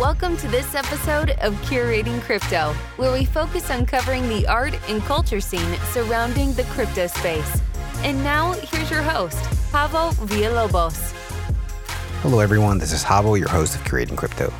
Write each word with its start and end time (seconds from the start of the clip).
Welcome 0.00 0.38
to 0.38 0.48
this 0.48 0.74
episode 0.74 1.32
of 1.42 1.52
Curating 1.56 2.22
Crypto, 2.22 2.72
where 2.96 3.12
we 3.12 3.26
focus 3.26 3.70
on 3.70 3.84
covering 3.84 4.26
the 4.30 4.46
art 4.46 4.74
and 4.88 5.02
culture 5.02 5.42
scene 5.42 5.76
surrounding 5.90 6.54
the 6.54 6.62
crypto 6.70 7.06
space. 7.06 7.60
And 7.98 8.24
now, 8.24 8.52
here's 8.52 8.90
your 8.90 9.02
host, 9.02 9.36
Javo 9.70 10.14
Villalobos. 10.14 11.12
Hello, 12.22 12.40
everyone. 12.40 12.78
This 12.78 12.94
is 12.94 13.04
Javo, 13.04 13.38
your 13.38 13.50
host 13.50 13.74
of 13.74 13.82
Curating 13.82 14.16
Crypto. 14.16 14.50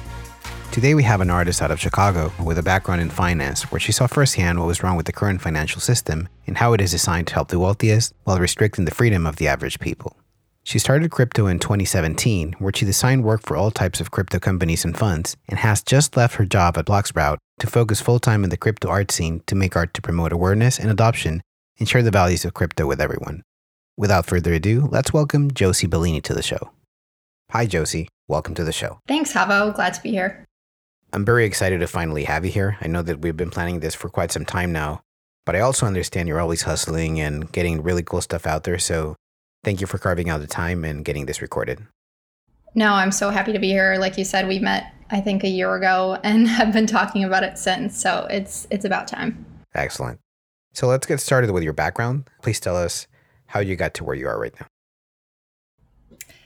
Today, 0.72 0.94
we 0.94 1.04
have 1.04 1.22
an 1.22 1.30
artist 1.30 1.62
out 1.62 1.70
of 1.70 1.80
Chicago 1.80 2.30
with 2.44 2.58
a 2.58 2.62
background 2.62 3.00
in 3.00 3.08
finance, 3.08 3.62
where 3.72 3.80
she 3.80 3.92
saw 3.92 4.06
firsthand 4.06 4.58
what 4.58 4.66
was 4.66 4.82
wrong 4.82 4.98
with 4.98 5.06
the 5.06 5.12
current 5.12 5.40
financial 5.40 5.80
system 5.80 6.28
and 6.46 6.58
how 6.58 6.74
it 6.74 6.82
is 6.82 6.90
designed 6.90 7.28
to 7.28 7.34
help 7.34 7.48
the 7.48 7.58
wealthiest 7.58 8.12
while 8.24 8.38
restricting 8.38 8.84
the 8.84 8.94
freedom 8.94 9.24
of 9.24 9.36
the 9.36 9.48
average 9.48 9.80
people. 9.80 10.19
She 10.70 10.78
started 10.78 11.10
crypto 11.10 11.48
in 11.48 11.58
2017, 11.58 12.54
where 12.60 12.72
she 12.72 12.84
designed 12.84 13.24
work 13.24 13.42
for 13.42 13.56
all 13.56 13.72
types 13.72 14.00
of 14.00 14.12
crypto 14.12 14.38
companies 14.38 14.84
and 14.84 14.96
funds, 14.96 15.36
and 15.48 15.58
has 15.58 15.82
just 15.82 16.16
left 16.16 16.36
her 16.36 16.44
job 16.44 16.78
at 16.78 16.86
bloXroute 16.86 17.38
to 17.58 17.66
focus 17.66 18.00
full 18.00 18.20
time 18.20 18.44
in 18.44 18.50
the 18.50 18.56
crypto 18.56 18.88
art 18.88 19.10
scene 19.10 19.42
to 19.48 19.56
make 19.56 19.74
art 19.74 19.92
to 19.94 20.00
promote 20.00 20.32
awareness 20.32 20.78
and 20.78 20.88
adoption 20.88 21.42
and 21.80 21.88
share 21.88 22.04
the 22.04 22.12
values 22.12 22.44
of 22.44 22.54
crypto 22.54 22.86
with 22.86 23.00
everyone. 23.00 23.42
Without 23.96 24.26
further 24.26 24.52
ado, 24.52 24.88
let's 24.92 25.12
welcome 25.12 25.50
Josie 25.50 25.88
Bellini 25.88 26.20
to 26.20 26.34
the 26.34 26.40
show. 26.40 26.70
Hi, 27.50 27.66
Josie. 27.66 28.08
Welcome 28.28 28.54
to 28.54 28.62
the 28.62 28.70
show. 28.70 29.00
Thanks, 29.08 29.32
Javo. 29.32 29.74
Glad 29.74 29.94
to 29.94 30.02
be 30.02 30.12
here. 30.12 30.44
I'm 31.12 31.24
very 31.24 31.46
excited 31.46 31.80
to 31.80 31.88
finally 31.88 32.22
have 32.26 32.44
you 32.44 32.52
here. 32.52 32.78
I 32.80 32.86
know 32.86 33.02
that 33.02 33.22
we've 33.22 33.36
been 33.36 33.50
planning 33.50 33.80
this 33.80 33.96
for 33.96 34.08
quite 34.08 34.30
some 34.30 34.44
time 34.44 34.70
now, 34.70 35.00
but 35.44 35.56
I 35.56 35.60
also 35.62 35.86
understand 35.86 36.28
you're 36.28 36.38
always 36.38 36.62
hustling 36.62 37.18
and 37.18 37.50
getting 37.50 37.82
really 37.82 38.04
cool 38.04 38.20
stuff 38.20 38.46
out 38.46 38.62
there. 38.62 38.78
So 38.78 39.16
thank 39.64 39.80
you 39.80 39.86
for 39.86 39.98
carving 39.98 40.28
out 40.28 40.40
the 40.40 40.46
time 40.46 40.84
and 40.84 41.04
getting 41.04 41.26
this 41.26 41.42
recorded. 41.42 41.86
No, 42.74 42.92
I'm 42.92 43.12
so 43.12 43.30
happy 43.30 43.52
to 43.52 43.58
be 43.58 43.68
here. 43.68 43.96
Like 43.98 44.16
you 44.16 44.24
said, 44.24 44.46
we 44.46 44.58
met 44.58 44.92
I 45.10 45.20
think 45.20 45.42
a 45.42 45.48
year 45.48 45.74
ago 45.74 46.18
and 46.22 46.48
have 46.48 46.72
been 46.72 46.86
talking 46.86 47.24
about 47.24 47.42
it 47.42 47.58
since. 47.58 48.00
So 48.00 48.26
it's 48.30 48.66
it's 48.70 48.84
about 48.84 49.08
time. 49.08 49.44
Excellent. 49.74 50.20
So 50.72 50.86
let's 50.86 51.06
get 51.06 51.20
started 51.20 51.50
with 51.50 51.62
your 51.62 51.72
background. 51.72 52.30
Please 52.42 52.60
tell 52.60 52.76
us 52.76 53.06
how 53.46 53.60
you 53.60 53.74
got 53.76 53.94
to 53.94 54.04
where 54.04 54.14
you 54.14 54.28
are 54.28 54.38
right 54.38 54.54
now. 54.60 54.66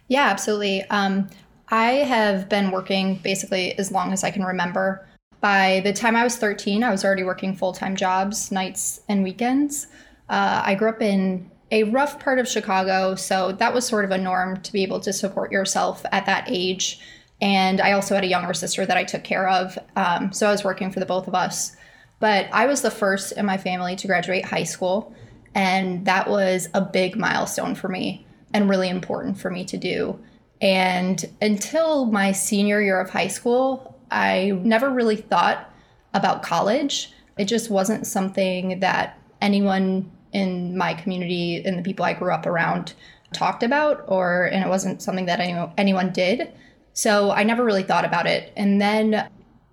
Yeah, 0.08 0.26
absolutely. 0.26 0.82
Um, 0.84 1.28
I 1.68 1.86
have 1.86 2.48
been 2.48 2.70
working 2.70 3.16
basically 3.16 3.78
as 3.78 3.90
long 3.90 4.12
as 4.12 4.24
I 4.24 4.30
can 4.30 4.44
remember. 4.44 5.06
By 5.40 5.80
the 5.84 5.92
time 5.92 6.16
I 6.16 6.24
was 6.24 6.36
13, 6.36 6.82
I 6.82 6.90
was 6.90 7.04
already 7.04 7.24
working 7.24 7.54
full 7.54 7.72
time 7.72 7.96
jobs, 7.96 8.50
nights 8.50 9.00
and 9.08 9.22
weekends. 9.22 9.88
Uh, 10.30 10.62
I 10.64 10.74
grew 10.74 10.88
up 10.88 11.02
in 11.02 11.50
a 11.74 11.82
rough 11.82 12.20
part 12.20 12.38
of 12.38 12.46
Chicago, 12.46 13.16
so 13.16 13.50
that 13.50 13.74
was 13.74 13.84
sort 13.84 14.04
of 14.04 14.12
a 14.12 14.16
norm 14.16 14.60
to 14.60 14.72
be 14.72 14.84
able 14.84 15.00
to 15.00 15.12
support 15.12 15.50
yourself 15.50 16.06
at 16.12 16.24
that 16.26 16.44
age. 16.46 17.00
And 17.42 17.80
I 17.80 17.92
also 17.92 18.14
had 18.14 18.22
a 18.22 18.28
younger 18.28 18.54
sister 18.54 18.86
that 18.86 18.96
I 18.96 19.02
took 19.02 19.24
care 19.24 19.48
of, 19.48 19.76
um, 19.96 20.32
so 20.32 20.46
I 20.46 20.52
was 20.52 20.62
working 20.62 20.92
for 20.92 21.00
the 21.00 21.06
both 21.06 21.26
of 21.26 21.34
us. 21.34 21.76
But 22.20 22.48
I 22.52 22.66
was 22.66 22.82
the 22.82 22.92
first 22.92 23.32
in 23.32 23.44
my 23.44 23.58
family 23.58 23.96
to 23.96 24.06
graduate 24.06 24.44
high 24.44 24.62
school, 24.62 25.12
and 25.52 26.06
that 26.06 26.30
was 26.30 26.68
a 26.74 26.80
big 26.80 27.16
milestone 27.16 27.74
for 27.74 27.88
me 27.88 28.24
and 28.52 28.70
really 28.70 28.88
important 28.88 29.36
for 29.36 29.50
me 29.50 29.64
to 29.64 29.76
do. 29.76 30.16
And 30.60 31.24
until 31.42 32.06
my 32.06 32.30
senior 32.30 32.80
year 32.80 33.00
of 33.00 33.10
high 33.10 33.26
school, 33.26 33.98
I 34.12 34.52
never 34.62 34.90
really 34.90 35.16
thought 35.16 35.74
about 36.14 36.44
college. 36.44 37.10
It 37.36 37.46
just 37.46 37.68
wasn't 37.68 38.06
something 38.06 38.78
that 38.78 39.18
anyone 39.42 40.08
in 40.34 40.76
my 40.76 40.92
community 40.92 41.64
and 41.64 41.78
the 41.78 41.82
people 41.82 42.04
I 42.04 42.12
grew 42.12 42.32
up 42.32 42.44
around 42.44 42.92
talked 43.32 43.62
about, 43.62 44.04
or 44.06 44.44
and 44.44 44.62
it 44.62 44.68
wasn't 44.68 45.00
something 45.00 45.26
that 45.26 45.40
any, 45.40 45.72
anyone 45.78 46.12
did. 46.12 46.52
So 46.92 47.30
I 47.30 47.42
never 47.42 47.64
really 47.64 47.82
thought 47.82 48.04
about 48.04 48.26
it. 48.26 48.52
And 48.56 48.80
then 48.80 49.28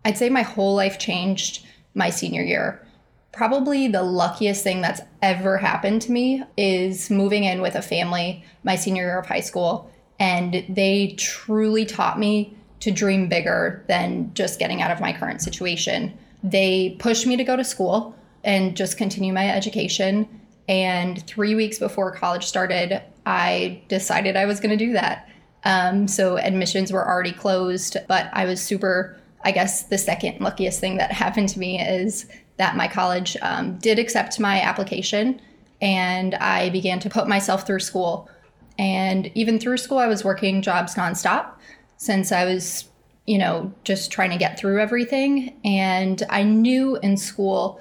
I'd 0.05 0.17
say 0.17 0.29
my 0.29 0.41
whole 0.41 0.75
life 0.75 0.97
changed 0.97 1.65
my 1.93 2.09
senior 2.09 2.41
year. 2.41 2.85
Probably 3.33 3.87
the 3.87 4.03
luckiest 4.03 4.63
thing 4.63 4.81
that's 4.81 5.01
ever 5.21 5.57
happened 5.57 6.01
to 6.03 6.11
me 6.11 6.43
is 6.57 7.09
moving 7.09 7.43
in 7.43 7.61
with 7.61 7.75
a 7.75 7.81
family 7.81 8.43
my 8.63 8.75
senior 8.75 9.03
year 9.03 9.19
of 9.19 9.25
high 9.25 9.39
school 9.41 9.91
and 10.19 10.63
they 10.69 11.15
truly 11.17 11.83
taught 11.83 12.19
me 12.19 12.55
to 12.79 12.91
dream 12.91 13.27
bigger 13.27 13.83
than 13.87 14.31
just 14.33 14.59
getting 14.59 14.81
out 14.81 14.91
of 14.91 14.99
my 14.99 15.13
current 15.13 15.41
situation. 15.41 16.15
They 16.43 16.95
pushed 16.99 17.25
me 17.25 17.37
to 17.37 17.43
go 17.43 17.55
to 17.55 17.63
school 17.63 18.15
and 18.43 18.75
just 18.75 18.97
continue 18.97 19.33
my 19.33 19.49
education. 19.49 20.27
And 20.67 21.25
three 21.27 21.55
weeks 21.55 21.79
before 21.79 22.15
college 22.15 22.45
started, 22.45 23.01
I 23.25 23.81
decided 23.87 24.35
I 24.35 24.45
was 24.45 24.59
going 24.59 24.77
to 24.77 24.85
do 24.85 24.93
that. 24.93 25.27
Um, 25.63 26.07
so 26.07 26.37
admissions 26.37 26.91
were 26.91 27.07
already 27.07 27.33
closed, 27.33 27.97
but 28.07 28.29
I 28.33 28.45
was 28.45 28.61
super, 28.61 29.17
I 29.43 29.51
guess 29.51 29.83
the 29.83 29.97
second 29.97 30.39
luckiest 30.39 30.79
thing 30.79 30.97
that 30.97 31.11
happened 31.23 31.49
to 31.49 31.59
me 31.59 31.79
is 31.79 32.27
that 32.57 32.75
my 32.75 32.87
college 32.87 33.37
um, 33.41 33.77
did 33.77 33.99
accept 33.99 34.39
my 34.39 34.61
application 34.61 35.41
and 35.81 36.35
I 36.35 36.69
began 36.69 36.99
to 36.99 37.09
put 37.09 37.27
myself 37.27 37.65
through 37.65 37.79
school. 37.79 38.29
And 38.77 39.31
even 39.35 39.59
through 39.59 39.77
school, 39.77 39.97
I 39.97 40.07
was 40.07 40.23
working 40.23 40.61
jobs 40.61 40.95
nonstop 40.95 41.53
since 41.97 42.31
I 42.31 42.45
was, 42.45 42.85
you 43.25 43.37
know, 43.37 43.73
just 43.83 44.11
trying 44.11 44.29
to 44.31 44.37
get 44.37 44.59
through 44.59 44.79
everything. 44.79 45.59
And 45.65 46.21
I 46.29 46.43
knew 46.43 46.97
in 46.97 47.17
school, 47.17 47.79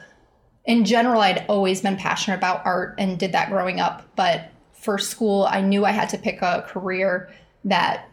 in 0.70 0.84
general, 0.84 1.20
I'd 1.20 1.44
always 1.48 1.80
been 1.80 1.96
passionate 1.96 2.36
about 2.36 2.64
art 2.64 2.94
and 2.96 3.18
did 3.18 3.32
that 3.32 3.50
growing 3.50 3.80
up. 3.80 4.06
But 4.14 4.52
for 4.72 4.98
school, 4.98 5.48
I 5.50 5.62
knew 5.62 5.84
I 5.84 5.90
had 5.90 6.08
to 6.10 6.18
pick 6.18 6.42
a 6.42 6.64
career 6.68 7.28
that 7.64 8.08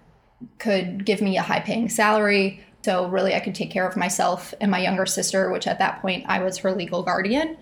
could 0.57 1.05
give 1.05 1.21
me 1.21 1.37
a 1.37 1.43
high 1.43 1.59
paying 1.59 1.87
salary. 1.87 2.65
So, 2.81 3.09
really, 3.09 3.35
I 3.35 3.41
could 3.41 3.53
take 3.53 3.69
care 3.69 3.87
of 3.87 3.95
myself 3.95 4.55
and 4.59 4.71
my 4.71 4.79
younger 4.81 5.05
sister, 5.05 5.51
which 5.51 5.67
at 5.67 5.77
that 5.77 6.01
point 6.01 6.25
I 6.27 6.39
was 6.39 6.57
her 6.57 6.71
legal 6.73 7.03
guardian. 7.03 7.57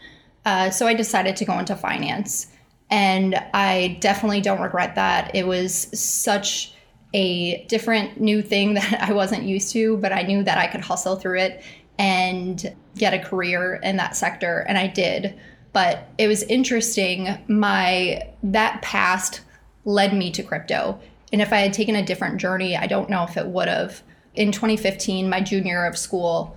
Uh, 0.45 0.69
so, 0.69 0.88
I 0.88 0.94
decided 0.94 1.35
to 1.38 1.45
go 1.45 1.59
into 1.59 1.75
finance. 1.75 2.47
And 2.89 3.35
I 3.53 3.97
definitely 4.00 4.39
don't 4.39 4.61
regret 4.61 4.95
that. 4.95 5.35
It 5.35 5.45
was 5.45 5.73
such 6.00 6.73
a 7.13 7.66
different 7.66 8.22
new 8.22 8.41
thing 8.41 8.73
that 8.75 9.09
I 9.09 9.11
wasn't 9.11 9.44
used 9.44 9.73
to, 9.73 9.97
but 9.97 10.13
I 10.13 10.22
knew 10.22 10.41
that 10.44 10.57
I 10.57 10.67
could 10.67 10.81
hustle 10.81 11.17
through 11.17 11.39
it 11.39 11.63
and 11.97 12.75
get 12.97 13.13
a 13.13 13.19
career 13.19 13.75
in 13.75 13.97
that 13.97 14.16
sector 14.16 14.66
and 14.67 14.78
I 14.78 14.88
did. 14.88 15.38
But 15.73 16.09
it 16.17 16.28
was 16.28 16.44
interesting 16.44 17.38
my 17.47 18.29
that 18.44 18.81
past 18.81 19.41
led 19.83 20.13
me 20.13 20.31
to 20.31 20.44
crypto. 20.44 21.00
And 21.34 21.41
if 21.41 21.51
I 21.51 21.57
had 21.57 21.73
taken 21.73 21.95
a 21.95 22.05
different 22.05 22.38
journey, 22.38 22.78
I 22.78 22.88
don't 22.88 23.09
know 23.09 23.23
if 23.23 23.35
it 23.38 23.47
would 23.47 23.67
have. 23.67 24.01
In 24.35 24.51
2015, 24.51 25.29
my 25.29 25.41
junior 25.41 25.73
year 25.73 25.85
of 25.85 25.97
school, 25.97 26.55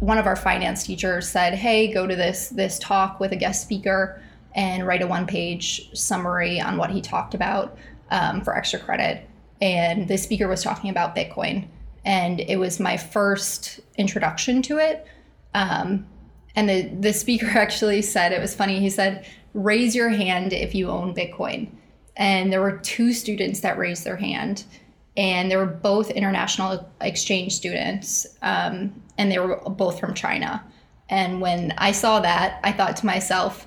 one 0.00 0.18
of 0.18 0.26
our 0.26 0.36
finance 0.36 0.84
teachers 0.84 1.28
said, 1.28 1.54
"Hey, 1.54 1.92
go 1.92 2.06
to 2.06 2.14
this 2.14 2.48
this 2.48 2.78
talk 2.78 3.20
with 3.20 3.32
a 3.32 3.36
guest 3.36 3.62
speaker." 3.62 4.20
and 4.54 4.86
write 4.86 5.02
a 5.02 5.06
one 5.06 5.26
page 5.26 5.90
summary 5.96 6.60
on 6.60 6.76
what 6.76 6.90
he 6.90 7.00
talked 7.00 7.34
about 7.34 7.76
um, 8.10 8.40
for 8.42 8.56
extra 8.56 8.78
credit. 8.78 9.28
And 9.60 10.08
the 10.08 10.16
speaker 10.16 10.48
was 10.48 10.62
talking 10.62 10.90
about 10.90 11.14
Bitcoin. 11.14 11.66
And 12.04 12.40
it 12.40 12.56
was 12.56 12.80
my 12.80 12.96
first 12.96 13.80
introduction 13.96 14.62
to 14.62 14.78
it. 14.78 15.06
Um, 15.54 16.06
and 16.56 16.68
the, 16.68 16.82
the 16.82 17.12
speaker 17.12 17.46
actually 17.58 18.02
said, 18.02 18.32
it 18.32 18.40
was 18.40 18.54
funny, 18.54 18.80
he 18.80 18.90
said, 18.90 19.26
raise 19.54 19.94
your 19.94 20.08
hand 20.08 20.52
if 20.52 20.74
you 20.74 20.88
own 20.88 21.14
Bitcoin. 21.14 21.70
And 22.16 22.52
there 22.52 22.60
were 22.60 22.78
two 22.78 23.12
students 23.12 23.60
that 23.60 23.78
raised 23.78 24.04
their 24.04 24.16
hand. 24.16 24.64
And 25.16 25.50
they 25.50 25.56
were 25.56 25.66
both 25.66 26.10
international 26.10 26.88
exchange 27.00 27.54
students. 27.54 28.26
Um, 28.42 29.02
and 29.18 29.30
they 29.30 29.38
were 29.38 29.56
both 29.56 29.98
from 29.98 30.14
China. 30.14 30.64
And 31.08 31.40
when 31.40 31.74
I 31.76 31.92
saw 31.92 32.20
that, 32.20 32.60
I 32.62 32.72
thought 32.72 32.96
to 32.98 33.06
myself, 33.06 33.66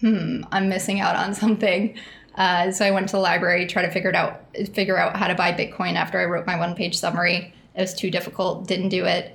hmm, 0.00 0.42
I'm 0.52 0.68
missing 0.68 1.00
out 1.00 1.16
on 1.16 1.34
something. 1.42 1.96
Uh, 2.36 2.72
so 2.72 2.84
I 2.84 2.90
went 2.90 3.08
to 3.08 3.16
the 3.16 3.20
library, 3.20 3.66
try 3.66 3.82
to 3.82 3.90
figure 3.90 4.14
out, 4.14 4.40
figure 4.74 4.98
out 4.98 5.16
how 5.16 5.28
to 5.28 5.34
buy 5.34 5.52
Bitcoin 5.52 5.94
after 5.94 6.20
I 6.20 6.24
wrote 6.24 6.46
my 6.46 6.58
one 6.58 6.74
page 6.74 6.98
summary. 6.98 7.54
It 7.74 7.80
was 7.80 7.94
too 7.94 8.10
difficult, 8.10 8.66
didn't 8.66 8.90
do 8.90 9.04
it. 9.04 9.34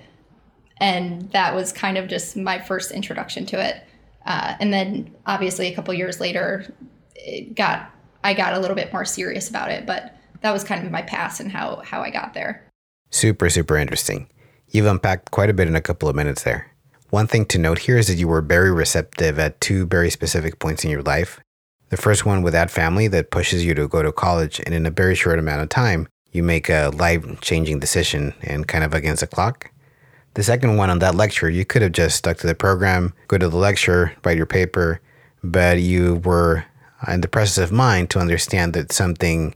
And 0.80 1.30
that 1.32 1.54
was 1.54 1.74
kind 1.74 1.98
of 1.98 2.08
just 2.08 2.38
my 2.38 2.60
first 2.60 2.92
introduction 2.92 3.46
to 3.48 3.62
it. 3.64 3.84
Uh, 4.26 4.56
and 4.60 4.72
then 4.74 5.14
obviously 5.26 5.68
a 5.68 5.76
couple 5.76 5.94
years 5.94 6.20
later, 6.20 6.74
it 7.16 7.56
got 7.56 7.92
I 8.24 8.34
got 8.34 8.54
a 8.54 8.60
little 8.60 8.76
bit 8.76 8.92
more 8.92 9.06
serious 9.06 9.50
about 9.50 9.72
it. 9.72 9.86
But 9.86 10.16
that 10.42 10.52
was 10.52 10.64
kind 10.64 10.86
of 10.86 10.92
my 10.92 11.02
past 11.02 11.40
and 11.40 11.52
how 11.52 11.82
how 11.84 12.02
I 12.02 12.10
got 12.12 12.34
there. 12.34 12.66
Super, 13.12 13.50
super 13.50 13.78
interesting. 13.78 14.30
You've 14.70 14.86
unpacked 14.86 15.32
quite 15.32 15.50
a 15.50 15.54
bit 15.54 15.68
in 15.68 15.76
a 15.76 15.82
couple 15.82 16.08
of 16.08 16.16
minutes 16.16 16.44
there. 16.44 16.72
One 17.10 17.26
thing 17.26 17.46
to 17.48 17.58
note 17.58 17.80
here 17.80 17.98
is 17.98 18.08
that 18.08 18.18
you 18.18 18.28
were 18.28 18.42
very 18.42 18.72
receptive 18.72 19.40
at 19.40 19.60
two 19.60 19.88
very 19.88 20.12
specific 20.12 20.60
points 20.60 20.84
in 20.84 20.92
your 20.92 21.02
life. 21.02 21.40
The 21.90 21.98
first 21.98 22.24
one 22.24 22.44
with 22.44 22.54
that 22.54 22.70
family 22.70 23.08
that 23.08 23.32
pushes 23.32 23.66
you 23.66 23.74
to 23.74 23.88
go 23.88 24.04
to 24.04 24.12
college, 24.12 24.62
and 24.64 24.76
in 24.76 24.86
a 24.86 24.92
very 24.92 25.16
short 25.16 25.40
amount 25.40 25.64
of 25.64 25.70
time, 25.70 26.08
you 26.32 26.44
make 26.44 26.70
a 26.70 26.92
life 26.96 27.24
changing 27.42 27.80
decision 27.80 28.34
and 28.42 28.68
kind 28.68 28.84
of 28.84 28.94
against 28.94 29.22
the 29.22 29.28
clock. 29.28 29.72
The 30.36 30.44
second 30.44 30.78
one 30.78 30.90
on 30.90 31.00
that 31.00 31.16
lecture, 31.16 31.50
you 31.50 31.66
could 31.66 31.82
have 31.82 31.92
just 31.92 32.18
stuck 32.18 32.38
to 32.38 32.48
the 32.48 32.56
program, 32.56 33.14
go 33.28 33.38
to 33.38 33.50
the 33.50 33.58
lecture, 33.58 34.16
write 34.24 34.38
your 34.38 34.46
paper, 34.46 35.02
but 35.44 35.80
you 35.80 36.16
were 36.24 36.66
in 37.08 37.22
the 37.22 37.28
process 37.28 37.58
of 37.58 37.72
mind 37.72 38.10
to 38.12 38.20
understand 38.20 38.74
that 38.74 38.92
something 38.92 39.56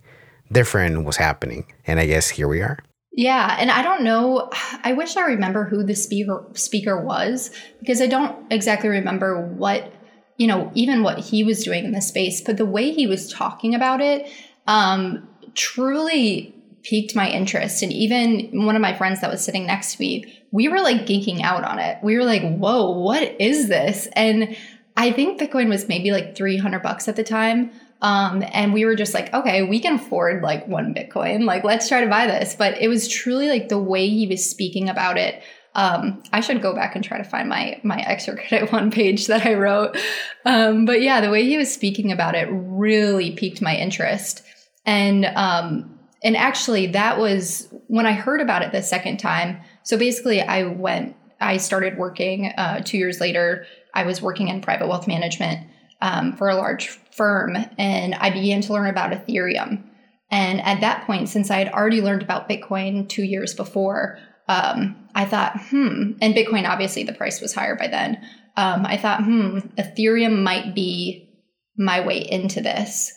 different 0.52 1.06
was 1.06 1.18
happening. 1.18 1.66
And 1.86 2.00
I 2.00 2.08
guess 2.08 2.30
here 2.30 2.48
we 2.48 2.62
are. 2.62 2.80
Yeah, 3.12 3.56
and 3.60 3.70
I 3.70 3.84
don't 3.84 4.04
know. 4.04 4.50
I 4.84 4.94
wish 4.94 5.16
I 5.16 5.22
remember 5.22 5.66
who 5.66 5.84
the 5.84 5.96
speaker 5.96 6.46
speaker 6.54 7.00
was 7.00 7.52
because 7.80 8.02
I 8.02 8.08
don't 8.08 8.52
exactly 8.52 8.90
remember 8.90 9.40
what 9.40 9.94
you 10.38 10.48
know, 10.48 10.72
even 10.74 11.04
what 11.04 11.20
he 11.20 11.44
was 11.44 11.64
doing 11.64 11.86
in 11.86 11.92
the 11.92 12.02
space. 12.02 12.42
But 12.42 12.58
the 12.58 12.66
way 12.66 12.92
he 12.92 13.06
was 13.06 13.32
talking 13.32 13.76
about 13.76 14.02
it, 14.02 14.28
um, 14.66 15.28
truly 15.54 16.56
piqued 16.84 17.16
my 17.16 17.30
interest. 17.30 17.82
And 17.82 17.92
even 17.92 18.66
one 18.66 18.76
of 18.76 18.82
my 18.82 18.94
friends 18.94 19.22
that 19.22 19.32
was 19.32 19.44
sitting 19.44 19.66
next 19.66 19.96
to 19.96 20.02
me, 20.02 20.42
we 20.52 20.68
were 20.68 20.82
like 20.82 21.06
geeking 21.06 21.42
out 21.42 21.64
on 21.64 21.80
it. 21.80 21.98
We 22.04 22.18
were 22.18 22.26
like, 22.26 22.44
"Whoa, 22.58 22.92
what 22.92 23.40
is 23.40 23.70
this?" 23.70 24.08
And 24.14 24.56
I 24.96 25.12
think 25.12 25.40
Bitcoin 25.40 25.70
was 25.70 25.88
maybe 25.88 26.12
like 26.12 26.36
300 26.36 26.84
bucks 26.84 27.08
at 27.08 27.16
the 27.16 27.24
time. 27.24 27.72
Um, 28.02 28.44
and 28.52 28.74
we 28.74 28.86
were 28.86 28.96
just 28.96 29.14
like, 29.14 29.34
okay, 29.34 29.64
we 29.64 29.80
can 29.80 29.96
afford 29.96 30.44
like 30.44 30.68
one 30.68 30.94
Bitcoin. 30.94 31.46
Like, 31.46 31.64
let's 31.64 31.88
try 31.88 32.02
to 32.02 32.10
buy 32.10 32.28
this. 32.28 32.56
But 32.56 32.80
it 32.82 32.90
was 32.90 33.08
truly 33.08 33.48
like 33.48 33.70
the 33.70 33.80
way 33.80 34.10
he 34.10 34.28
was 34.28 34.48
speaking 34.48 34.90
about 34.90 35.18
it. 35.18 35.42
Um, 35.74 36.22
I 36.32 36.42
should 36.42 36.62
go 36.62 36.76
back 36.76 36.96
and 36.96 37.04
try 37.04 37.18
to 37.18 37.24
find 37.24 37.50
my 37.50 37.80
my 37.84 37.98
extra 38.02 38.36
credit 38.48 38.72
one 38.72 38.92
page 38.92 39.28
that 39.28 39.46
I 39.46 39.56
wrote. 39.56 39.98
Um, 40.46 40.86
but 40.86 41.02
yeah, 41.02 41.22
the 41.22 41.32
way 41.32 41.46
he 41.46 41.58
was 41.58 41.74
speaking 41.74 42.12
about 42.12 42.36
it 42.36 42.48
really 42.52 43.32
piqued 43.32 43.62
my 43.62 43.76
interest. 43.76 44.44
And 44.86 45.26
um, 45.26 45.93
and 46.24 46.38
actually, 46.38 46.88
that 46.88 47.20
was 47.20 47.68
when 47.88 48.06
I 48.06 48.14
heard 48.14 48.42
about 48.42 48.62
it 48.62 48.72
the 48.72 48.82
second 48.82 49.18
time. 49.18 49.60
So 49.84 49.98
basically, 49.98 50.42
I 50.42 50.64
went. 50.64 51.16
I 51.42 51.58
started 51.58 51.98
working 51.98 52.48
uh, 52.58 52.82
two 52.84 52.98
years 52.98 53.20
later. 53.20 53.66
I 53.94 54.04
was 54.04 54.22
working 54.22 54.48
in 54.48 54.62
private 54.62 54.88
wealth 54.88 55.08
management 55.08 55.68
um, 56.02 56.36
for 56.38 56.50
a 56.50 56.56
large 56.56 56.88
firm, 56.88 57.58
and 57.78 58.16
I 58.16 58.30
began 58.30 58.62
to 58.62 58.74
learn 58.74 58.90
about 58.90 59.12
Ethereum. 59.12 59.84
And 60.32 60.62
at 60.62 60.82
that 60.82 61.06
point, 61.06 61.30
since 61.30 61.52
I 61.52 61.58
had 61.58 61.70
already 61.74 62.02
learned 62.02 62.24
about 62.24 62.50
Bitcoin 62.50 63.08
two 63.08 63.24
years 63.24 63.54
before, 63.54 64.18
um, 64.48 64.96
I 65.14 65.26
thought, 65.26 65.60
hmm, 65.70 66.14
and 66.22 66.34
Bitcoin, 66.34 66.68
obviously, 66.68 67.04
the 67.04 67.14
price 67.14 67.42
was 67.42 67.54
higher 67.54 67.76
by 67.76 67.88
then. 67.88 68.16
Um, 68.56 68.86
I 68.86 68.98
thought, 68.98 69.24
hmm, 69.24 69.60
Ethereum 69.78 70.42
might 70.42 70.74
be 70.74 71.30
my 71.78 72.06
way 72.06 72.20
into 72.20 72.62
this. 72.62 73.14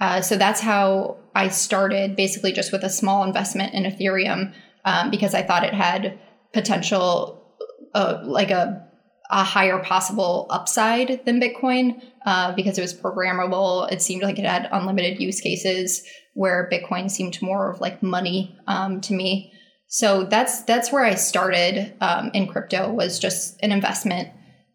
Uh, 0.00 0.20
so 0.20 0.36
that's 0.36 0.60
how 0.60 1.18
I 1.38 1.48
started, 1.48 2.16
basically 2.16 2.52
just 2.52 2.72
with 2.72 2.82
a 2.82 2.90
small 2.90 3.22
investment 3.22 3.72
in 3.72 3.84
Ethereum, 3.84 4.52
um, 4.84 5.10
because 5.10 5.34
I 5.34 5.42
thought 5.42 5.62
it 5.62 5.72
had 5.72 6.18
potential, 6.52 7.54
uh, 7.94 8.20
like 8.24 8.50
a 8.50 8.84
a 9.30 9.44
higher 9.44 9.78
possible 9.78 10.46
upside 10.48 11.24
than 11.26 11.40
Bitcoin 11.40 12.02
uh, 12.24 12.54
because 12.54 12.78
it 12.78 12.80
was 12.80 12.94
programmable. 12.94 13.90
It 13.92 14.00
seemed 14.00 14.22
like 14.22 14.38
it 14.38 14.46
had 14.46 14.68
unlimited 14.72 15.20
use 15.20 15.40
cases, 15.40 16.02
where 16.34 16.68
Bitcoin 16.72 17.10
seemed 17.10 17.40
more 17.42 17.70
of 17.70 17.80
like 17.80 18.02
money 18.02 18.56
um, 18.66 19.00
to 19.02 19.12
me. 19.12 19.52
So 19.86 20.24
that's 20.24 20.62
that's 20.62 20.90
where 20.90 21.04
I 21.04 21.14
started 21.14 21.94
um, 22.00 22.30
in 22.34 22.48
crypto 22.48 22.90
was 22.92 23.18
just 23.18 23.62
an 23.62 23.70
investment. 23.70 24.28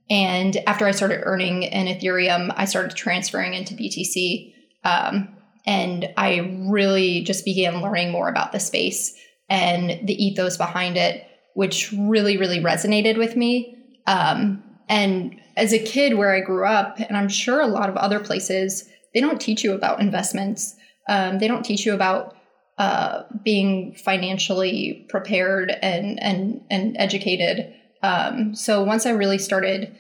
And 0.09 0.57
after 0.67 0.85
I 0.85 0.91
started 0.91 1.21
earning 1.23 1.63
in 1.63 1.87
Ethereum, 1.87 2.53
I 2.55 2.65
started 2.65 2.95
transferring 2.95 3.53
into 3.53 3.73
BTC, 3.73 4.53
um, 4.83 5.35
and 5.65 6.09
I 6.17 6.59
really 6.69 7.21
just 7.21 7.45
began 7.45 7.81
learning 7.81 8.11
more 8.11 8.29
about 8.29 8.51
the 8.51 8.59
space 8.59 9.15
and 9.49 10.07
the 10.07 10.25
ethos 10.25 10.57
behind 10.57 10.97
it, 10.97 11.25
which 11.53 11.91
really 11.91 12.37
really 12.37 12.59
resonated 12.59 13.17
with 13.17 13.35
me. 13.35 13.77
Um, 14.07 14.63
and 14.89 15.39
as 15.55 15.73
a 15.73 15.79
kid 15.79 16.15
where 16.15 16.33
I 16.33 16.39
grew 16.41 16.65
up, 16.65 16.99
and 16.99 17.15
I'm 17.15 17.29
sure 17.29 17.61
a 17.61 17.67
lot 17.67 17.89
of 17.89 17.97
other 17.97 18.19
places, 18.19 18.89
they 19.13 19.21
don't 19.21 19.39
teach 19.39 19.63
you 19.63 19.73
about 19.73 20.01
investments. 20.01 20.75
Um, 21.07 21.39
they 21.39 21.47
don't 21.47 21.63
teach 21.63 21.85
you 21.85 21.93
about 21.93 22.35
uh, 22.77 23.23
being 23.43 23.93
financially 23.93 25.05
prepared 25.09 25.71
and 25.81 26.21
and 26.21 26.61
and 26.69 26.95
educated. 26.97 27.73
Um, 28.01 28.55
so 28.55 28.83
once 28.83 29.05
I 29.05 29.11
really 29.11 29.37
started 29.37 29.95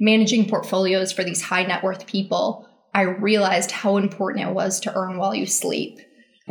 managing 0.00 0.48
portfolios 0.48 1.12
for 1.12 1.24
these 1.24 1.42
high 1.42 1.64
net 1.64 1.82
worth 1.82 2.06
people, 2.06 2.67
I 2.98 3.02
realized 3.02 3.70
how 3.70 3.96
important 3.96 4.48
it 4.48 4.52
was 4.52 4.80
to 4.80 4.92
earn 4.92 5.18
while 5.18 5.32
you 5.32 5.46
sleep. 5.46 6.00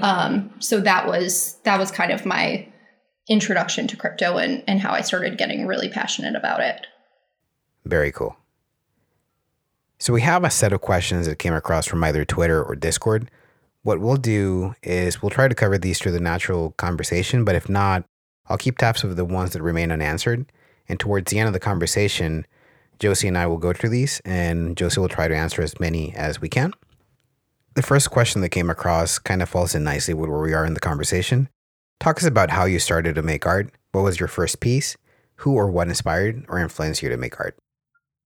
Um, 0.02 0.50
so 0.60 0.80
that 0.80 1.06
was 1.06 1.58
that 1.64 1.78
was 1.78 1.92
kind 1.92 2.10
of 2.14 2.26
my 2.26 2.66
introduction 3.28 3.86
to 3.88 3.98
crypto 3.98 4.38
and, 4.38 4.64
and 4.66 4.80
how 4.80 4.94
I 4.94 5.02
started 5.02 5.38
getting 5.38 5.68
really 5.68 5.90
passionate 5.90 6.38
about 6.38 6.62
it. 6.62 6.88
Very 7.84 8.14
cool. 8.14 8.38
So 10.00 10.14
we 10.14 10.22
have 10.22 10.46
a 10.46 10.50
set 10.50 10.72
of 10.72 10.80
questions 10.80 11.28
that 11.28 11.38
came 11.38 11.54
across 11.54 11.86
from 11.86 12.02
either 12.06 12.24
Twitter 12.24 12.64
or 12.64 12.78
Discord. 12.78 13.30
What 13.84 14.00
we'll 14.00 14.16
do 14.16 14.74
is 14.82 15.22
we'll 15.22 15.32
try 15.32 15.50
to 15.50 15.56
cover 15.56 15.78
these 15.78 16.00
through 16.00 16.14
the 16.14 16.22
natural 16.22 16.72
conversation, 16.78 17.44
but 17.44 17.56
if 17.56 17.68
not, 17.68 18.06
I'll 18.48 18.58
keep 18.58 18.78
tabs 18.78 19.04
of 19.04 19.18
the 19.18 19.26
ones 19.26 19.52
that 19.52 19.62
remain 19.62 19.92
unanswered. 19.92 20.46
And 20.88 20.98
towards 20.98 21.30
the 21.30 21.40
end 21.40 21.48
of 21.48 21.54
the 21.54 21.60
conversation, 21.60 22.46
Josie 23.00 23.28
and 23.28 23.38
I 23.38 23.48
will 23.48 23.58
go 23.58 23.74
through 23.74 23.90
these, 23.90 24.22
and 24.26 24.76
Josie 24.76 25.00
will 25.00 25.08
try 25.08 25.28
to 25.28 25.36
answer 25.36 25.62
as 25.62 25.80
many 25.80 26.16
as 26.16 26.42
we 26.42 26.50
can. 26.50 26.74
The 27.76 27.84
first 27.84 28.10
question 28.10 28.42
that 28.42 28.50
came 28.50 28.70
across 28.70 29.20
kind 29.20 29.42
of 29.42 29.50
falls 29.50 29.76
in 29.76 29.84
nicely 29.84 30.14
with 30.14 30.30
where 30.30 30.42
we 30.42 30.54
are 30.54 30.66
in 30.66 30.74
the 30.74 30.80
conversation. 30.80 31.50
Talk 32.00 32.18
us 32.18 32.26
about 32.26 32.50
how 32.50 32.66
you 32.66 32.80
started 32.80 33.16
to 33.16 33.22
make 33.22 33.46
art. 33.46 33.72
What 33.92 34.04
was 34.04 34.20
your 34.20 34.28
first 34.28 34.60
piece? 34.60 34.98
Who 35.38 35.54
or 35.54 35.70
what 35.70 35.88
inspired 35.88 36.46
or 36.50 36.58
influenced 36.58 37.04
you 37.04 37.10
to 37.10 37.18
make 37.18 37.40
art? 37.40 37.58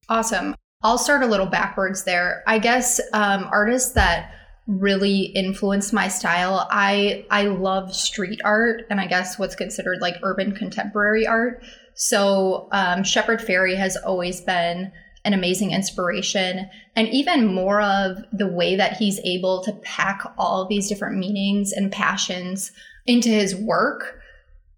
Awesome. 0.08 0.56
I'll 0.84 0.98
start 0.98 1.24
a 1.24 1.28
little 1.28 1.46
backwards 1.46 2.04
there. 2.04 2.44
I 2.48 2.60
guess 2.60 3.00
um, 3.14 3.48
artists 3.52 3.92
that 3.94 4.34
really 4.80 5.24
influenced 5.36 5.94
my 5.94 6.08
style. 6.08 6.68
I 6.72 7.26
I 7.30 7.44
love 7.44 7.94
street 7.94 8.40
art, 8.44 8.84
and 8.90 9.00
I 9.02 9.08
guess 9.08 9.38
what's 9.38 9.56
considered 9.56 10.00
like 10.02 10.16
urban 10.24 10.54
contemporary 10.54 11.28
art. 11.28 11.64
So 11.96 12.70
um, 12.72 13.04
Shepard 13.04 13.40
Fairey 13.42 13.76
has 13.76 13.98
always 13.98 14.42
been 14.42 14.92
an 15.24 15.34
amazing 15.34 15.72
inspiration, 15.72 16.70
and 16.96 17.08
even 17.10 17.54
more 17.54 17.82
of 17.82 18.18
the 18.32 18.48
way 18.48 18.76
that 18.76 18.98
he's 18.98 19.20
able 19.20 19.62
to 19.64 19.74
pack 19.84 20.22
all 20.38 20.66
these 20.66 20.88
different 20.88 21.18
meanings 21.18 21.72
and 21.72 21.92
passions 21.92 22.72
into 23.06 23.30
his 23.30 23.56
work 23.56 24.20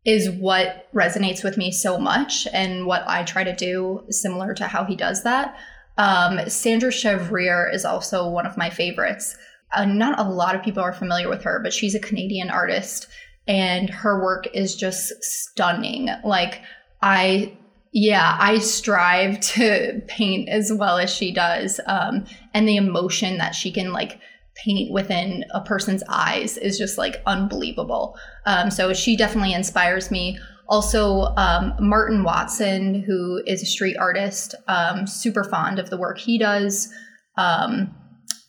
is 0.06 0.30
what 0.32 0.92
resonates 0.94 1.44
with 1.44 1.58
me 1.58 1.72
so 1.72 1.98
much 1.98 2.46
and 2.52 2.86
what 2.86 3.04
I 3.08 3.24
try 3.24 3.44
to 3.46 3.56
do 3.56 4.04
similar 4.10 4.54
to 4.56 4.68
how 4.68 4.84
he 4.84 4.98
does 4.98 5.24
that. 5.24 5.56
Um, 5.98 6.50
Sandra 6.50 6.92
Chevrier 6.92 7.70
is 7.72 7.86
also 7.86 8.28
one 8.28 8.46
of 8.46 8.58
my 8.58 8.70
favorites. 8.70 9.38
Uh, 9.76 9.86
not 9.86 10.20
a 10.20 10.24
lot 10.24 10.56
of 10.56 10.64
people 10.64 10.84
are 10.84 10.94
familiar 10.94 11.30
with 11.30 11.44
her, 11.44 11.60
but 11.64 11.74
she's 11.74 11.96
a 11.96 12.00
Canadian 12.00 12.50
artist 12.50 13.08
and 13.48 13.90
her 13.90 14.24
work 14.24 14.48
is 14.54 14.76
just 14.76 15.12
stunning. 15.24 16.10
Like, 16.24 16.62
I, 17.02 17.58
yeah, 17.92 18.38
I 18.40 18.60
strive 18.60 19.40
to 19.56 20.02
paint 20.08 20.50
as 20.50 20.72
well 20.74 20.98
as 20.98 21.10
she 21.10 21.34
does. 21.34 21.80
Um, 21.86 22.26
and 22.54 22.68
the 22.68 22.78
emotion 22.78 23.38
that 23.38 23.56
she 23.56 23.72
can, 23.72 23.92
like, 23.92 24.20
paint 24.56 24.92
within 24.92 25.44
a 25.52 25.62
person's 25.62 26.04
eyes 26.08 26.58
is 26.58 26.78
just 26.78 26.98
like 26.98 27.22
unbelievable. 27.26 28.16
Um, 28.46 28.70
so 28.70 28.94
she 28.94 29.16
definitely 29.16 29.54
inspires 29.54 30.12
me. 30.12 30.38
Also, 30.68 31.34
um, 31.38 31.74
Martin 31.80 32.24
Whatson, 32.24 33.04
who 33.04 33.42
is 33.46 33.62
a 33.62 33.66
street 33.66 33.98
artist, 33.98 34.56
um, 34.68 35.06
super 35.08 35.44
fond 35.44 35.80
of 35.80 35.90
the 35.90 35.98
work 35.98 36.18
he 36.18 36.38
does. 36.38 36.94
Um, 37.36 37.94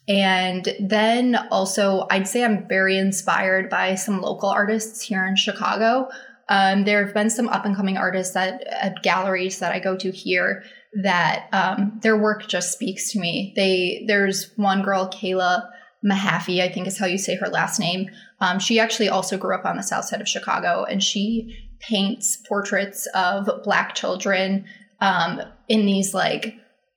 and 0.08 0.68
then 0.80 1.36
also, 1.50 2.06
I'd 2.10 2.28
say 2.28 2.44
I'm 2.44 2.68
very 2.68 2.98
inspired 2.98 3.70
by 3.70 3.94
some 3.94 4.20
local 4.20 4.50
artists 4.50 5.00
here 5.00 5.26
in 5.26 5.36
Chicago. 5.36 6.08
Um, 6.48 6.84
there 6.84 7.04
have 7.04 7.14
been 7.14 7.30
some 7.30 7.48
up 7.48 7.64
and 7.64 7.74
coming 7.74 7.96
artists 7.96 8.34
that 8.34 8.64
at 8.64 9.02
galleries 9.02 9.60
that 9.60 9.72
I 9.72 9.78
go 9.78 9.96
to 9.96 10.10
here 10.10 10.62
that 11.02 11.48
um, 11.52 11.98
their 12.02 12.16
work 12.16 12.46
just 12.48 12.72
speaks 12.72 13.12
to 13.12 13.18
me. 13.18 13.54
They 13.56 14.04
there's 14.06 14.52
one 14.56 14.82
girl, 14.82 15.08
Kayla 15.08 15.68
Mahaffey, 16.04 16.60
I 16.60 16.68
think 16.68 16.86
is 16.86 16.98
how 16.98 17.06
you 17.06 17.16
say 17.16 17.36
her 17.36 17.48
last 17.48 17.80
name. 17.80 18.10
Um, 18.40 18.58
she 18.58 18.78
actually 18.78 19.08
also 19.08 19.38
grew 19.38 19.54
up 19.54 19.64
on 19.64 19.76
the 19.76 19.82
south 19.82 20.04
side 20.04 20.20
of 20.20 20.28
Chicago 20.28 20.84
and 20.84 21.02
she 21.02 21.56
paints 21.80 22.36
portraits 22.46 23.06
of 23.14 23.48
Black 23.64 23.94
children 23.94 24.66
um, 25.00 25.40
in 25.68 25.86
these 25.86 26.12
like 26.12 26.56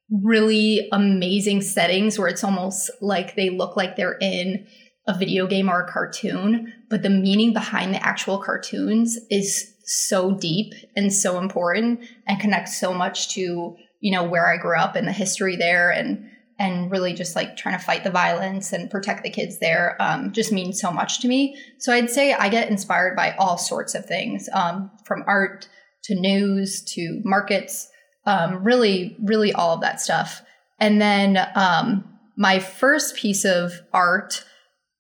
really 0.10 0.88
amazing 0.92 1.62
settings 1.62 2.18
where 2.18 2.28
it's 2.28 2.44
almost 2.44 2.90
like 3.02 3.36
they 3.36 3.50
look 3.50 3.76
like 3.76 3.96
they're 3.96 4.18
in 4.20 4.66
a 5.08 5.18
video 5.18 5.48
game 5.48 5.70
or 5.70 5.84
a 5.84 5.92
cartoon, 5.92 6.74
but 6.90 7.02
the 7.02 7.10
meaning 7.10 7.54
behind 7.54 7.94
the 7.94 8.06
actual 8.06 8.38
cartoons 8.40 9.18
is 9.30 9.74
so 9.86 10.36
deep 10.36 10.74
and 10.96 11.14
so 11.14 11.40
important 11.40 12.02
and 12.28 12.40
connects 12.40 12.78
so 12.78 12.94
much 12.94 13.30
to 13.30 13.76
you 14.02 14.12
know 14.12 14.24
where 14.24 14.48
I 14.48 14.58
grew 14.58 14.78
up 14.78 14.96
and 14.96 15.08
the 15.08 15.14
history 15.14 15.56
there 15.56 15.90
and 15.90 16.30
and 16.60 16.92
really 16.92 17.14
just 17.14 17.36
like 17.36 17.56
trying 17.56 17.78
to 17.78 17.84
fight 17.84 18.04
the 18.04 18.10
violence 18.10 18.74
and 18.74 18.90
protect 18.90 19.24
the 19.24 19.30
kids 19.30 19.60
there 19.60 19.96
um, 20.00 20.32
just 20.34 20.52
means 20.52 20.82
so 20.82 20.92
much 20.92 21.20
to 21.22 21.28
me. 21.28 21.56
So 21.78 21.94
I'd 21.94 22.10
say 22.10 22.34
I 22.34 22.50
get 22.50 22.70
inspired 22.70 23.16
by 23.16 23.36
all 23.38 23.58
sorts 23.58 23.94
of 23.94 24.06
things 24.06 24.50
um, 24.54 24.90
from 25.06 25.24
art 25.28 25.70
to 26.06 26.16
news 26.16 26.84
to 26.96 27.22
markets, 27.24 27.88
um, 28.28 28.64
really, 28.64 29.18
really 29.24 29.54
all 29.54 29.74
of 29.74 29.82
that 29.82 30.00
stuff. 30.00 30.44
And 30.80 31.02
then 31.02 31.40
um, 31.56 32.04
my 32.38 32.60
first 32.60 33.16
piece 33.16 33.46
of 33.46 33.72
art, 33.94 34.44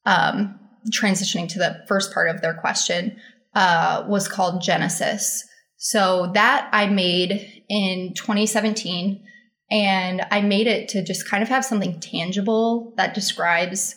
um, 0.05 0.59
transitioning 0.89 1.49
to 1.49 1.59
the 1.59 1.83
first 1.87 2.13
part 2.13 2.29
of 2.29 2.41
their 2.41 2.55
question, 2.55 3.17
uh, 3.53 4.05
was 4.07 4.27
called 4.27 4.63
Genesis. 4.63 5.43
So 5.75 6.31
that 6.33 6.69
I 6.71 6.87
made 6.87 7.63
in 7.69 8.13
2017. 8.15 9.23
And 9.69 10.25
I 10.31 10.41
made 10.41 10.67
it 10.67 10.87
to 10.89 11.03
just 11.03 11.27
kind 11.27 11.43
of 11.43 11.49
have 11.49 11.65
something 11.65 11.99
tangible 11.99 12.93
that 12.95 13.13
describes, 13.13 13.95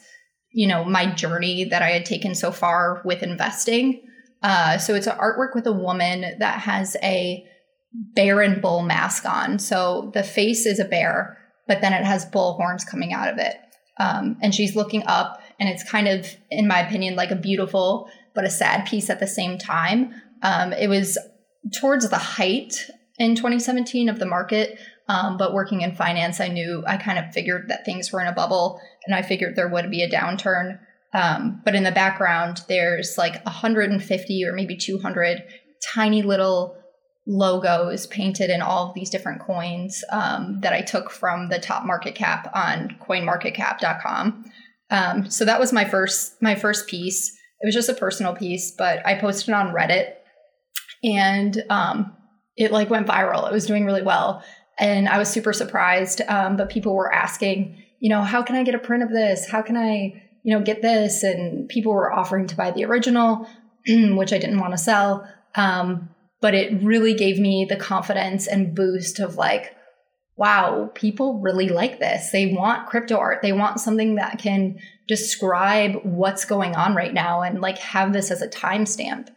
you 0.53 0.67
know, 0.67 0.85
my 0.85 1.07
journey 1.07 1.65
that 1.65 1.81
I 1.81 1.91
had 1.91 2.05
taken 2.05 2.35
so 2.35 2.51
far 2.51 3.01
with 3.05 3.23
investing. 3.23 4.03
Uh, 4.43 4.79
so 4.79 4.97
it's 4.97 5.07
an 5.07 5.17
artwork 5.19 5.55
with 5.55 5.69
a 5.69 5.73
woman 5.73 6.39
that 6.41 6.61
has 6.63 6.97
a 7.05 7.47
bear 7.93 8.41
and 8.41 8.63
bull 8.63 8.83
mask 8.83 9.25
on. 9.27 9.59
So 9.59 10.11
the 10.15 10.23
face 10.23 10.67
is 10.67 10.79
a 10.79 10.85
bear, 10.85 11.39
but 11.67 11.81
then 11.81 11.93
it 11.93 12.05
has 12.05 12.25
bull 12.25 12.55
horns 12.55 12.85
coming 12.85 13.13
out 13.13 13.29
of 13.29 13.39
it. 13.39 13.57
Um, 13.99 14.39
and 14.43 14.55
she's 14.55 14.77
looking 14.77 15.03
up, 15.07 15.43
and 15.59 15.69
it's 15.69 15.89
kind 15.89 16.09
of, 16.09 16.27
in 16.51 16.67
my 16.67 16.81
opinion, 16.81 17.17
like 17.17 17.31
a 17.31 17.37
beautiful 17.37 18.09
but 18.35 18.45
a 18.45 18.51
sad 18.51 18.87
piece 18.87 19.11
at 19.11 19.21
the 19.21 19.27
same 19.27 19.59
time. 19.59 20.15
Um, 20.43 20.73
it 20.73 20.89
was 20.89 21.19
towards 21.79 22.09
the 22.09 22.17
height 22.17 22.89
in 23.19 23.35
2017 23.35 24.09
of 24.09 24.19
the 24.19 24.27
market. 24.27 24.79
Um, 25.09 25.37
but 25.37 25.53
working 25.53 25.83
in 25.83 25.95
finance, 25.95 26.41
I 26.41 26.49
knew 26.49 26.85
I 26.87 26.97
kind 26.97 27.19
of 27.19 27.33
figured 27.33 27.69
that 27.69 27.85
things 27.85 28.13
were 28.13 28.21
in 28.21 28.29
a 28.29 28.33
bubble 28.33 28.81
and 29.05 29.15
I 29.15 29.23
figured 29.23 29.57
there 29.57 29.69
would 29.69 29.91
be 29.91 30.03
a 30.03 30.11
downturn. 30.11 30.79
Um, 31.13 31.61
but 31.65 31.75
in 31.75 31.83
the 31.83 31.91
background, 31.91 32.63
there's 32.69 33.19
like 33.19 33.45
150 33.45 34.45
or 34.45 34.53
maybe 34.53 34.77
200 34.77 35.43
tiny 35.95 36.23
little 36.23 36.77
logos 37.31 38.09
painted 38.09 38.51
in 38.51 38.61
all 38.61 38.89
of 38.89 38.95
these 38.95 39.09
different 39.09 39.41
coins 39.41 40.03
um, 40.11 40.59
that 40.63 40.73
I 40.73 40.83
took 40.83 41.11
from 41.11 41.49
the 41.49 41.61
top 41.61 41.87
market 41.87 42.17
cap 42.17 42.51
on 42.55 42.97
coinmarketcap.com. 43.01 44.51
Um, 44.91 45.31
so 45.31 45.45
that 45.45 45.61
was 45.61 45.73
my 45.73 45.85
first 45.85 46.43
my 46.43 46.57
first 46.57 46.89
piece. 46.89 47.29
It 47.61 47.67
was 47.67 47.75
just 47.75 47.89
a 47.89 47.95
personal 47.95 48.35
piece, 48.35 48.73
but 48.73 49.07
I 49.07 49.15
posted 49.15 49.55
on 49.55 49.73
Reddit 49.73 50.15
and 51.05 51.63
um, 51.71 52.17
it 52.57 52.73
like 52.73 52.91
went 52.91 53.07
viral. 53.07 53.47
It 53.49 53.53
was 53.53 53.67
doing 53.67 53.85
really 53.85 54.03
well. 54.03 54.43
And 54.79 55.09
I 55.09 55.19
was 55.19 55.29
super 55.29 55.53
surprised. 55.53 56.23
Um, 56.27 56.57
but 56.57 56.69
people 56.69 56.97
were 56.97 57.13
asking, 57.13 57.81
you 58.01 58.09
know, 58.09 58.23
how 58.23 58.43
can 58.43 58.57
I 58.57 58.65
get 58.65 58.75
a 58.75 58.79
print 58.79 59.05
of 59.05 59.11
this? 59.11 59.49
How 59.49 59.63
can 59.63 59.77
I, 59.77 60.21
you 60.43 60.59
know, 60.59 60.65
get 60.65 60.83
this? 60.83 61.23
And 61.23 61.69
people 61.69 61.93
were 61.93 62.13
offering 62.13 62.49
to 62.49 62.57
buy 62.57 62.73
the 62.73 62.87
original, 62.87 63.47
which 63.87 64.33
I 64.33 64.39
didn't 64.39 64.59
want 64.59 64.73
to 64.73 64.79
sell. 64.79 65.29
Um, 65.55 66.09
but 66.41 66.55
it 66.55 66.83
really 66.83 67.15
gave 67.15 67.39
me 67.39 67.67
the 67.69 67.77
confidence 67.77 68.47
and 68.47 68.75
boost 68.75 69.21
of 69.21 69.37
like, 69.37 69.75
wow, 70.37 70.91
people 70.95 71.41
really 71.41 71.69
like 71.69 71.99
this. 71.99 72.31
They 72.31 72.47
want 72.47 72.89
crypto 72.89 73.19
art. 73.19 73.43
They 73.43 73.53
want 73.53 73.79
something 73.79 74.15
that 74.15 74.39
can 74.39 74.79
describe 75.07 75.97
what's 76.03 76.47
going 76.47 76.75
on 76.75 76.95
right 76.95 77.13
now 77.13 77.43
and 77.43 77.61
like 77.61 77.79
have 77.79 78.13
this 78.13 78.31
as 78.31 78.41
a 78.41 78.49
timestamp. 78.49 79.29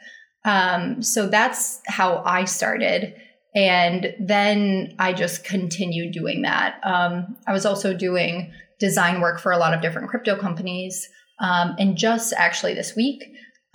Um, 0.46 1.02
so 1.02 1.28
that's 1.28 1.82
how 1.88 2.22
I 2.26 2.46
started. 2.46 3.16
And 3.54 4.16
then 4.20 4.96
I 4.98 5.14
just 5.14 5.44
continued 5.44 6.14
doing 6.14 6.44
that. 6.44 6.80
Um, 6.84 7.36
I 7.46 7.52
was 7.52 7.66
also 7.66 7.94
doing 7.94 8.54
design 8.80 9.20
work 9.20 9.40
for 9.40 9.52
a 9.52 9.58
lot 9.58 9.74
of 9.74 9.82
different 9.82 10.10
crypto 10.10 10.38
companies. 10.38 11.08
Um, 11.40 11.76
and 11.78 11.98
just 11.98 12.34
actually 12.38 12.74
this 12.76 12.96
week, 12.96 13.24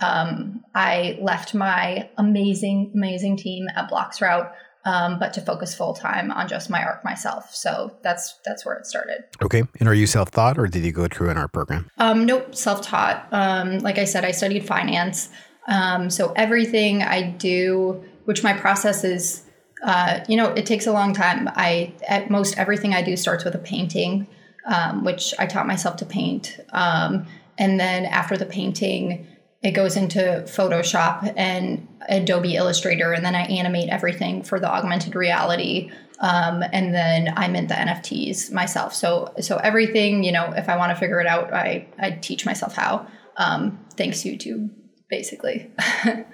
um, 0.01 0.63
I 0.73 1.17
left 1.21 1.53
my 1.53 2.09
amazing, 2.17 2.91
amazing 2.93 3.37
team 3.37 3.67
at 3.75 3.89
bloXroute, 3.89 4.51
um, 4.85 5.19
but 5.19 5.33
to 5.33 5.41
focus 5.41 5.75
full 5.75 5.93
time 5.93 6.31
on 6.31 6.47
just 6.47 6.69
my 6.69 6.83
art 6.83 7.03
myself. 7.03 7.53
So 7.53 7.97
that's 8.01 8.39
that's 8.45 8.65
where 8.65 8.75
it 8.75 8.85
started. 8.85 9.25
Okay. 9.41 9.63
And 9.79 9.89
are 9.89 9.93
you 9.93 10.07
self 10.07 10.31
taught, 10.31 10.57
or 10.57 10.67
did 10.67 10.85
you 10.85 10.91
go 10.91 11.07
through 11.07 11.29
an 11.29 11.37
art 11.37 11.51
program? 11.51 11.89
Um, 11.97 12.25
nope, 12.25 12.55
self 12.55 12.81
taught. 12.81 13.27
Um, 13.31 13.79
like 13.79 13.97
I 13.97 14.05
said, 14.05 14.23
I 14.23 14.31
studied 14.31 14.65
finance. 14.65 15.29
Um, 15.67 16.09
so 16.09 16.31
everything 16.35 17.03
I 17.03 17.23
do, 17.23 18.03
which 18.25 18.43
my 18.43 18.53
process 18.53 19.03
is, 19.03 19.43
uh, 19.83 20.21
you 20.27 20.37
know, 20.37 20.47
it 20.53 20.65
takes 20.65 20.87
a 20.87 20.93
long 20.93 21.13
time. 21.13 21.49
I 21.55 21.93
at 22.07 22.29
most 22.29 22.57
everything 22.57 22.93
I 22.93 23.01
do 23.01 23.17
starts 23.17 23.43
with 23.43 23.55
a 23.55 23.59
painting, 23.59 24.27
um, 24.65 25.03
which 25.03 25.33
I 25.37 25.45
taught 25.45 25.67
myself 25.67 25.97
to 25.97 26.05
paint, 26.05 26.57
um, 26.69 27.27
and 27.57 27.77
then 27.77 28.05
after 28.05 28.37
the 28.37 28.45
painting, 28.45 29.27
it 29.61 29.71
goes 29.71 29.97
into 29.97 30.43
Photoshop 30.47 31.33
and 31.35 31.87
Adobe 32.07 32.55
Illustrator, 32.55 33.11
and 33.11 33.25
then 33.25 33.35
I 33.35 33.41
animate 33.41 33.89
everything 33.89 34.43
for 34.43 34.59
the 34.59 34.69
augmented 34.69 35.15
reality. 35.15 35.91
Um, 36.19 36.63
and 36.73 36.93
then 36.93 37.33
I 37.35 37.47
mint 37.47 37.69
the 37.69 37.75
NFTs 37.75 38.51
myself. 38.51 38.93
So 38.93 39.33
so 39.39 39.57
everything, 39.57 40.23
you 40.23 40.31
know, 40.31 40.51
if 40.55 40.67
I 40.69 40.77
want 40.77 40.91
to 40.91 40.95
figure 40.95 41.21
it 41.21 41.27
out, 41.27 41.53
I 41.53 41.87
I 41.97 42.11
teach 42.11 42.45
myself 42.45 42.75
how. 42.75 43.07
Um, 43.37 43.79
thanks 43.95 44.19
YouTube 44.19 44.69
basically. 45.09 45.71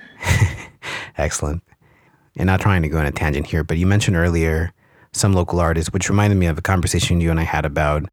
Excellent. 1.17 1.63
And 2.37 2.47
not 2.47 2.59
trying 2.59 2.81
to 2.81 2.89
go 2.89 2.97
on 2.97 3.05
a 3.05 3.11
tangent 3.11 3.47
here, 3.47 3.63
but 3.63 3.77
you 3.77 3.87
mentioned 3.87 4.17
earlier 4.17 4.73
some 5.13 5.33
local 5.33 5.59
artists, 5.59 5.93
which 5.93 6.09
reminded 6.09 6.37
me 6.37 6.47
of 6.47 6.57
a 6.57 6.61
conversation 6.61 7.21
you 7.21 7.31
and 7.31 7.39
I 7.39 7.43
had 7.43 7.65
about 7.65 8.03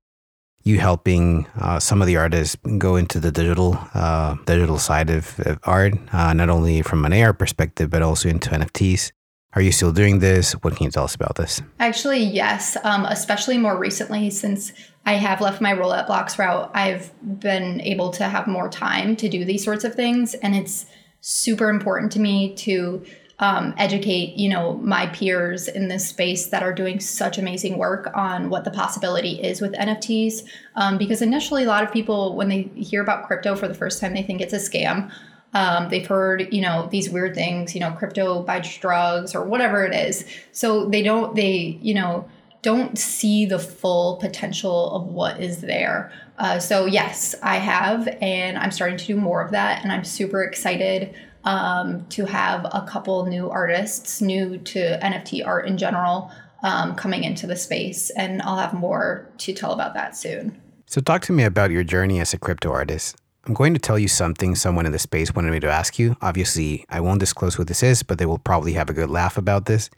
you 0.64 0.78
helping 0.78 1.46
uh, 1.60 1.78
some 1.78 2.00
of 2.00 2.06
the 2.06 2.16
artists 2.16 2.56
go 2.78 2.96
into 2.96 3.18
the 3.18 3.32
digital 3.32 3.78
uh, 3.94 4.36
digital 4.46 4.78
side 4.78 5.10
of, 5.10 5.38
of 5.40 5.58
art, 5.64 5.94
uh, 6.12 6.32
not 6.32 6.48
only 6.48 6.82
from 6.82 7.04
an 7.04 7.12
AR 7.12 7.32
perspective, 7.32 7.90
but 7.90 8.02
also 8.02 8.28
into 8.28 8.50
NFTs. 8.50 9.12
Are 9.54 9.60
you 9.60 9.72
still 9.72 9.92
doing 9.92 10.20
this? 10.20 10.52
What 10.52 10.76
can 10.76 10.84
you 10.84 10.90
tell 10.90 11.04
us 11.04 11.14
about 11.14 11.36
this? 11.36 11.60
Actually, 11.78 12.24
yes. 12.24 12.76
Um, 12.84 13.04
especially 13.04 13.58
more 13.58 13.76
recently, 13.76 14.30
since 14.30 14.72
I 15.04 15.14
have 15.14 15.40
left 15.40 15.60
my 15.60 15.74
role 15.74 15.92
at 15.92 16.08
route, 16.38 16.70
I've 16.74 17.12
been 17.40 17.80
able 17.82 18.10
to 18.12 18.24
have 18.24 18.46
more 18.46 18.70
time 18.70 19.14
to 19.16 19.28
do 19.28 19.44
these 19.44 19.62
sorts 19.62 19.84
of 19.84 19.94
things, 19.94 20.32
and 20.34 20.54
it's 20.54 20.86
super 21.20 21.68
important 21.68 22.12
to 22.12 22.20
me 22.20 22.54
to 22.54 23.04
um, 23.42 23.74
educate, 23.76 24.38
you 24.38 24.48
know, 24.48 24.74
my 24.74 25.06
peers 25.08 25.66
in 25.66 25.88
this 25.88 26.08
space 26.08 26.46
that 26.46 26.62
are 26.62 26.72
doing 26.72 27.00
such 27.00 27.38
amazing 27.38 27.76
work 27.76 28.08
on 28.14 28.50
what 28.50 28.62
the 28.64 28.70
possibility 28.70 29.32
is 29.42 29.60
with 29.60 29.72
NFTs. 29.72 30.44
Um, 30.76 30.96
because 30.96 31.20
initially, 31.22 31.64
a 31.64 31.66
lot 31.66 31.82
of 31.82 31.92
people, 31.92 32.36
when 32.36 32.48
they 32.48 32.62
hear 32.76 33.02
about 33.02 33.26
crypto 33.26 33.56
for 33.56 33.66
the 33.66 33.74
first 33.74 34.00
time, 34.00 34.14
they 34.14 34.22
think 34.22 34.40
it's 34.40 34.52
a 34.52 34.58
scam. 34.58 35.10
Um, 35.54 35.88
they've 35.88 36.06
heard, 36.06 36.54
you 36.54 36.62
know, 36.62 36.88
these 36.92 37.10
weird 37.10 37.34
things, 37.34 37.74
you 37.74 37.80
know, 37.80 37.90
crypto 37.90 38.44
buys 38.44 38.78
drugs 38.78 39.34
or 39.34 39.44
whatever 39.44 39.84
it 39.84 39.92
is. 39.92 40.24
So 40.52 40.88
they 40.88 41.02
don't, 41.02 41.34
they, 41.34 41.80
you 41.82 41.94
know, 41.94 42.28
don't 42.62 42.96
see 42.96 43.44
the 43.44 43.58
full 43.58 44.18
potential 44.18 44.92
of 44.92 45.06
what 45.08 45.40
is 45.40 45.62
there. 45.62 46.12
Uh, 46.38 46.60
so 46.60 46.86
yes, 46.86 47.34
I 47.42 47.56
have, 47.56 48.06
and 48.20 48.56
I'm 48.56 48.70
starting 48.70 48.98
to 48.98 49.04
do 49.04 49.16
more 49.16 49.42
of 49.42 49.50
that, 49.50 49.82
and 49.82 49.90
I'm 49.90 50.04
super 50.04 50.44
excited 50.44 51.12
um, 51.44 52.06
to 52.10 52.24
have 52.24 52.64
a 52.66 52.86
couple 52.88 53.26
new 53.26 53.50
artists, 53.50 54.20
new 54.20 54.58
to 54.58 54.98
NFT 55.00 55.46
art 55.46 55.66
in 55.66 55.76
general, 55.76 56.30
um, 56.62 56.94
coming 56.94 57.24
into 57.24 57.46
the 57.46 57.56
space, 57.56 58.10
and 58.10 58.40
I'll 58.42 58.58
have 58.58 58.72
more 58.72 59.28
to 59.38 59.52
tell 59.52 59.72
about 59.72 59.94
that 59.94 60.16
soon. 60.16 60.60
So, 60.86 61.00
talk 61.00 61.22
to 61.22 61.32
me 61.32 61.44
about 61.44 61.70
your 61.70 61.84
journey 61.84 62.20
as 62.20 62.32
a 62.32 62.38
crypto 62.38 62.70
artist. 62.70 63.16
I'm 63.44 63.54
going 63.54 63.74
to 63.74 63.80
tell 63.80 63.98
you 63.98 64.06
something 64.06 64.54
someone 64.54 64.86
in 64.86 64.92
the 64.92 64.98
space 65.00 65.34
wanted 65.34 65.50
me 65.50 65.58
to 65.60 65.70
ask 65.70 65.98
you. 65.98 66.16
Obviously, 66.20 66.84
I 66.88 67.00
won't 67.00 67.18
disclose 67.18 67.56
who 67.56 67.64
this 67.64 67.82
is, 67.82 68.04
but 68.04 68.18
they 68.18 68.26
will 68.26 68.38
probably 68.38 68.74
have 68.74 68.88
a 68.88 68.92
good 68.92 69.10
laugh 69.10 69.36
about 69.36 69.66
this. 69.66 69.90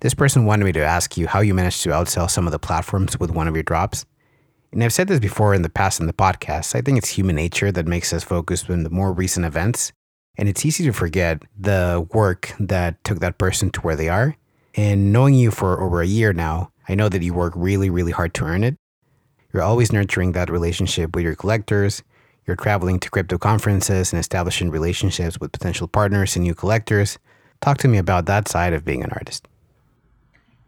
This 0.00 0.14
person 0.14 0.44
wanted 0.44 0.64
me 0.64 0.72
to 0.72 0.84
ask 0.84 1.16
you 1.16 1.26
how 1.26 1.40
you 1.40 1.54
managed 1.54 1.82
to 1.82 1.88
outsell 1.88 2.30
some 2.30 2.46
of 2.46 2.52
the 2.52 2.58
platforms 2.58 3.18
with 3.18 3.32
one 3.32 3.48
of 3.48 3.54
your 3.54 3.64
drops. 3.64 4.06
And 4.70 4.84
I've 4.84 4.92
said 4.92 5.08
this 5.08 5.18
before 5.18 5.54
in 5.54 5.62
the 5.62 5.68
past 5.68 5.98
in 5.98 6.06
the 6.06 6.12
podcast. 6.12 6.76
I 6.76 6.82
think 6.82 6.98
it's 6.98 7.08
human 7.08 7.36
nature 7.36 7.72
that 7.72 7.86
makes 7.86 8.12
us 8.12 8.22
focus 8.22 8.68
on 8.68 8.84
the 8.84 8.90
more 8.90 9.12
recent 9.12 9.46
events. 9.46 9.92
And 10.36 10.48
it's 10.48 10.66
easy 10.66 10.84
to 10.84 10.92
forget 10.92 11.42
the 11.58 12.06
work 12.12 12.52
that 12.58 13.02
took 13.04 13.20
that 13.20 13.38
person 13.38 13.70
to 13.70 13.80
where 13.80 13.96
they 13.96 14.08
are. 14.08 14.36
And 14.74 15.12
knowing 15.12 15.34
you 15.34 15.50
for 15.50 15.80
over 15.80 16.00
a 16.00 16.06
year 16.06 16.32
now, 16.32 16.72
I 16.88 16.94
know 16.94 17.08
that 17.08 17.22
you 17.22 17.32
work 17.32 17.52
really, 17.56 17.90
really 17.90 18.12
hard 18.12 18.34
to 18.34 18.44
earn 18.44 18.64
it. 18.64 18.76
You're 19.52 19.62
always 19.62 19.92
nurturing 19.92 20.32
that 20.32 20.50
relationship 20.50 21.14
with 21.14 21.24
your 21.24 21.36
collectors, 21.36 22.02
you're 22.46 22.56
traveling 22.56 23.00
to 23.00 23.10
crypto 23.10 23.38
conferences 23.38 24.12
and 24.12 24.20
establishing 24.20 24.70
relationships 24.70 25.38
with 25.40 25.52
potential 25.52 25.88
partners 25.88 26.36
and 26.36 26.44
new 26.44 26.54
collectors. 26.54 27.18
Talk 27.60 27.78
to 27.78 27.88
me 27.88 27.96
about 27.96 28.26
that 28.26 28.48
side 28.48 28.74
of 28.74 28.84
being 28.84 29.02
an 29.02 29.10
artist. 29.12 29.48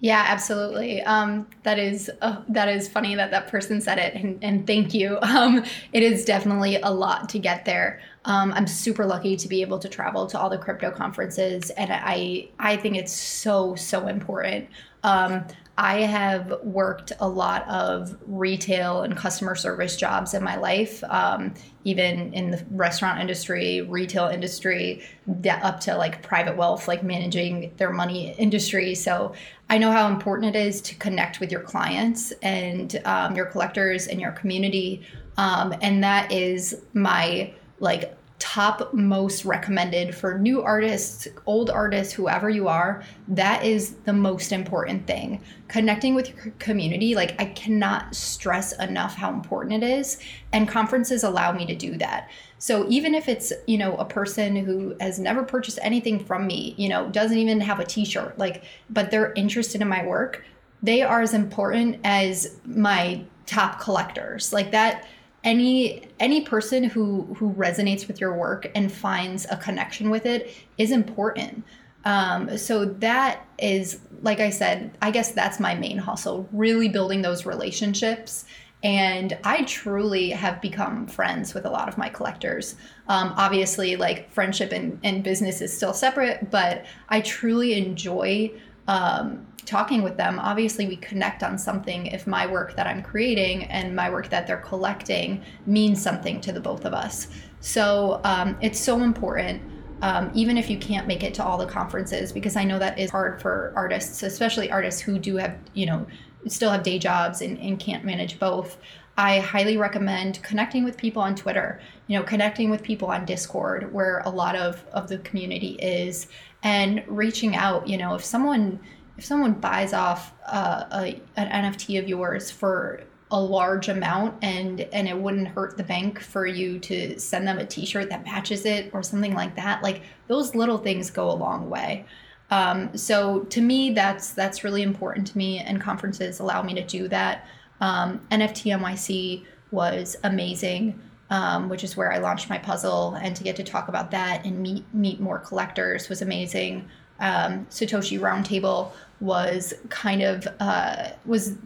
Yeah, 0.07 0.25
absolutely. 0.29 1.03
Um, 1.03 1.49
that 1.65 1.81
is 1.81 2.09
uh, 2.23 2.43
that 2.51 2.69
is 2.69 2.87
funny 2.89 3.17
that 3.17 3.33
that 3.33 3.49
person 3.49 3.81
said 3.81 3.99
it, 3.99 4.15
and, 4.15 4.39
and 4.41 4.65
thank 4.65 4.95
you. 4.95 5.19
Um, 5.37 5.65
it 5.93 6.05
is 6.05 6.25
definitely 6.25 6.77
a 6.77 6.91
lot 6.91 7.29
to 7.31 7.39
get 7.41 7.65
there. 7.65 8.01
Um, 8.25 8.53
I'm 8.53 8.69
super 8.69 9.05
lucky 9.05 9.37
to 9.37 9.49
be 9.49 9.61
able 9.61 9.81
to 9.81 9.89
travel 9.89 10.29
to 10.29 10.39
all 10.39 10.49
the 10.49 10.59
crypto 10.59 10.93
conferences, 10.93 11.71
and 11.71 11.91
I 11.93 12.49
I 12.61 12.77
think 12.77 12.97
it's 12.97 13.13
so 13.13 13.75
so 13.75 14.07
important. 14.07 14.69
Um, 15.03 15.45
I 15.79 16.01
have 16.01 16.59
worked 16.63 17.13
a 17.21 17.29
lot 17.29 17.69
of 17.69 18.17
retail 18.27 19.03
and 19.03 19.15
customer 19.15 19.55
service 19.55 19.95
jobs 19.95 20.33
in 20.33 20.43
my 20.43 20.57
life, 20.57 21.05
um, 21.05 21.53
even 21.85 22.33
in 22.33 22.51
the 22.51 22.65
restaurant 22.71 23.21
industry, 23.21 23.83
retail 23.83 24.27
industry, 24.29 25.03
up 25.49 25.81
to 25.81 25.97
like 25.97 26.23
private 26.23 26.57
wealth, 26.57 26.89
like 26.89 27.03
managing 27.03 27.75
their 27.77 27.93
money 27.93 28.33
industry. 28.39 28.95
So 28.95 29.35
I 29.69 29.77
know 29.77 29.93
how 29.93 30.09
important 30.09 30.57
it 30.57 30.59
is 30.59 30.81
to 30.83 30.95
connect 30.95 31.41
with 31.41 31.53
your 31.53 31.61
clients 31.61 32.33
and 32.43 32.99
um, 33.05 33.37
your 33.37 33.47
collectors 33.47 34.07
and 34.07 34.19
your 34.19 34.33
community. 34.33 35.07
Um, 35.37 35.75
and 35.83 36.03
that 36.03 36.33
is 36.33 36.81
my 36.95 37.53
like 37.81 38.17
top 38.39 38.93
most 38.93 39.45
recommended 39.45 40.15
for 40.15 40.39
new 40.39 40.63
artists, 40.63 41.27
old 41.47 41.71
artists, 41.71 42.13
whoever 42.13 42.51
you 42.51 42.69
are. 42.69 43.03
That 43.29 43.65
is 43.65 43.95
the 44.05 44.13
most 44.13 44.53
important 44.53 45.07
thing. 45.07 45.41
Connecting 45.69 46.15
with 46.15 46.29
your 46.29 46.53
community, 46.59 47.15
like 47.15 47.41
I 47.41 47.47
cannot 47.47 48.15
stress 48.15 48.73
enough 48.79 49.15
how 49.15 49.33
important 49.33 49.83
it 49.83 49.87
is. 49.89 50.19
And 50.53 50.69
conferences 50.69 51.25
allow 51.25 51.53
me 51.53 51.65
to 51.67 51.75
do 51.75 51.97
that. 51.97 52.31
So 52.59 52.87
even 52.89 53.15
if 53.15 53.29
it's, 53.29 53.53
you 53.67 53.79
know, 53.79 53.97
a 53.97 54.05
person 54.05 54.57
who 54.57 54.95
has 55.01 55.19
never 55.19 55.43
purchased 55.43 55.79
anything 55.83 56.23
from 56.23 56.47
me, 56.47 56.75
you 56.77 56.89
know, 56.89 57.09
doesn't 57.09 57.39
even 57.39 57.61
have 57.61 57.81
a 57.81 57.85
t-shirt, 57.85 58.39
like, 58.39 58.65
but 58.91 59.11
they're 59.11 59.33
interested 59.33 59.81
in 59.81 59.89
my 59.89 60.05
work, 60.05 60.45
they 60.83 61.03
are 61.03 61.23
as 61.23 61.35
important 61.35 62.01
as 62.05 62.59
my 62.65 63.25
top 63.47 63.81
collectors. 63.81 64.53
Like 64.53 64.73
that 64.73 65.07
any 65.47 66.03
any 66.19 66.43
person 66.43 66.85
who 66.85 67.23
who 67.39 67.55
resonates 67.55 68.07
with 68.09 68.21
your 68.21 68.35
work 68.35 68.71
and 68.75 68.93
finds 68.93 69.47
a 69.51 69.57
connection 69.57 70.11
with 70.11 70.27
it 70.27 70.55
is 70.77 70.91
important. 70.91 71.65
Um, 72.05 72.59
so 72.59 72.85
that 72.85 73.47
is 73.59 74.01
like 74.23 74.39
i 74.39 74.51
said 74.51 74.97
i 75.03 75.11
guess 75.11 75.33
that's 75.33 75.59
my 75.59 75.75
main 75.75 75.99
hustle 75.99 76.49
really 76.53 76.89
building 76.89 77.23
those 77.23 77.47
relationships. 77.47 78.45
And 78.83 79.39
i 79.45 79.63
truly 79.63 80.31
have 80.31 80.61
become 80.61 81.07
friends 81.07 81.55
with 81.55 81.65
a 81.65 81.71
lot 81.71 81.89
of 81.89 81.97
my 81.97 82.09
collectors. 82.09 82.75
Um, 83.09 83.33
obviously 83.37 83.97
like 83.97 84.31
friendship 84.33 84.73
and, 84.73 84.99
and 85.05 85.23
business 85.23 85.61
is 85.61 85.75
still 85.75 85.95
separate 85.95 86.51
but 86.51 86.85
i 87.09 87.21
truly 87.21 87.75
enjoy 87.75 88.51
um, 88.89 89.47
talking 89.67 90.03
with 90.03 90.17
them, 90.17 90.39
obviously 90.39 90.87
we 90.87 90.97
connect 90.97 91.43
on 91.43 91.59
something 91.59 92.07
if 92.07 92.27
my 92.27 92.47
work 92.47 92.77
that 92.77 92.87
I'm 92.87 93.03
creating 93.03 93.65
and 93.65 93.95
my 93.95 94.09
work 94.09 94.31
that 94.31 94.47
they're 94.47 94.57
collecting 94.59 95.43
means 95.67 96.01
something 96.01 96.41
to 96.41 96.53
the 96.53 96.61
both 96.61 96.85
of 96.85 96.95
us. 96.95 97.29
So 97.61 98.21
um, 98.25 98.57
it's 98.63 98.79
so 98.79 99.03
important. 99.03 99.61
Um, 100.03 100.31
even 100.35 100.57
if 100.57 100.71
you 100.71 100.79
can't 100.79 101.07
make 101.09 101.25
it 101.25 101.35
to 101.35 101.45
all 101.45 101.59
the 101.59 101.67
conferences, 101.67 102.31
because 102.31 102.55
I 102.55 102.65
know 102.65 102.79
that 102.79 102.99
is 102.99 103.11
hard 103.11 103.43
for 103.43 103.73
artists, 103.75 104.23
especially 104.23 104.71
artists 104.71 105.01
who 105.01 105.19
do 105.19 105.37
have, 105.37 105.57
you 105.75 105.87
know, 105.87 106.07
still 106.47 106.71
have 106.71 106.83
day 106.83 106.99
jobs 106.99 107.41
and, 107.41 107.59
and 107.59 107.81
can't 107.81 108.05
manage 108.05 108.39
both. 108.39 108.79
I 109.19 109.41
highly 109.41 109.79
recommend 109.79 110.43
connecting 110.43 110.85
with 110.85 110.99
people 110.99 111.23
on 111.23 111.35
Twitter, 111.35 111.81
you 112.07 112.19
know, 112.19 112.25
connecting 112.25 112.69
with 112.71 112.83
people 112.83 113.09
on 113.09 113.25
Discord, 113.25 113.93
where 113.93 114.19
a 114.27 114.31
lot 114.31 114.55
of, 114.55 114.85
of 114.93 115.09
the 115.09 115.19
community 115.19 115.79
is, 115.81 116.29
and 116.63 117.03
reaching 117.07 117.57
out. 117.57 117.89
You 117.89 117.97
know, 117.97 118.15
if 118.15 118.23
someone 118.23 118.79
if 119.17 119.25
someone 119.25 119.55
buys 119.55 119.93
off 119.93 120.33
uh, 120.47 120.85
a, 120.93 121.21
an 121.37 121.73
NFT 121.73 121.99
of 121.99 122.09
yours 122.09 122.51
for 122.51 123.03
a 123.31 123.41
large 123.41 123.89
amount 123.89 124.37
and 124.43 124.83
and 124.93 125.09
it 125.09 125.19
wouldn't 125.19 125.49
hurt 125.49 125.77
the 125.77 125.83
bank 125.83 126.21
for 126.21 126.47
you 126.47 126.79
to 126.79 127.19
send 127.19 127.47
them 127.47 127.59
a 127.59 127.67
t-shirt 127.67 128.09
that 128.09 128.25
matches 128.25 128.65
it 128.65 128.91
or 128.93 129.03
something 129.03 129.35
like 129.35 129.57
that 129.57 129.83
like 129.83 130.03
those 130.29 130.55
little 130.55 130.79
things 130.79 131.11
go 131.11 131.31
a 131.31 131.33
long 131.35 131.69
way. 131.69 132.05
Um, 132.51 132.97
so 132.97 133.41
to 133.41 133.61
me 133.61 133.91
that's 133.91 134.33
that's 134.33 134.63
really 134.63 134.83
important 134.83 135.27
to 135.29 135.39
me 135.39 135.59
and 135.59 135.81
conferences 135.81 136.39
allow 136.39 136.63
me 136.63 136.75
to 136.75 136.85
do 136.85 137.09
that. 137.09 137.47
Um, 137.81 138.21
nft 138.31 138.79
nyc 138.79 139.45
was 139.73 140.17
amazing 140.23 140.99
um, 141.29 141.69
which 141.69 141.83
is 141.83 141.97
where 141.97 142.13
i 142.13 142.19
launched 142.19 142.49
my 142.49 142.57
puzzle 142.57 143.15
and 143.17 143.35
to 143.37 143.43
get 143.43 143.57
to 143.57 143.65
talk 143.65 143.89
about 143.89 144.13
that 144.13 144.47
and 144.47 144.61
meet 144.61 144.85
meet 144.95 145.21
more 145.21 145.39
collectors 145.39 146.09
was 146.09 146.23
amazing. 146.23 146.89
Um, 147.19 147.67
satoshi 147.71 148.21
roundtable 148.21 148.93
was 149.21 149.75
kind 149.89 150.23
of 150.23 150.47
uh, 150.61 151.11
was 151.25 151.57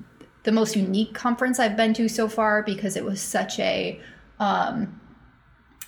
the 0.45 0.52
most 0.52 0.76
unique 0.76 1.14
conference 1.14 1.59
I've 1.59 1.76
been 1.76 1.92
to 1.95 2.09
so 2.09 2.28
far 2.28 2.62
because 2.62 2.97
it 2.97 3.04
was 3.04 3.21
such 3.21 3.59
a 3.59 4.00
um, 4.38 5.00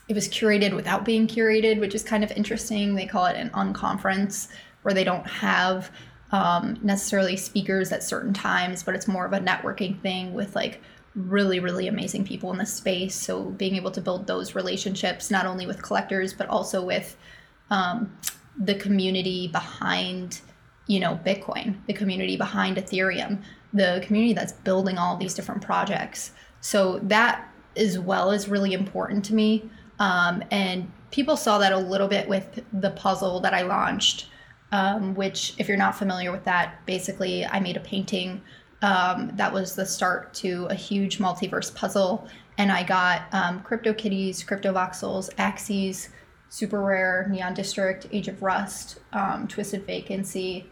it 0.08 0.14
was 0.14 0.28
curated 0.28 0.74
without 0.74 1.04
being 1.04 1.26
curated, 1.26 1.80
which 1.80 1.94
is 1.94 2.02
kind 2.02 2.22
of 2.22 2.30
interesting. 2.32 2.94
They 2.94 3.06
call 3.06 3.26
it 3.26 3.36
an 3.36 3.50
unconference 3.50 4.48
where 4.82 4.92
they 4.92 5.04
don't 5.04 5.26
have 5.26 5.90
um, 6.32 6.78
necessarily 6.82 7.36
speakers 7.36 7.92
at 7.92 8.02
certain 8.02 8.32
times, 8.32 8.82
but 8.82 8.94
it's 8.94 9.06
more 9.06 9.24
of 9.24 9.32
a 9.32 9.38
networking 9.38 10.00
thing 10.00 10.34
with 10.34 10.54
like 10.54 10.80
really, 11.14 11.60
really 11.60 11.88
amazing 11.88 12.24
people 12.24 12.50
in 12.52 12.58
the 12.58 12.66
space. 12.66 13.14
So 13.14 13.44
being 13.44 13.76
able 13.76 13.90
to 13.92 14.00
build 14.00 14.26
those 14.26 14.54
relationships, 14.54 15.30
not 15.30 15.46
only 15.46 15.66
with 15.66 15.82
collectors, 15.82 16.32
but 16.32 16.48
also 16.48 16.84
with 16.84 17.16
um, 17.70 18.16
the 18.58 18.74
community 18.74 19.48
behind 19.48 20.40
you 20.92 21.00
know 21.00 21.18
bitcoin 21.24 21.74
the 21.86 21.92
community 21.92 22.36
behind 22.36 22.76
ethereum 22.76 23.42
the 23.72 24.02
community 24.04 24.34
that's 24.34 24.52
building 24.52 24.98
all 24.98 25.16
these 25.16 25.34
different 25.34 25.62
projects. 25.62 26.32
So 26.60 26.98
that 27.04 27.48
as 27.76 27.98
well 27.98 28.30
is 28.30 28.48
really 28.48 28.74
important 28.74 29.24
to 29.26 29.34
me. 29.34 29.68
Um, 29.98 30.42
and 30.50 30.90
people 31.10 31.36
saw 31.36 31.58
that 31.58 31.72
a 31.72 31.78
little 31.78 32.08
bit 32.08 32.28
with 32.28 32.62
the 32.72 32.90
puzzle 32.90 33.40
that 33.40 33.54
i 33.54 33.62
launched 33.62 34.28
um, 34.72 35.14
which 35.14 35.54
if 35.58 35.68
you're 35.68 35.76
not 35.76 35.94
familiar 35.94 36.32
with 36.32 36.44
that 36.44 36.84
basically 36.86 37.44
i 37.46 37.60
made 37.60 37.76
a 37.76 37.80
painting 37.80 38.40
um, 38.80 39.30
that 39.34 39.52
was 39.52 39.76
the 39.76 39.86
start 39.86 40.34
to 40.34 40.66
a 40.68 40.74
huge 40.74 41.18
multiverse 41.18 41.72
puzzle. 41.74 42.26
And 42.58 42.72
i 42.72 42.82
got 42.82 43.22
um, 43.32 43.60
crypto 43.62 43.92
kitties 43.92 44.42
crypto 44.42 44.72
voxels 44.72 45.30
axes 45.38 46.08
super 46.48 46.82
rare 46.82 47.28
neon 47.30 47.54
district 47.54 48.06
age 48.12 48.28
of 48.28 48.42
rust 48.42 48.98
um, 49.12 49.46
twisted 49.46 49.86
vacancy 49.86 50.66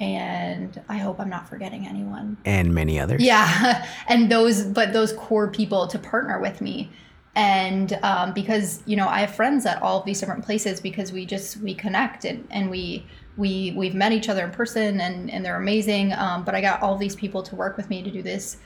and 0.00 0.80
I 0.88 0.98
hope 0.98 1.20
I'm 1.20 1.28
not 1.28 1.48
forgetting 1.48 1.86
anyone. 1.86 2.36
And 2.44 2.72
many 2.72 3.00
others. 3.00 3.22
Yeah, 3.22 3.86
and 4.08 4.30
those, 4.30 4.62
but 4.62 4.92
those 4.92 5.12
core 5.12 5.48
people 5.48 5.86
to 5.88 5.98
partner 5.98 6.40
with 6.40 6.60
me, 6.60 6.90
and 7.34 7.98
um, 8.02 8.32
because 8.32 8.82
you 8.86 8.96
know 8.96 9.08
I 9.08 9.20
have 9.20 9.34
friends 9.34 9.66
at 9.66 9.82
all 9.82 10.00
of 10.00 10.04
these 10.04 10.20
different 10.20 10.44
places 10.44 10.80
because 10.80 11.12
we 11.12 11.26
just 11.26 11.58
we 11.58 11.74
connect 11.74 12.24
and, 12.24 12.46
and 12.50 12.70
we 12.70 13.06
we 13.36 13.72
we've 13.76 13.94
met 13.94 14.12
each 14.12 14.28
other 14.28 14.44
in 14.44 14.50
person 14.50 15.00
and 15.00 15.30
and 15.30 15.44
they're 15.44 15.56
amazing. 15.56 16.12
Um, 16.12 16.44
but 16.44 16.54
I 16.54 16.60
got 16.60 16.82
all 16.82 16.96
these 16.96 17.16
people 17.16 17.42
to 17.44 17.56
work 17.56 17.76
with 17.76 17.90
me 17.90 18.02
to 18.02 18.10
do 18.10 18.22
this 18.22 18.58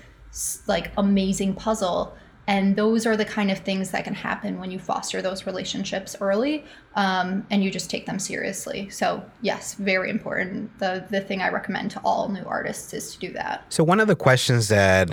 like 0.67 0.93
amazing 0.97 1.55
puzzle 1.55 2.17
and 2.47 2.75
those 2.75 3.07
are 3.07 3.17
the 3.17 3.25
kind 3.25 3.51
of 3.51 3.59
things 3.59 3.93
that 3.93 4.05
can 4.05 4.15
happen 4.15 4.59
when 4.59 4.71
you 4.71 4.79
foster 4.79 5.23
those 5.23 5.47
relationships 5.47 6.17
early 6.21 6.65
um, 6.97 7.47
and 7.51 7.63
you 7.63 7.71
just 7.71 7.89
take 7.89 8.07
them 8.07 8.19
seriously. 8.19 8.89
So 8.91 9.25
yes 9.43 9.75
very 9.75 10.11
important. 10.11 10.79
The 10.79 11.05
the 11.09 11.21
thing 11.21 11.41
i 11.41 11.49
recommend 11.49 11.91
to 11.93 12.01
all 12.01 12.29
new 12.29 12.45
artists 12.45 12.93
is 12.95 13.15
to 13.15 13.19
do 13.19 13.33
that. 13.35 13.65
So 13.69 13.85
one 13.85 14.01
of 14.01 14.09
the 14.09 14.17
questions 14.17 14.69
that 14.69 15.11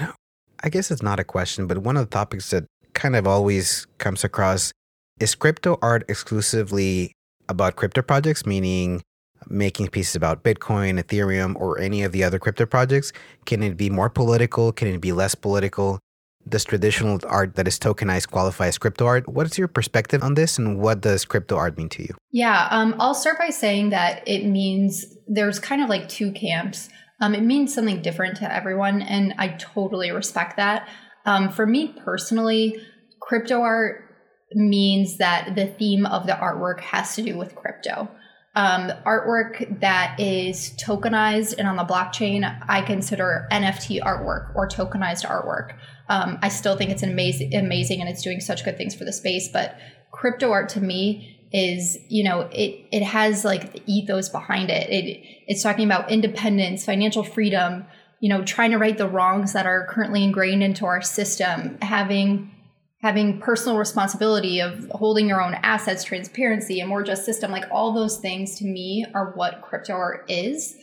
i 0.63 0.69
guess 0.69 0.91
it's 0.91 1.03
not 1.03 1.19
a 1.19 1.23
question 1.23 1.67
but 1.67 1.79
one 1.79 1.95
of 1.95 2.09
the 2.09 2.13
topics 2.13 2.49
that 2.49 2.65
kind 2.93 3.15
of 3.15 3.25
always 3.25 3.87
comes 3.97 4.23
across 4.23 4.73
is 5.19 5.35
crypto 5.35 5.77
art 5.81 6.03
exclusively 6.09 7.13
about 7.47 7.75
crypto 7.75 8.01
projects 8.01 8.45
meaning 8.45 9.01
making 9.47 9.87
pieces 9.87 10.15
about 10.15 10.43
bitcoin 10.43 11.01
ethereum 11.01 11.55
or 11.55 11.79
any 11.79 12.03
of 12.03 12.11
the 12.11 12.23
other 12.23 12.39
crypto 12.39 12.65
projects. 12.65 13.13
Can 13.45 13.63
it 13.63 13.77
be 13.77 13.89
more 13.89 14.09
political? 14.09 14.71
Can 14.71 14.87
it 14.89 14.99
be 14.99 15.11
less 15.11 15.35
political 15.35 15.99
does 16.49 16.63
traditional 16.63 17.19
art 17.27 17.55
that 17.55 17.67
is 17.67 17.79
tokenized 17.79 18.29
qualify 18.29 18.67
as 18.67 18.77
crypto 18.77 19.05
art? 19.05 19.27
What 19.27 19.45
is 19.47 19.57
your 19.57 19.67
perspective 19.67 20.23
on 20.23 20.35
this, 20.35 20.57
and 20.57 20.79
what 20.79 21.01
does 21.01 21.25
crypto 21.25 21.55
art 21.55 21.77
mean 21.77 21.89
to 21.89 22.03
you? 22.03 22.15
Yeah, 22.31 22.67
um, 22.71 22.95
I'll 22.99 23.13
start 23.13 23.37
by 23.37 23.49
saying 23.49 23.89
that 23.89 24.27
it 24.27 24.45
means 24.45 25.05
there's 25.27 25.59
kind 25.59 25.81
of 25.81 25.89
like 25.89 26.09
two 26.09 26.31
camps. 26.31 26.89
Um, 27.21 27.35
it 27.35 27.43
means 27.43 27.73
something 27.73 28.01
different 28.01 28.37
to 28.37 28.53
everyone, 28.53 29.01
and 29.01 29.33
I 29.37 29.49
totally 29.59 30.11
respect 30.11 30.57
that. 30.57 30.87
Um, 31.25 31.49
for 31.49 31.65
me 31.65 31.93
personally, 32.03 32.81
crypto 33.21 33.61
art 33.61 34.05
means 34.53 35.17
that 35.17 35.55
the 35.55 35.67
theme 35.67 36.05
of 36.05 36.25
the 36.25 36.33
artwork 36.33 36.79
has 36.79 37.15
to 37.15 37.21
do 37.21 37.37
with 37.37 37.55
crypto. 37.55 38.09
Um, 38.55 38.91
artwork 39.05 39.79
that 39.79 40.19
is 40.19 40.71
tokenized 40.71 41.55
and 41.57 41.67
on 41.67 41.75
the 41.75 41.83
blockchain, 41.83 42.43
I 42.67 42.81
consider 42.81 43.47
NFT 43.51 44.01
artwork 44.01 44.55
or 44.55 44.67
tokenized 44.67 45.25
artwork. 45.25 45.77
Um, 46.09 46.39
I 46.41 46.49
still 46.49 46.75
think 46.75 46.91
it's 46.91 47.03
amazing, 47.03 47.55
amazing, 47.55 48.01
and 48.01 48.09
it's 48.09 48.21
doing 48.21 48.41
such 48.41 48.65
good 48.65 48.77
things 48.77 48.95
for 48.95 49.05
the 49.05 49.13
space. 49.13 49.47
But 49.47 49.77
crypto 50.11 50.51
art 50.51 50.69
to 50.69 50.81
me 50.81 51.47
is, 51.53 51.97
you 52.09 52.23
know, 52.23 52.41
it 52.51 52.85
it 52.91 53.03
has 53.03 53.45
like 53.45 53.73
the 53.73 53.81
ethos 53.85 54.27
behind 54.29 54.69
it. 54.69 54.89
It 54.89 55.23
it's 55.47 55.63
talking 55.63 55.85
about 55.85 56.11
independence, 56.11 56.83
financial 56.85 57.23
freedom. 57.23 57.85
You 58.21 58.27
know, 58.27 58.43
trying 58.43 58.71
to 58.71 58.77
right 58.77 58.97
the 58.97 59.07
wrongs 59.07 59.53
that 59.53 59.65
are 59.65 59.87
currently 59.89 60.25
ingrained 60.25 60.61
into 60.61 60.85
our 60.85 61.01
system, 61.01 61.77
having 61.81 62.51
having 63.01 63.39
personal 63.39 63.77
responsibility 63.77 64.59
of 64.59 64.89
holding 64.91 65.27
your 65.27 65.41
own 65.41 65.53
assets, 65.63 66.03
transparency, 66.03 66.81
a 66.81 66.85
more 66.85 67.01
just 67.01 67.23
system, 67.23 67.49
like 67.51 67.63
all 67.71 67.93
those 67.93 68.17
things 68.17 68.55
to 68.55 68.65
me 68.65 69.05
are 69.13 69.31
what 69.35 69.61
crypto 69.61 69.93
art 69.93 70.25
is. 70.27 70.75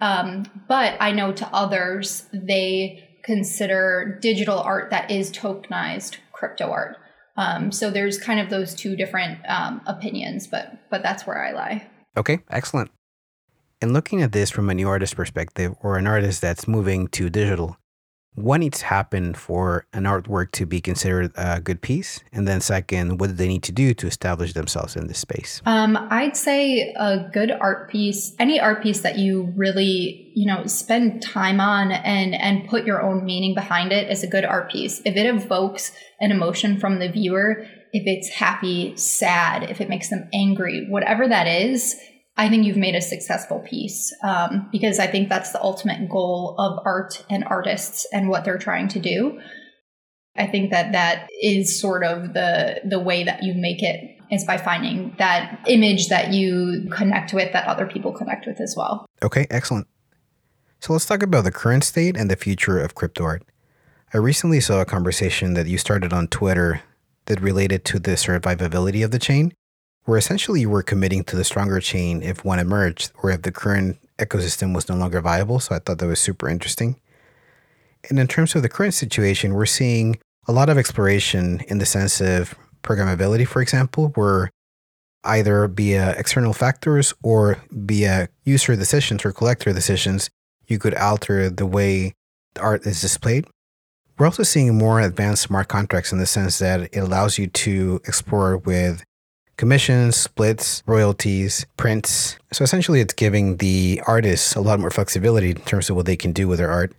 Um, 0.00 0.44
but 0.68 0.96
I 1.00 1.12
know 1.12 1.32
to 1.32 1.48
others, 1.52 2.26
they 2.32 3.03
consider 3.24 4.18
digital 4.20 4.58
art 4.58 4.90
that 4.90 5.10
is 5.10 5.32
tokenized 5.32 6.18
crypto 6.32 6.70
art. 6.70 6.98
Um, 7.36 7.72
so 7.72 7.90
there's 7.90 8.18
kind 8.18 8.38
of 8.38 8.50
those 8.50 8.74
two 8.74 8.94
different 8.94 9.38
um, 9.48 9.80
opinions, 9.86 10.46
but 10.46 10.78
but 10.90 11.02
that's 11.02 11.26
where 11.26 11.44
I 11.44 11.52
lie. 11.52 11.88
Okay, 12.16 12.40
excellent. 12.50 12.90
And 13.80 13.92
looking 13.92 14.22
at 14.22 14.32
this 14.32 14.50
from 14.50 14.70
a 14.70 14.74
new 14.74 14.88
artist 14.88 15.16
perspective, 15.16 15.74
or 15.82 15.98
an 15.98 16.06
artist 16.06 16.40
that's 16.40 16.68
moving 16.68 17.08
to 17.08 17.28
digital, 17.28 17.76
what 18.34 18.58
needs 18.58 18.80
to 18.80 18.86
happen 18.86 19.34
for 19.34 19.86
an 19.92 20.04
artwork 20.04 20.50
to 20.52 20.66
be 20.66 20.80
considered 20.80 21.32
a 21.36 21.60
good 21.60 21.80
piece? 21.80 22.20
And 22.32 22.48
then, 22.48 22.60
second, 22.60 23.20
what 23.20 23.28
do 23.28 23.32
they 23.32 23.48
need 23.48 23.62
to 23.64 23.72
do 23.72 23.94
to 23.94 24.06
establish 24.06 24.52
themselves 24.52 24.96
in 24.96 25.06
this 25.06 25.18
space? 25.18 25.62
Um, 25.66 25.96
I'd 26.10 26.36
say 26.36 26.92
a 26.96 27.28
good 27.32 27.50
art 27.50 27.90
piece, 27.90 28.34
any 28.38 28.58
art 28.60 28.82
piece 28.82 29.00
that 29.02 29.18
you 29.18 29.52
really, 29.56 30.32
you 30.34 30.46
know, 30.46 30.66
spend 30.66 31.22
time 31.22 31.60
on 31.60 31.92
and 31.92 32.34
and 32.34 32.68
put 32.68 32.84
your 32.84 33.02
own 33.02 33.24
meaning 33.24 33.54
behind 33.54 33.92
it 33.92 34.10
is 34.10 34.22
a 34.22 34.28
good 34.28 34.44
art 34.44 34.70
piece. 34.70 35.00
If 35.04 35.16
it 35.16 35.26
evokes 35.26 35.92
an 36.20 36.32
emotion 36.32 36.78
from 36.80 36.98
the 36.98 37.08
viewer, 37.08 37.66
if 37.92 38.02
it's 38.06 38.28
happy, 38.28 38.96
sad, 38.96 39.70
if 39.70 39.80
it 39.80 39.88
makes 39.88 40.10
them 40.10 40.28
angry, 40.32 40.86
whatever 40.88 41.28
that 41.28 41.46
is, 41.46 41.94
I 42.36 42.48
think 42.48 42.64
you've 42.64 42.76
made 42.76 42.96
a 42.96 43.00
successful 43.00 43.60
piece 43.60 44.12
um, 44.22 44.68
because 44.72 44.98
I 44.98 45.06
think 45.06 45.28
that's 45.28 45.52
the 45.52 45.62
ultimate 45.62 46.08
goal 46.08 46.56
of 46.58 46.80
art 46.84 47.24
and 47.30 47.44
artists 47.44 48.06
and 48.12 48.28
what 48.28 48.44
they're 48.44 48.58
trying 48.58 48.88
to 48.88 48.98
do. 48.98 49.40
I 50.36 50.48
think 50.48 50.72
that 50.72 50.92
that 50.92 51.28
is 51.40 51.80
sort 51.80 52.02
of 52.02 52.34
the 52.34 52.80
the 52.84 52.98
way 52.98 53.22
that 53.22 53.44
you 53.44 53.54
make 53.54 53.84
it 53.84 54.18
is 54.32 54.44
by 54.44 54.56
finding 54.56 55.14
that 55.18 55.60
image 55.68 56.08
that 56.08 56.32
you 56.32 56.88
connect 56.90 57.32
with 57.32 57.52
that 57.52 57.68
other 57.68 57.86
people 57.86 58.12
connect 58.12 58.46
with 58.46 58.60
as 58.60 58.74
well. 58.76 59.06
Okay, 59.22 59.46
excellent. 59.48 59.86
So 60.80 60.92
let's 60.92 61.06
talk 61.06 61.22
about 61.22 61.44
the 61.44 61.52
current 61.52 61.84
state 61.84 62.16
and 62.16 62.28
the 62.28 62.36
future 62.36 62.80
of 62.80 62.96
crypto 62.96 63.24
art. 63.24 63.44
I 64.12 64.18
recently 64.18 64.60
saw 64.60 64.80
a 64.80 64.84
conversation 64.84 65.54
that 65.54 65.66
you 65.66 65.78
started 65.78 66.12
on 66.12 66.26
Twitter 66.28 66.82
that 67.26 67.40
related 67.40 67.84
to 67.86 68.00
the 68.00 68.12
survivability 68.12 69.04
of 69.04 69.12
the 69.12 69.18
chain 69.20 69.52
where 70.04 70.18
essentially 70.18 70.60
you 70.60 70.70
were 70.70 70.82
committing 70.82 71.24
to 71.24 71.36
the 71.36 71.44
stronger 71.44 71.80
chain 71.80 72.22
if 72.22 72.44
one 72.44 72.58
emerged 72.58 73.10
or 73.22 73.30
if 73.30 73.42
the 73.42 73.52
current 73.52 73.98
ecosystem 74.18 74.74
was 74.74 74.88
no 74.88 74.96
longer 74.96 75.20
viable. 75.20 75.60
So 75.60 75.74
I 75.74 75.78
thought 75.78 75.98
that 75.98 76.06
was 76.06 76.20
super 76.20 76.48
interesting. 76.48 76.96
And 78.10 78.18
in 78.18 78.28
terms 78.28 78.54
of 78.54 78.62
the 78.62 78.68
current 78.68 78.94
situation, 78.94 79.54
we're 79.54 79.66
seeing 79.66 80.18
a 80.46 80.52
lot 80.52 80.68
of 80.68 80.76
exploration 80.76 81.60
in 81.68 81.78
the 81.78 81.86
sense 81.86 82.20
of 82.20 82.54
programmability, 82.82 83.46
for 83.46 83.62
example, 83.62 84.08
where 84.14 84.50
either 85.24 85.66
via 85.68 86.10
external 86.18 86.52
factors 86.52 87.14
or 87.22 87.62
via 87.70 88.28
user 88.44 88.76
decisions 88.76 89.24
or 89.24 89.32
collector 89.32 89.72
decisions, 89.72 90.28
you 90.66 90.78
could 90.78 90.94
alter 90.94 91.48
the 91.48 91.64
way 91.64 92.12
the 92.54 92.60
art 92.60 92.86
is 92.86 93.00
displayed. 93.00 93.46
We're 94.18 94.26
also 94.26 94.42
seeing 94.42 94.76
more 94.76 95.00
advanced 95.00 95.42
smart 95.42 95.68
contracts 95.68 96.12
in 96.12 96.18
the 96.18 96.26
sense 96.26 96.58
that 96.58 96.82
it 96.82 96.98
allows 96.98 97.38
you 97.38 97.46
to 97.48 98.00
explore 98.06 98.58
with 98.58 99.02
commissions, 99.56 100.16
splits, 100.16 100.82
royalties, 100.86 101.66
prints. 101.76 102.38
So 102.52 102.64
essentially, 102.64 103.00
it's 103.00 103.14
giving 103.14 103.58
the 103.58 104.00
artists 104.06 104.54
a 104.54 104.60
lot 104.60 104.80
more 104.80 104.90
flexibility 104.90 105.50
in 105.50 105.56
terms 105.56 105.90
of 105.90 105.96
what 105.96 106.06
they 106.06 106.16
can 106.16 106.32
do 106.32 106.48
with 106.48 106.58
their 106.58 106.70
art. 106.70 106.92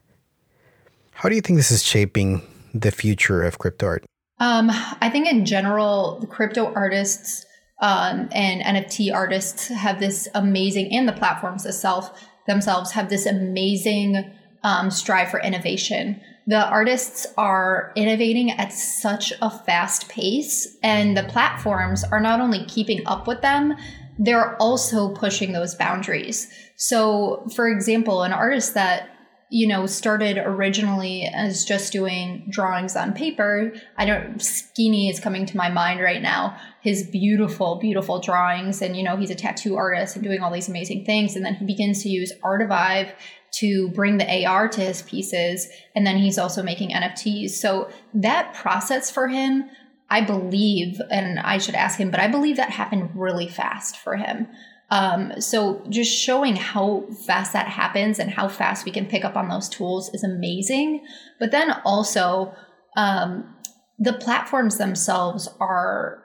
How 1.12 1.30
do 1.30 1.36
you 1.36 1.42
think 1.42 1.58
this 1.58 1.72
is 1.72 1.84
shaping 1.84 2.42
the 2.74 2.92
future 2.92 3.44
of 3.44 3.58
crypto 3.58 3.88
art? 3.88 4.06
Um, 4.40 4.70
I 4.70 5.10
think 5.10 5.28
in 5.28 5.46
general, 5.46 6.20
the 6.20 6.28
crypto 6.28 6.74
artists 6.74 7.46
um, 7.82 8.30
and 8.32 8.62
NFT 8.62 9.14
artists 9.14 9.68
have 9.70 10.00
this 10.00 10.28
amazing, 10.34 10.94
and 10.94 11.08
the 11.08 11.14
platforms 11.14 11.66
itself 11.66 12.22
themselves 12.48 12.92
have 12.92 13.10
this 13.10 13.26
amazing 13.26 14.32
um, 14.64 14.92
strive 14.92 15.30
for 15.30 15.40
innovation 15.42 16.22
the 16.48 16.68
artists 16.68 17.26
are 17.38 17.92
innovating 17.96 18.52
at 18.52 18.72
such 18.72 19.34
a 19.42 19.50
fast 19.50 20.10
pace, 20.10 20.78
and 20.84 21.18
the 21.18 21.24
platforms 21.24 22.04
are 22.04 22.20
not 22.20 22.40
only 22.40 22.66
keeping 22.66 23.06
up 23.08 23.28
with 23.28 23.42
them, 23.42 23.76
they're 24.20 24.56
also 24.58 25.10
pushing 25.14 25.52
those 25.52 25.76
boundaries. 25.76 26.52
So, 26.76 27.48
for 27.56 27.68
example, 27.68 28.24
an 28.24 28.32
artist 28.32 28.76
that 28.76 29.10
you 29.50 29.68
know 29.68 29.86
started 29.86 30.38
originally 30.38 31.24
as 31.24 31.66
just 31.66 31.94
doing 31.94 32.48
drawings 32.50 32.96
on 32.96 33.14
paper 33.14 33.72
i 33.96 34.04
don't 34.04 34.42
skinny 34.42 35.08
is 35.08 35.20
coming 35.20 35.46
to 35.46 35.56
my 35.56 35.70
mind 35.70 36.00
right 36.00 36.22
now 36.22 36.58
his 36.82 37.04
beautiful 37.04 37.76
beautiful 37.76 38.20
drawings 38.20 38.82
and 38.82 38.98
you 38.98 39.04
know 39.04 39.16
he's 39.16 39.30
a 39.30 39.36
tattoo 39.36 39.76
artist 39.76 40.16
and 40.16 40.24
doing 40.24 40.42
all 40.42 40.52
these 40.52 40.68
amazing 40.68 41.06
things 41.06 41.36
and 41.36 41.46
then 41.46 41.54
he 41.54 41.64
begins 41.64 42.02
to 42.02 42.10
use 42.10 42.34
artivive 42.44 43.12
to 43.60 43.90
bring 43.90 44.18
the 44.18 44.46
AR 44.46 44.68
to 44.68 44.82
his 44.82 45.02
pieces. 45.02 45.68
And 45.96 46.06
then 46.06 46.18
he's 46.18 46.38
also 46.38 46.62
making 46.62 46.90
NFTs. 46.90 47.52
So 47.52 47.90
that 48.14 48.54
process 48.54 49.10
for 49.10 49.28
him, 49.28 49.70
I 50.10 50.22
believe, 50.22 51.00
and 51.10 51.40
I 51.40 51.58
should 51.58 51.76
ask 51.76 52.00
him, 52.00 52.12
but 52.12 52.20
I 52.20 52.28
believe 52.28 52.58
that 52.58 52.70
happened 52.70 53.12
really 53.16 53.48
fast 53.48 53.98
for 53.98 54.18
him. 54.18 54.48
Um, 54.92 55.42
so 55.42 55.84
just 55.90 56.16
showing 56.16 56.56
how 56.56 57.06
fast 57.26 57.54
that 57.54 57.68
happens 57.68 58.20
and 58.20 58.30
how 58.30 58.48
fast 58.48 58.86
we 58.86 58.92
can 58.92 59.08
pick 59.08 59.26
up 59.26 59.36
on 59.36 59.50
those 59.50 59.70
tools 59.70 60.14
is 60.14 60.24
amazing. 60.24 61.06
But 61.40 61.52
then 61.52 61.72
also, 61.84 62.54
um, 62.96 63.56
the 63.98 64.14
platforms 64.14 64.78
themselves 64.78 65.50
are 65.60 66.24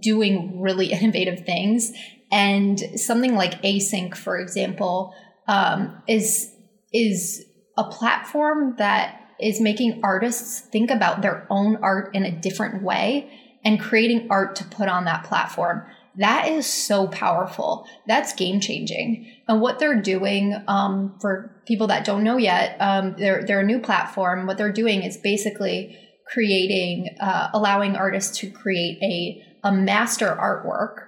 doing 0.00 0.60
really 0.60 0.86
innovative 0.92 1.44
things. 1.44 1.92
And 2.32 2.80
something 2.96 3.34
like 3.34 3.60
Async, 3.62 4.16
for 4.16 4.38
example, 4.38 5.14
um, 5.46 6.00
is 6.06 6.52
is 6.92 7.44
a 7.76 7.84
platform 7.84 8.74
that 8.78 9.20
is 9.40 9.60
making 9.60 10.00
artists 10.02 10.60
think 10.60 10.90
about 10.90 11.22
their 11.22 11.46
own 11.50 11.76
art 11.76 12.14
in 12.14 12.24
a 12.24 12.30
different 12.30 12.82
way 12.82 13.30
and 13.64 13.80
creating 13.80 14.28
art 14.30 14.56
to 14.56 14.64
put 14.64 14.88
on 14.88 15.04
that 15.04 15.24
platform. 15.24 15.84
That 16.16 16.48
is 16.48 16.66
so 16.66 17.06
powerful. 17.06 17.86
That's 18.06 18.34
game 18.34 18.60
changing. 18.60 19.32
And 19.48 19.60
what 19.60 19.78
they're 19.78 20.00
doing, 20.00 20.56
um, 20.66 21.16
for 21.20 21.62
people 21.66 21.86
that 21.86 22.04
don't 22.04 22.24
know 22.24 22.36
yet, 22.36 22.76
um, 22.80 23.14
they're, 23.16 23.44
they're 23.46 23.60
a 23.60 23.64
new 23.64 23.80
platform. 23.80 24.46
What 24.46 24.58
they're 24.58 24.72
doing 24.72 25.02
is 25.02 25.16
basically 25.16 25.96
creating, 26.26 27.16
uh, 27.20 27.50
allowing 27.54 27.96
artists 27.96 28.38
to 28.38 28.50
create 28.50 28.98
a, 29.02 29.68
a 29.68 29.72
master 29.72 30.36
artwork, 30.40 31.06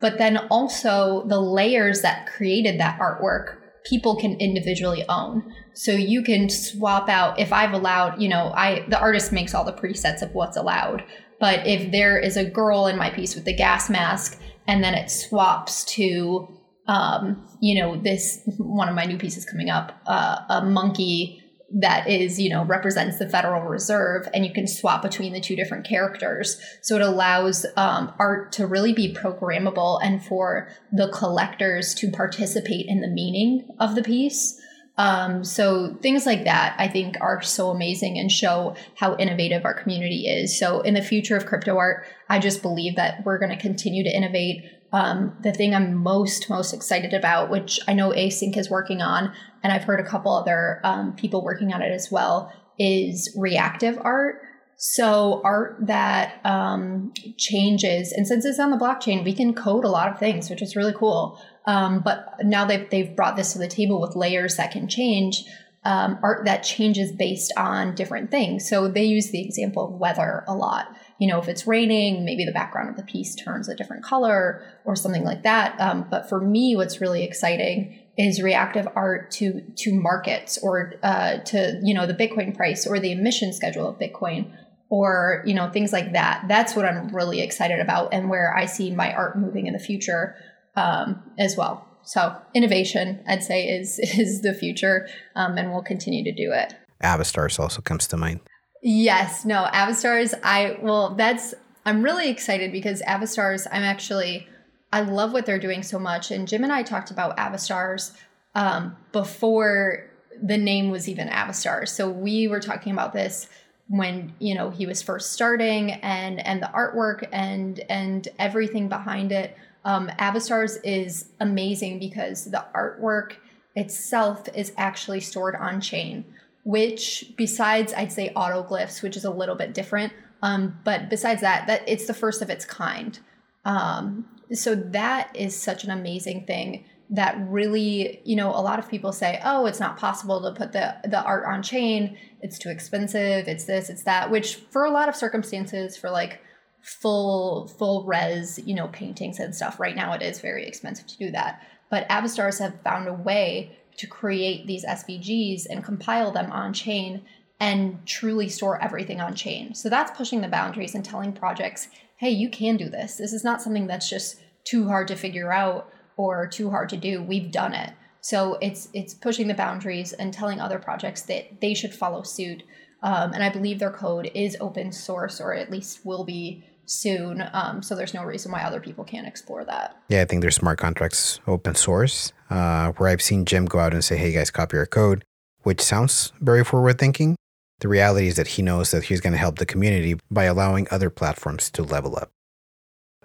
but 0.00 0.18
then 0.18 0.38
also 0.50 1.26
the 1.26 1.40
layers 1.40 2.02
that 2.02 2.26
created 2.26 2.80
that 2.80 2.98
artwork 2.98 3.56
people 3.84 4.16
can 4.16 4.34
individually 4.40 5.04
own. 5.08 5.52
So 5.74 5.92
you 5.92 6.22
can 6.22 6.48
swap 6.48 7.08
out 7.08 7.38
if 7.38 7.52
I've 7.52 7.72
allowed, 7.72 8.20
you 8.20 8.28
know, 8.28 8.52
I 8.54 8.84
the 8.88 8.98
artist 8.98 9.32
makes 9.32 9.54
all 9.54 9.64
the 9.64 9.72
presets 9.72 10.22
of 10.22 10.34
what's 10.34 10.56
allowed. 10.56 11.04
But 11.40 11.66
if 11.66 11.92
there 11.92 12.18
is 12.18 12.36
a 12.36 12.44
girl 12.44 12.86
in 12.86 12.96
my 12.96 13.10
piece 13.10 13.34
with 13.34 13.44
the 13.44 13.54
gas 13.54 13.90
mask 13.90 14.40
and 14.66 14.82
then 14.82 14.94
it 14.94 15.10
swaps 15.10 15.84
to 15.96 16.48
um, 16.86 17.46
you 17.60 17.80
know, 17.80 17.96
this 17.96 18.40
one 18.58 18.88
of 18.88 18.94
my 18.94 19.04
new 19.04 19.16
pieces 19.16 19.44
coming 19.44 19.70
up, 19.70 20.00
uh, 20.06 20.40
a 20.48 20.64
monkey 20.64 21.43
that 21.74 22.08
is, 22.08 22.40
you 22.40 22.50
know, 22.50 22.64
represents 22.64 23.18
the 23.18 23.28
Federal 23.28 23.62
Reserve, 23.62 24.28
and 24.32 24.46
you 24.46 24.52
can 24.52 24.66
swap 24.66 25.02
between 25.02 25.32
the 25.32 25.40
two 25.40 25.56
different 25.56 25.86
characters. 25.86 26.60
So 26.82 26.94
it 26.96 27.02
allows 27.02 27.66
um, 27.76 28.14
art 28.18 28.52
to 28.52 28.66
really 28.66 28.92
be 28.92 29.12
programmable 29.12 30.00
and 30.02 30.24
for 30.24 30.68
the 30.92 31.08
collectors 31.08 31.94
to 31.96 32.10
participate 32.10 32.86
in 32.86 33.00
the 33.00 33.08
meaning 33.08 33.68
of 33.80 33.96
the 33.96 34.02
piece. 34.02 34.60
Um, 34.96 35.42
so 35.42 35.96
things 36.00 36.24
like 36.24 36.44
that, 36.44 36.76
I 36.78 36.86
think, 36.86 37.16
are 37.20 37.42
so 37.42 37.70
amazing 37.70 38.18
and 38.18 38.30
show 38.30 38.76
how 38.94 39.16
innovative 39.16 39.64
our 39.64 39.74
community 39.74 40.28
is. 40.28 40.56
So 40.56 40.82
in 40.82 40.94
the 40.94 41.02
future 41.02 41.36
of 41.36 41.46
crypto 41.46 41.76
art, 41.76 42.06
I 42.28 42.38
just 42.38 42.62
believe 42.62 42.94
that 42.94 43.24
we're 43.24 43.38
going 43.38 43.50
to 43.50 43.60
continue 43.60 44.04
to 44.04 44.16
innovate. 44.16 44.64
Um, 44.92 45.36
the 45.42 45.50
thing 45.50 45.74
I'm 45.74 45.96
most 45.96 46.48
most 46.48 46.72
excited 46.72 47.12
about, 47.12 47.50
which 47.50 47.80
I 47.88 47.94
know 47.94 48.10
Async 48.10 48.56
is 48.56 48.70
working 48.70 49.02
on, 49.02 49.32
and 49.64 49.72
I've 49.72 49.82
heard 49.82 49.98
a 49.98 50.04
couple 50.04 50.32
other 50.32 50.80
um, 50.84 51.16
people 51.16 51.42
working 51.42 51.72
on 51.72 51.82
it 51.82 51.90
as 51.90 52.12
well, 52.12 52.52
is 52.78 53.34
reactive 53.36 53.98
art. 54.00 54.42
So 54.76 55.40
art 55.42 55.78
that 55.86 56.40
um, 56.44 57.12
changes, 57.38 58.12
and 58.12 58.26
since 58.26 58.44
it's 58.44 58.58
on 58.58 58.70
the 58.70 58.76
blockchain, 58.76 59.24
we 59.24 59.32
can 59.32 59.54
code 59.54 59.84
a 59.84 59.88
lot 59.88 60.12
of 60.12 60.18
things, 60.18 60.50
which 60.50 60.60
is 60.60 60.76
really 60.76 60.92
cool. 60.92 61.40
Um, 61.64 62.00
but 62.04 62.34
now 62.42 62.66
they've 62.66 62.88
they've 62.90 63.16
brought 63.16 63.36
this 63.36 63.54
to 63.54 63.58
the 63.58 63.68
table 63.68 64.00
with 64.00 64.14
layers 64.14 64.56
that 64.56 64.70
can 64.70 64.86
change. 64.86 65.44
Um, 65.86 66.18
art 66.22 66.46
that 66.46 66.62
changes 66.62 67.12
based 67.12 67.52
on 67.58 67.94
different 67.94 68.30
things. 68.30 68.66
So 68.66 68.88
they 68.88 69.04
use 69.04 69.30
the 69.30 69.44
example 69.44 69.84
of 69.84 70.00
weather 70.00 70.42
a 70.48 70.54
lot. 70.54 70.88
You 71.18 71.28
know, 71.28 71.38
if 71.38 71.46
it's 71.46 71.66
raining, 71.66 72.24
maybe 72.24 72.46
the 72.46 72.52
background 72.52 72.88
of 72.88 72.96
the 72.96 73.02
piece 73.02 73.34
turns 73.34 73.68
a 73.68 73.76
different 73.76 74.02
color 74.02 74.62
or 74.86 74.96
something 74.96 75.24
like 75.24 75.42
that. 75.42 75.78
Um, 75.78 76.06
but 76.10 76.26
for 76.26 76.40
me, 76.40 76.74
what's 76.74 77.02
really 77.02 77.22
exciting 77.22 78.03
is 78.16 78.40
reactive 78.40 78.86
art 78.94 79.30
to 79.32 79.60
to 79.76 79.94
markets 79.94 80.58
or 80.62 80.94
uh, 81.02 81.38
to 81.38 81.80
you 81.82 81.94
know 81.94 82.06
the 82.06 82.14
Bitcoin 82.14 82.56
price 82.56 82.86
or 82.86 82.98
the 82.98 83.12
emission 83.12 83.52
schedule 83.52 83.88
of 83.88 83.98
Bitcoin 83.98 84.50
or 84.88 85.42
you 85.46 85.54
know 85.54 85.70
things 85.70 85.92
like 85.92 86.12
that. 86.12 86.44
That's 86.48 86.76
what 86.76 86.84
I'm 86.84 87.08
really 87.08 87.40
excited 87.40 87.80
about 87.80 88.14
and 88.14 88.30
where 88.30 88.54
I 88.56 88.66
see 88.66 88.90
my 88.90 89.12
art 89.12 89.38
moving 89.38 89.66
in 89.66 89.72
the 89.72 89.78
future 89.78 90.36
um, 90.76 91.22
as 91.38 91.56
well. 91.56 91.86
So 92.04 92.36
innovation, 92.52 93.24
I'd 93.26 93.42
say, 93.42 93.66
is 93.66 93.98
is 94.18 94.42
the 94.42 94.54
future, 94.54 95.08
um, 95.34 95.58
and 95.58 95.72
we'll 95.72 95.82
continue 95.82 96.22
to 96.24 96.32
do 96.32 96.52
it. 96.52 96.74
Avastars 97.02 97.58
also 97.58 97.82
comes 97.82 98.06
to 98.08 98.16
mind. 98.16 98.40
Yes, 98.82 99.44
no, 99.44 99.66
Avastars. 99.72 100.34
I 100.42 100.78
well, 100.80 101.14
that's 101.14 101.54
I'm 101.84 102.02
really 102.02 102.30
excited 102.30 102.70
because 102.70 103.02
Avastars. 103.02 103.66
I'm 103.72 103.82
actually 103.82 104.46
I 104.94 105.00
love 105.00 105.32
what 105.32 105.44
they're 105.44 105.58
doing 105.58 105.82
so 105.82 105.98
much. 105.98 106.30
And 106.30 106.46
Jim 106.46 106.62
and 106.62 106.72
I 106.72 106.84
talked 106.84 107.10
about 107.10 107.36
Avastars 107.36 108.12
um, 108.54 108.96
before 109.10 110.08
the 110.40 110.56
name 110.56 110.92
was 110.92 111.08
even 111.08 111.26
Avastars. 111.26 111.88
So 111.88 112.08
we 112.08 112.46
were 112.46 112.60
talking 112.60 112.92
about 112.92 113.12
this 113.12 113.48
when 113.88 114.32
you 114.38 114.54
know 114.54 114.70
he 114.70 114.86
was 114.86 115.02
first 115.02 115.32
starting 115.32 115.90
and 115.92 116.44
and 116.46 116.62
the 116.62 116.70
artwork 116.72 117.28
and 117.32 117.80
and 117.90 118.28
everything 118.38 118.88
behind 118.88 119.30
it 119.30 119.58
um 119.84 120.08
avastars 120.18 120.78
is 120.82 121.26
amazing 121.40 121.98
because 121.98 122.46
the 122.46 122.64
artwork 122.74 123.34
itself 123.76 124.48
is 124.54 124.72
actually 124.78 125.20
stored 125.20 125.54
on 125.56 125.82
chain 125.82 126.24
which 126.62 127.30
besides 127.36 127.92
i'd 127.98 128.10
say 128.10 128.32
autoglyphs 128.34 129.02
which 129.02 129.18
is 129.18 129.24
a 129.26 129.30
little 129.30 129.54
bit 129.54 129.74
different 129.74 130.10
um 130.40 130.78
but 130.82 131.10
besides 131.10 131.42
that 131.42 131.66
that 131.66 131.82
it's 131.86 132.06
the 132.06 132.14
first 132.14 132.40
of 132.40 132.48
its 132.48 132.64
kind 132.64 133.18
um 133.66 134.24
so 134.52 134.74
that 134.74 135.34
is 135.34 135.56
such 135.56 135.84
an 135.84 135.90
amazing 135.90 136.46
thing 136.46 136.84
that 137.10 137.36
really, 137.48 138.20
you 138.24 138.34
know, 138.34 138.50
a 138.50 138.60
lot 138.60 138.78
of 138.78 138.88
people 138.88 139.12
say, 139.12 139.40
"Oh, 139.44 139.66
it's 139.66 139.80
not 139.80 139.98
possible 139.98 140.42
to 140.42 140.58
put 140.58 140.72
the 140.72 140.96
the 141.04 141.22
art 141.22 141.44
on 141.46 141.62
chain. 141.62 142.16
It's 142.40 142.58
too 142.58 142.70
expensive. 142.70 143.46
It's 143.48 143.64
this, 143.64 143.90
it's 143.90 144.04
that." 144.04 144.30
Which 144.30 144.56
for 144.70 144.84
a 144.84 144.90
lot 144.90 145.08
of 145.08 145.16
circumstances 145.16 145.96
for 145.96 146.10
like 146.10 146.40
full 146.82 147.68
full 147.68 148.04
res, 148.04 148.58
you 148.58 148.74
know, 148.74 148.88
paintings 148.88 149.38
and 149.38 149.54
stuff, 149.54 149.78
right 149.78 149.96
now 149.96 150.12
it 150.12 150.22
is 150.22 150.40
very 150.40 150.66
expensive 150.66 151.06
to 151.08 151.18
do 151.18 151.30
that. 151.30 151.60
But 151.90 152.08
Avastars 152.08 152.58
have 152.58 152.80
found 152.82 153.08
a 153.08 153.12
way 153.12 153.78
to 153.98 154.06
create 154.06 154.66
these 154.66 154.84
SVGs 154.84 155.66
and 155.68 155.84
compile 155.84 156.32
them 156.32 156.50
on 156.50 156.72
chain 156.72 157.22
and 157.60 158.04
truly 158.06 158.48
store 158.48 158.82
everything 158.82 159.20
on 159.20 159.34
chain. 159.34 159.74
So 159.74 159.88
that's 159.88 160.16
pushing 160.16 160.40
the 160.40 160.48
boundaries 160.48 160.94
and 160.94 161.04
telling 161.04 161.32
projects, 161.32 161.88
"Hey, 162.24 162.30
you 162.30 162.48
can 162.48 162.76
do 162.76 162.88
this. 162.88 163.16
This 163.16 163.32
is 163.32 163.44
not 163.44 163.62
something 163.62 163.86
that's 163.86 164.08
just 164.08 164.40
too 164.64 164.88
hard 164.88 165.08
to 165.08 165.16
figure 165.16 165.52
out." 165.52 165.90
or 166.16 166.46
too 166.46 166.70
hard 166.70 166.88
to 166.90 166.96
do. 166.96 167.22
We've 167.22 167.50
done 167.50 167.74
it. 167.74 167.92
So 168.20 168.56
it's 168.60 168.88
it's 168.94 169.14
pushing 169.14 169.48
the 169.48 169.54
boundaries 169.54 170.12
and 170.12 170.32
telling 170.32 170.60
other 170.60 170.78
projects 170.78 171.22
that 171.22 171.60
they 171.60 171.74
should 171.74 171.94
follow 171.94 172.22
suit. 172.22 172.62
Um, 173.02 173.34
and 173.34 173.44
i 173.44 173.50
believe 173.50 173.80
their 173.80 173.90
code 173.90 174.30
is 174.34 174.56
open 174.62 174.90
source 174.90 175.38
or 175.38 175.52
at 175.52 175.70
least 175.70 176.06
will 176.06 176.24
be 176.24 176.64
soon. 176.86 177.44
Um, 177.52 177.82
so 177.82 177.94
there's 177.94 178.14
no 178.14 178.24
reason 178.24 178.50
why 178.50 178.62
other 178.62 178.80
people 178.80 179.04
can't 179.04 179.26
explore 179.26 179.64
that. 179.64 179.96
Yeah 180.08 180.22
i 180.22 180.24
think 180.24 180.40
their 180.40 180.50
smart 180.50 180.78
contracts 180.78 181.40
open 181.46 181.74
source 181.74 182.32
uh, 182.50 182.92
where 182.92 183.10
i've 183.10 183.22
seen 183.22 183.44
jim 183.44 183.66
go 183.66 183.78
out 183.78 183.92
and 183.92 184.02
say 184.02 184.16
hey 184.16 184.32
guys 184.32 184.50
copy 184.50 184.78
our 184.78 184.86
code 184.86 185.24
which 185.62 185.80
sounds 185.80 186.32
very 186.40 186.64
forward 186.64 186.98
thinking 186.98 187.36
the 187.80 187.88
reality 187.88 188.28
is 188.28 188.36
that 188.36 188.46
he 188.46 188.62
knows 188.62 188.90
that 188.90 189.04
he's 189.04 189.20
going 189.20 189.32
to 189.32 189.38
help 189.38 189.58
the 189.58 189.66
community 189.66 190.16
by 190.30 190.44
allowing 190.44 190.86
other 190.90 191.10
platforms 191.10 191.70
to 191.70 191.82
level 191.82 192.16
up 192.16 192.30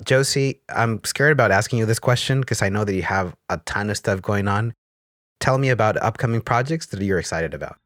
Josie, 0.03 0.61
I'm 0.69 1.03
scared 1.03 1.31
about 1.31 1.51
asking 1.51 1.79
you 1.79 1.85
this 1.85 1.99
question 1.99 2.39
because 2.41 2.61
I 2.61 2.69
know 2.69 2.85
that 2.85 2.95
you 2.95 3.03
have 3.03 3.35
a 3.49 3.57
ton 3.65 3.89
of 3.89 3.97
stuff 3.97 4.21
going 4.21 4.47
on. 4.47 4.73
Tell 5.39 5.57
me 5.57 5.69
about 5.69 5.97
upcoming 5.97 6.41
projects 6.41 6.87
that 6.87 7.01
you're 7.01 7.19
excited 7.19 7.53
about. 7.53 7.77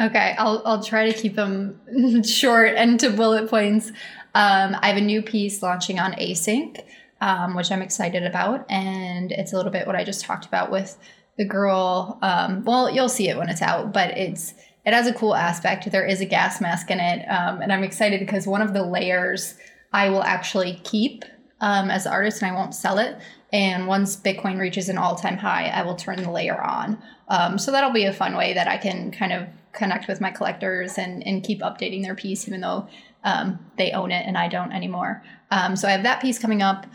Okay, 0.00 0.36
I'll 0.38 0.62
I'll 0.64 0.82
try 0.82 1.10
to 1.10 1.18
keep 1.18 1.34
them 1.34 2.22
short 2.22 2.74
and 2.76 3.00
to 3.00 3.10
bullet 3.10 3.50
points. 3.50 3.90
Um, 4.34 4.76
I 4.80 4.88
have 4.88 4.96
a 4.96 5.00
new 5.00 5.22
piece 5.22 5.62
launching 5.62 5.98
on 5.98 6.12
Async, 6.12 6.80
um, 7.20 7.56
which 7.56 7.72
I'm 7.72 7.82
excited 7.82 8.24
about, 8.24 8.64
and 8.70 9.32
it's 9.32 9.52
a 9.52 9.56
little 9.56 9.72
bit 9.72 9.86
what 9.86 9.96
I 9.96 10.04
just 10.04 10.24
talked 10.24 10.46
about 10.46 10.70
with 10.70 10.96
the 11.36 11.44
girl. 11.44 12.18
Um, 12.22 12.62
well, 12.64 12.88
you'll 12.88 13.08
see 13.08 13.28
it 13.28 13.36
when 13.36 13.48
it's 13.48 13.62
out, 13.62 13.92
but 13.92 14.16
it's 14.16 14.54
it 14.88 14.94
has 14.94 15.06
a 15.06 15.14
cool 15.14 15.34
aspect. 15.34 15.90
There 15.90 16.06
is 16.06 16.20
a 16.20 16.24
gas 16.24 16.60
mask 16.60 16.90
in 16.90 16.98
it, 16.98 17.24
um, 17.26 17.60
and 17.60 17.72
I'm 17.72 17.84
excited 17.84 18.20
because 18.20 18.46
one 18.46 18.62
of 18.62 18.72
the 18.72 18.82
layers 18.82 19.54
I 19.92 20.10
will 20.10 20.22
actually 20.22 20.80
keep 20.84 21.24
um, 21.60 21.90
as 21.90 22.06
an 22.06 22.12
artist 22.12 22.42
and 22.42 22.50
I 22.50 22.54
won't 22.54 22.74
sell 22.74 22.98
it. 22.98 23.18
And 23.52 23.86
once 23.86 24.16
Bitcoin 24.16 24.58
reaches 24.58 24.88
an 24.88 24.98
all 24.98 25.14
time 25.14 25.38
high, 25.38 25.66
I 25.68 25.82
will 25.82 25.96
turn 25.96 26.22
the 26.22 26.30
layer 26.30 26.60
on. 26.60 27.02
Um, 27.28 27.58
so 27.58 27.70
that'll 27.70 27.92
be 27.92 28.04
a 28.04 28.12
fun 28.12 28.36
way 28.36 28.54
that 28.54 28.68
I 28.68 28.76
can 28.76 29.10
kind 29.10 29.32
of 29.32 29.46
connect 29.72 30.08
with 30.08 30.20
my 30.20 30.30
collectors 30.30 30.98
and, 30.98 31.26
and 31.26 31.42
keep 31.42 31.60
updating 31.60 32.02
their 32.02 32.14
piece, 32.14 32.46
even 32.48 32.60
though 32.60 32.88
um, 33.24 33.58
they 33.76 33.92
own 33.92 34.10
it 34.10 34.26
and 34.26 34.36
I 34.36 34.48
don't 34.48 34.72
anymore. 34.72 35.22
Um, 35.50 35.76
so 35.76 35.88
I 35.88 35.92
have 35.92 36.02
that 36.02 36.20
piece 36.20 36.38
coming 36.38 36.62
up. 36.62 36.86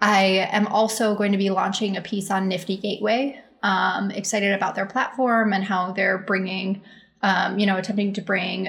I 0.00 0.48
am 0.50 0.66
also 0.66 1.14
going 1.14 1.32
to 1.32 1.38
be 1.38 1.50
launching 1.50 1.96
a 1.96 2.00
piece 2.00 2.30
on 2.30 2.48
Nifty 2.48 2.76
Gateway. 2.76 3.40
Um, 3.62 4.10
excited 4.10 4.52
about 4.52 4.74
their 4.74 4.86
platform 4.86 5.52
and 5.52 5.62
how 5.62 5.92
they're 5.92 6.18
bringing, 6.18 6.82
um, 7.22 7.58
you 7.58 7.66
know, 7.66 7.76
attempting 7.76 8.12
to 8.14 8.20
bring 8.20 8.68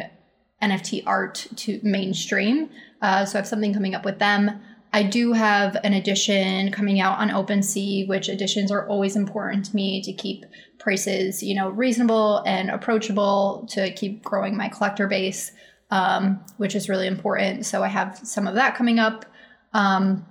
NFT 0.62 1.04
art 1.06 1.48
to 1.56 1.80
mainstream. 1.84 2.70
Uh, 3.02 3.26
so 3.26 3.38
I 3.38 3.40
have 3.40 3.48
something 3.48 3.74
coming 3.74 3.96
up 3.96 4.06
with 4.06 4.20
them. 4.20 4.62
I 4.94 5.04
do 5.04 5.32
have 5.32 5.78
an 5.84 5.94
edition 5.94 6.72
coming 6.72 7.00
out 7.00 7.18
on 7.18 7.30
OpenSea, 7.30 8.08
which 8.10 8.28
editions 8.28 8.72
are 8.72 8.88
always 8.88 9.16
important 9.16 9.66
to 9.66 9.76
me 9.76 10.02
to 10.02 10.12
keep 10.12 10.46
prices, 10.80 11.42
you 11.42 11.56
know, 11.56 11.70
reasonable 11.70 12.44
and 12.46 12.70
approachable 12.70 13.66
to 13.72 13.94
keep 13.94 14.22
growing 14.24 14.58
my 14.58 14.68
collector 14.68 15.08
base, 15.08 15.52
um, 15.92 16.44
which 16.58 16.76
is 16.76 16.90
really 16.90 17.08
important. 17.08 17.66
So 17.66 17.84
I 17.84 17.88
have 17.88 18.20
some 18.24 18.48
of 18.48 18.56
that 18.56 18.76
coming 18.76 19.00
up. 19.00 19.26
Um, 19.74 20.26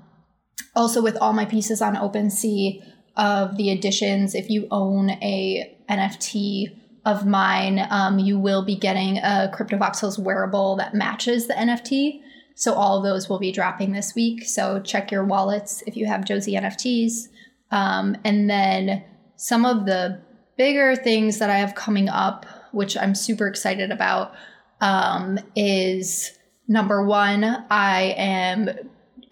also, 0.76 1.00
with 1.00 1.16
all 1.16 1.33
my 1.33 1.46
pieces 1.46 1.80
on 1.80 1.96
OpenSea 1.96 2.85
of 3.16 3.56
the 3.56 3.70
editions, 3.70 4.35
if 4.35 4.50
you 4.50 4.68
own 4.70 5.11
a 5.11 5.78
NFT 5.88 6.79
of 7.04 7.26
mine, 7.26 7.86
um, 7.90 8.18
you 8.18 8.38
will 8.38 8.64
be 8.64 8.76
getting 8.76 9.18
a 9.18 9.50
Crypto 9.52 9.76
CryptoVoxels 9.78 10.18
wearable 10.18 10.76
that 10.76 10.94
matches 10.94 11.46
the 11.46 11.54
NFT. 11.54 12.20
So 12.54 12.74
all 12.74 13.00
those 13.00 13.28
will 13.28 13.38
be 13.38 13.52
dropping 13.52 13.92
this 13.92 14.14
week. 14.14 14.44
So 14.44 14.80
check 14.80 15.10
your 15.10 15.24
wallets 15.24 15.82
if 15.86 15.96
you 15.96 16.06
have 16.06 16.26
Josie 16.26 16.54
NFTs. 16.54 17.28
Um, 17.70 18.16
and 18.24 18.50
then 18.50 19.04
some 19.36 19.64
of 19.64 19.86
the 19.86 20.20
bigger 20.58 20.94
things 20.94 21.38
that 21.38 21.48
I 21.48 21.56
have 21.56 21.74
coming 21.74 22.08
up, 22.08 22.44
which 22.72 22.96
I'm 22.98 23.14
super 23.14 23.46
excited 23.46 23.90
about, 23.90 24.34
um, 24.82 25.38
is 25.56 26.38
number 26.68 27.04
one, 27.04 27.44
I 27.70 28.14
am 28.16 28.68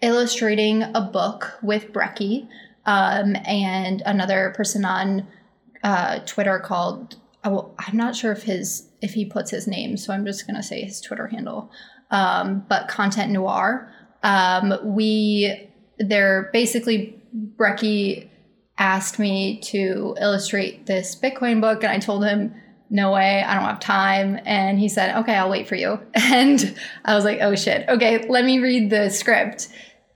illustrating 0.01 0.83
a 0.95 1.01
book 1.01 1.59
with 1.61 1.93
Brekkie 1.93 2.47
um, 2.85 3.35
and 3.45 4.01
another 4.05 4.53
person 4.55 4.85
on 4.85 5.27
uh, 5.83 6.19
Twitter 6.25 6.59
called. 6.59 7.17
Oh, 7.49 7.73
I'm 7.79 7.97
not 7.97 8.15
sure 8.15 8.31
if 8.31 8.43
his 8.43 8.87
if 9.01 9.13
he 9.13 9.25
puts 9.25 9.49
his 9.51 9.67
name, 9.67 9.97
so 9.97 10.13
I'm 10.13 10.25
just 10.25 10.45
gonna 10.45 10.63
say 10.63 10.83
his 10.83 11.01
Twitter 11.01 11.27
handle 11.27 11.71
um, 12.11 12.65
but 12.67 12.87
content 12.87 13.31
noir. 13.31 13.91
Um, 14.23 14.73
we 14.83 15.69
they're 15.97 16.49
basically 16.53 17.21
Brekkie 17.57 18.29
asked 18.77 19.19
me 19.19 19.59
to 19.61 20.15
illustrate 20.19 20.85
this 20.85 21.15
Bitcoin 21.15 21.61
book, 21.61 21.83
and 21.83 21.91
I 21.91 21.99
told 21.99 22.23
him 22.23 22.53
no 22.89 23.11
way, 23.11 23.43
I 23.43 23.53
don't 23.53 23.65
have 23.65 23.79
time. 23.79 24.39
And 24.45 24.79
he 24.79 24.89
said, 24.89 25.15
okay, 25.19 25.35
I'll 25.35 25.49
wait 25.49 25.67
for 25.67 25.75
you. 25.75 25.99
And 26.15 26.75
I 27.05 27.15
was 27.15 27.23
like, 27.23 27.39
oh 27.41 27.55
shit, 27.55 27.87
okay, 27.87 28.27
let 28.27 28.45
me 28.45 28.59
read 28.59 28.89
the 28.89 29.09
script. 29.09 29.67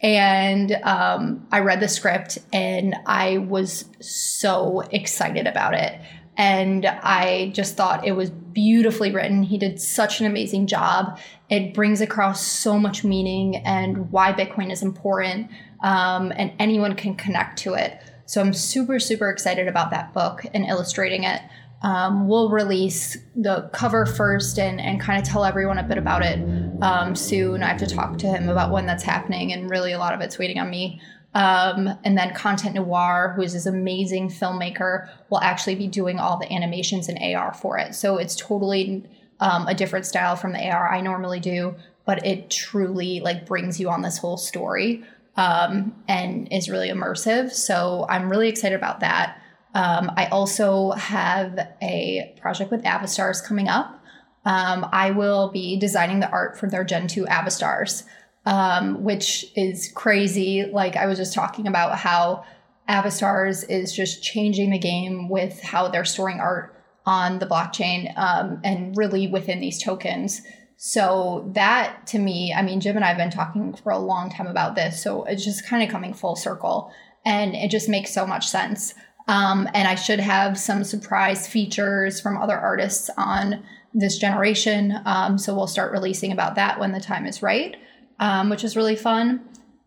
And 0.01 0.71
um, 0.83 1.47
I 1.51 1.59
read 1.59 1.79
the 1.79 1.87
script 1.87 2.39
and 2.51 2.95
I 3.05 3.37
was 3.37 3.85
so 4.01 4.81
excited 4.91 5.47
about 5.47 5.75
it. 5.75 5.99
And 6.35 6.85
I 6.85 7.51
just 7.53 7.77
thought 7.77 8.07
it 8.07 8.13
was 8.13 8.29
beautifully 8.29 9.11
written. 9.11 9.43
He 9.43 9.57
did 9.57 9.79
such 9.79 10.19
an 10.19 10.25
amazing 10.25 10.67
job. 10.67 11.19
It 11.49 11.73
brings 11.73 12.01
across 12.01 12.45
so 12.45 12.79
much 12.79 13.03
meaning 13.03 13.57
and 13.57 14.11
why 14.11 14.33
Bitcoin 14.33 14.71
is 14.71 14.81
important, 14.81 15.51
um, 15.83 16.31
and 16.35 16.51
anyone 16.57 16.95
can 16.95 17.15
connect 17.15 17.59
to 17.59 17.75
it. 17.75 17.99
So 18.25 18.41
I'm 18.41 18.53
super, 18.53 18.99
super 18.99 19.29
excited 19.29 19.67
about 19.67 19.91
that 19.91 20.13
book 20.13 20.45
and 20.53 20.65
illustrating 20.65 21.23
it. 21.23 21.41
Um, 21.83 22.29
we'll 22.29 22.49
release 22.49 23.17
the 23.35 23.69
cover 23.73 24.05
first 24.05 24.57
and, 24.57 24.79
and 24.79 25.01
kind 25.01 25.21
of 25.21 25.27
tell 25.27 25.43
everyone 25.43 25.77
a 25.77 25.83
bit 25.83 25.97
about 25.97 26.23
it 26.23 26.39
um, 26.81 27.13
soon. 27.13 27.61
I 27.61 27.67
have 27.67 27.79
to 27.79 27.87
talk 27.87 28.17
to 28.19 28.27
him 28.27 28.47
about 28.47 28.71
when 28.71 28.85
that's 28.85 29.03
happening, 29.03 29.51
and 29.51 29.69
really 29.69 29.91
a 29.91 29.99
lot 29.99 30.13
of 30.13 30.21
it's 30.21 30.39
waiting 30.39 30.59
on 30.59 30.69
me. 30.69 31.01
Um, 31.35 31.89
and 32.03 32.17
then 32.17 32.33
Content 32.33 32.75
Noir, 32.75 33.33
who 33.35 33.41
is 33.41 33.53
this 33.53 33.65
amazing 33.65 34.29
filmmaker, 34.29 35.09
will 35.29 35.41
actually 35.41 35.75
be 35.75 35.87
doing 35.87 36.19
all 36.19 36.37
the 36.37 36.51
animations 36.51 37.09
in 37.09 37.17
AR 37.35 37.53
for 37.53 37.77
it. 37.77 37.95
So 37.95 38.17
it's 38.17 38.35
totally 38.35 39.03
um, 39.39 39.67
a 39.67 39.73
different 39.73 40.05
style 40.05 40.35
from 40.35 40.53
the 40.53 40.69
AR 40.69 40.93
I 40.93 41.01
normally 41.01 41.39
do, 41.39 41.75
but 42.05 42.25
it 42.25 42.51
truly 42.51 43.19
like 43.19 43.45
brings 43.45 43.79
you 43.79 43.89
on 43.89 44.01
this 44.01 44.17
whole 44.17 44.37
story 44.37 45.03
um, 45.35 45.95
and 46.07 46.51
is 46.51 46.69
really 46.69 46.89
immersive. 46.89 47.51
So 47.51 48.05
I'm 48.09 48.29
really 48.29 48.49
excited 48.49 48.75
about 48.75 48.99
that. 48.99 49.39
Um, 49.73 50.11
I 50.15 50.27
also 50.27 50.91
have 50.91 51.67
a 51.81 52.35
project 52.39 52.69
with 52.69 52.83
Avastars 52.83 53.43
coming 53.43 53.67
up. 53.67 53.99
Um, 54.45 54.87
I 54.91 55.11
will 55.11 55.49
be 55.51 55.79
designing 55.79 56.19
the 56.19 56.29
art 56.29 56.57
for 56.57 56.67
their 56.67 56.83
Gen 56.83 57.07
2 57.07 57.25
Avastars 57.25 58.03
um, 58.45 59.03
which 59.03 59.45
is 59.55 59.91
crazy. 59.93 60.65
Like 60.65 60.95
I 60.95 61.05
was 61.05 61.17
just 61.17 61.33
talking 61.33 61.67
about 61.67 61.97
how 61.97 62.43
Avastars 62.89 63.69
is 63.69 63.93
just 63.93 64.23
changing 64.23 64.71
the 64.71 64.79
game 64.79 65.29
with 65.29 65.61
how 65.61 65.87
they're 65.87 66.05
storing 66.05 66.39
art 66.39 66.75
on 67.05 67.39
the 67.39 67.45
blockchain 67.45 68.17
um, 68.17 68.59
and 68.63 68.95
really 68.97 69.27
within 69.27 69.59
these 69.59 69.81
tokens. 69.81 70.41
So 70.77 71.49
that 71.53 72.07
to 72.07 72.19
me, 72.19 72.53
I 72.53 72.61
mean, 72.61 72.81
Jim 72.81 72.95
and 72.95 73.05
I 73.05 73.09
have 73.09 73.17
been 73.17 73.29
talking 73.29 73.73
for 73.73 73.91
a 73.91 73.97
long 73.97 74.29
time 74.29 74.47
about 74.47 74.75
this. 74.75 75.01
So 75.01 75.23
it's 75.23 75.45
just 75.45 75.65
kind 75.65 75.83
of 75.83 75.89
coming 75.89 76.13
full 76.13 76.35
circle 76.35 76.91
and 77.25 77.55
it 77.55 77.71
just 77.71 77.87
makes 77.87 78.13
so 78.13 78.25
much 78.25 78.47
sense. 78.47 78.93
Um, 79.27 79.69
and 79.73 79.87
I 79.87 79.95
should 79.95 80.19
have 80.19 80.57
some 80.57 80.83
surprise 80.83 81.47
features 81.47 82.19
from 82.19 82.37
other 82.37 82.57
artists 82.57 83.09
on 83.17 83.63
this 83.93 84.17
generation. 84.17 84.99
Um, 85.05 85.37
so 85.37 85.55
we'll 85.55 85.67
start 85.67 85.93
releasing 85.93 86.31
about 86.31 86.55
that 86.55 86.79
when 86.79 86.91
the 86.91 86.99
time 86.99 87.25
is 87.25 87.41
right, 87.41 87.77
um, 88.19 88.49
which 88.49 88.63
is 88.63 88.75
really 88.75 88.95
fun. 88.95 89.41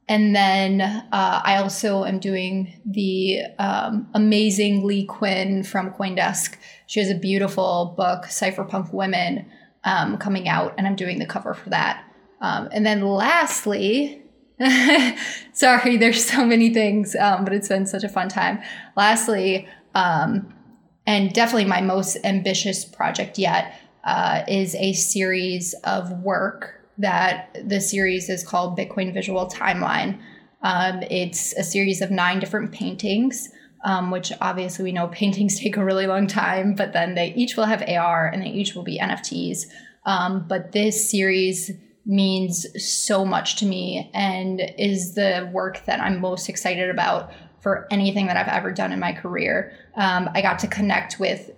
And 0.09 0.37
then 0.37 0.81
uh, 0.81 1.03
I 1.45 1.57
also 1.57 2.05
am 2.05 2.21
doing 2.21 2.81
the 2.85 3.41
um, 3.59 4.09
amazing 4.15 4.85
Leigh 4.85 5.07
Cuen 5.07 5.65
from 5.67 5.91
Coindesk. 5.91 6.57
She 6.87 7.01
has 7.01 7.11
a 7.11 7.17
beautiful 7.17 7.95
book, 7.97 8.25
Cypherpunk 8.27 8.93
Women, 8.93 9.47
um, 9.83 10.17
coming 10.19 10.49
out, 10.49 10.75
and 10.79 10.87
I'm 10.87 10.95
doing 10.95 11.19
the 11.19 11.27
cover 11.27 11.55
for 11.55 11.71
that. 11.71 12.05
Um, 12.41 12.69
and 12.71 12.87
then 12.87 13.03
lastly, 13.03 14.23
sorry, 15.53 15.97
there's 15.97 16.25
so 16.25 16.45
many 16.45 16.73
things, 16.73 17.17
um, 17.17 17.45
but 17.45 17.53
it's 17.53 17.69
been 17.69 17.87
such 17.87 18.05
a 18.05 18.09
fun 18.09 18.29
time. 18.29 18.61
Lastly, 18.97 19.69
um, 19.95 20.53
and 21.05 21.33
definitely 21.33 21.65
my 21.65 21.81
most 21.81 22.17
ambitious 22.25 22.85
project 22.85 23.39
yet, 23.39 23.75
uh, 24.05 24.45
is 24.47 24.77
a 24.77 24.93
series 24.93 25.75
of 25.85 26.11
work 26.23 26.76
that 26.99 27.57
the 27.69 27.81
series 27.81 28.29
is 28.29 28.47
called 28.47 28.79
Bitcoin 28.79 29.13
Visual 29.13 29.47
Timeline. 29.49 30.19
Um, 30.63 31.03
it's 31.11 31.53
a 31.55 31.63
series 31.63 32.01
of 32.01 32.11
nine 32.11 32.41
different 32.41 32.73
paintings, 32.73 33.51
um, 33.85 34.11
which 34.11 34.33
obviously 34.41 34.85
we 34.85 34.93
know 34.93 35.09
paintings 35.09 35.61
take 35.61 35.77
a 35.77 35.85
really 35.85 36.07
long 36.07 36.27
time, 36.27 36.75
but 36.75 36.93
then 36.93 37.15
they 37.15 37.33
each 37.35 37.57
will 37.57 37.65
have 37.65 37.83
AR 37.89 38.27
and 38.27 38.43
they 38.43 38.51
each 38.51 38.75
will 38.75 38.83
be 38.83 38.99
NFTs. 38.99 39.67
Um, 40.05 40.47
but 40.49 40.73
this 40.73 41.11
series 41.11 41.71
means 42.07 42.67
so 42.79 43.25
much 43.25 43.57
to 43.57 43.67
me 43.67 44.11
and 44.15 44.63
is 44.79 45.15
the 45.15 45.51
work 45.53 45.85
that 45.87 46.01
I'm 46.01 46.21
most 46.21 46.49
excited 46.49 46.89
about 46.89 47.33
for 47.61 47.89
anything 47.91 48.29
that 48.29 48.37
I've 48.37 48.47
ever 48.47 48.71
done 48.71 48.93
in 48.93 49.01
my 49.01 49.13
career. 49.13 49.73
Um, 49.97 50.31
I 50.33 50.41
got 50.41 50.61
to 50.61 50.69
connect 50.69 51.19
with 51.19 51.51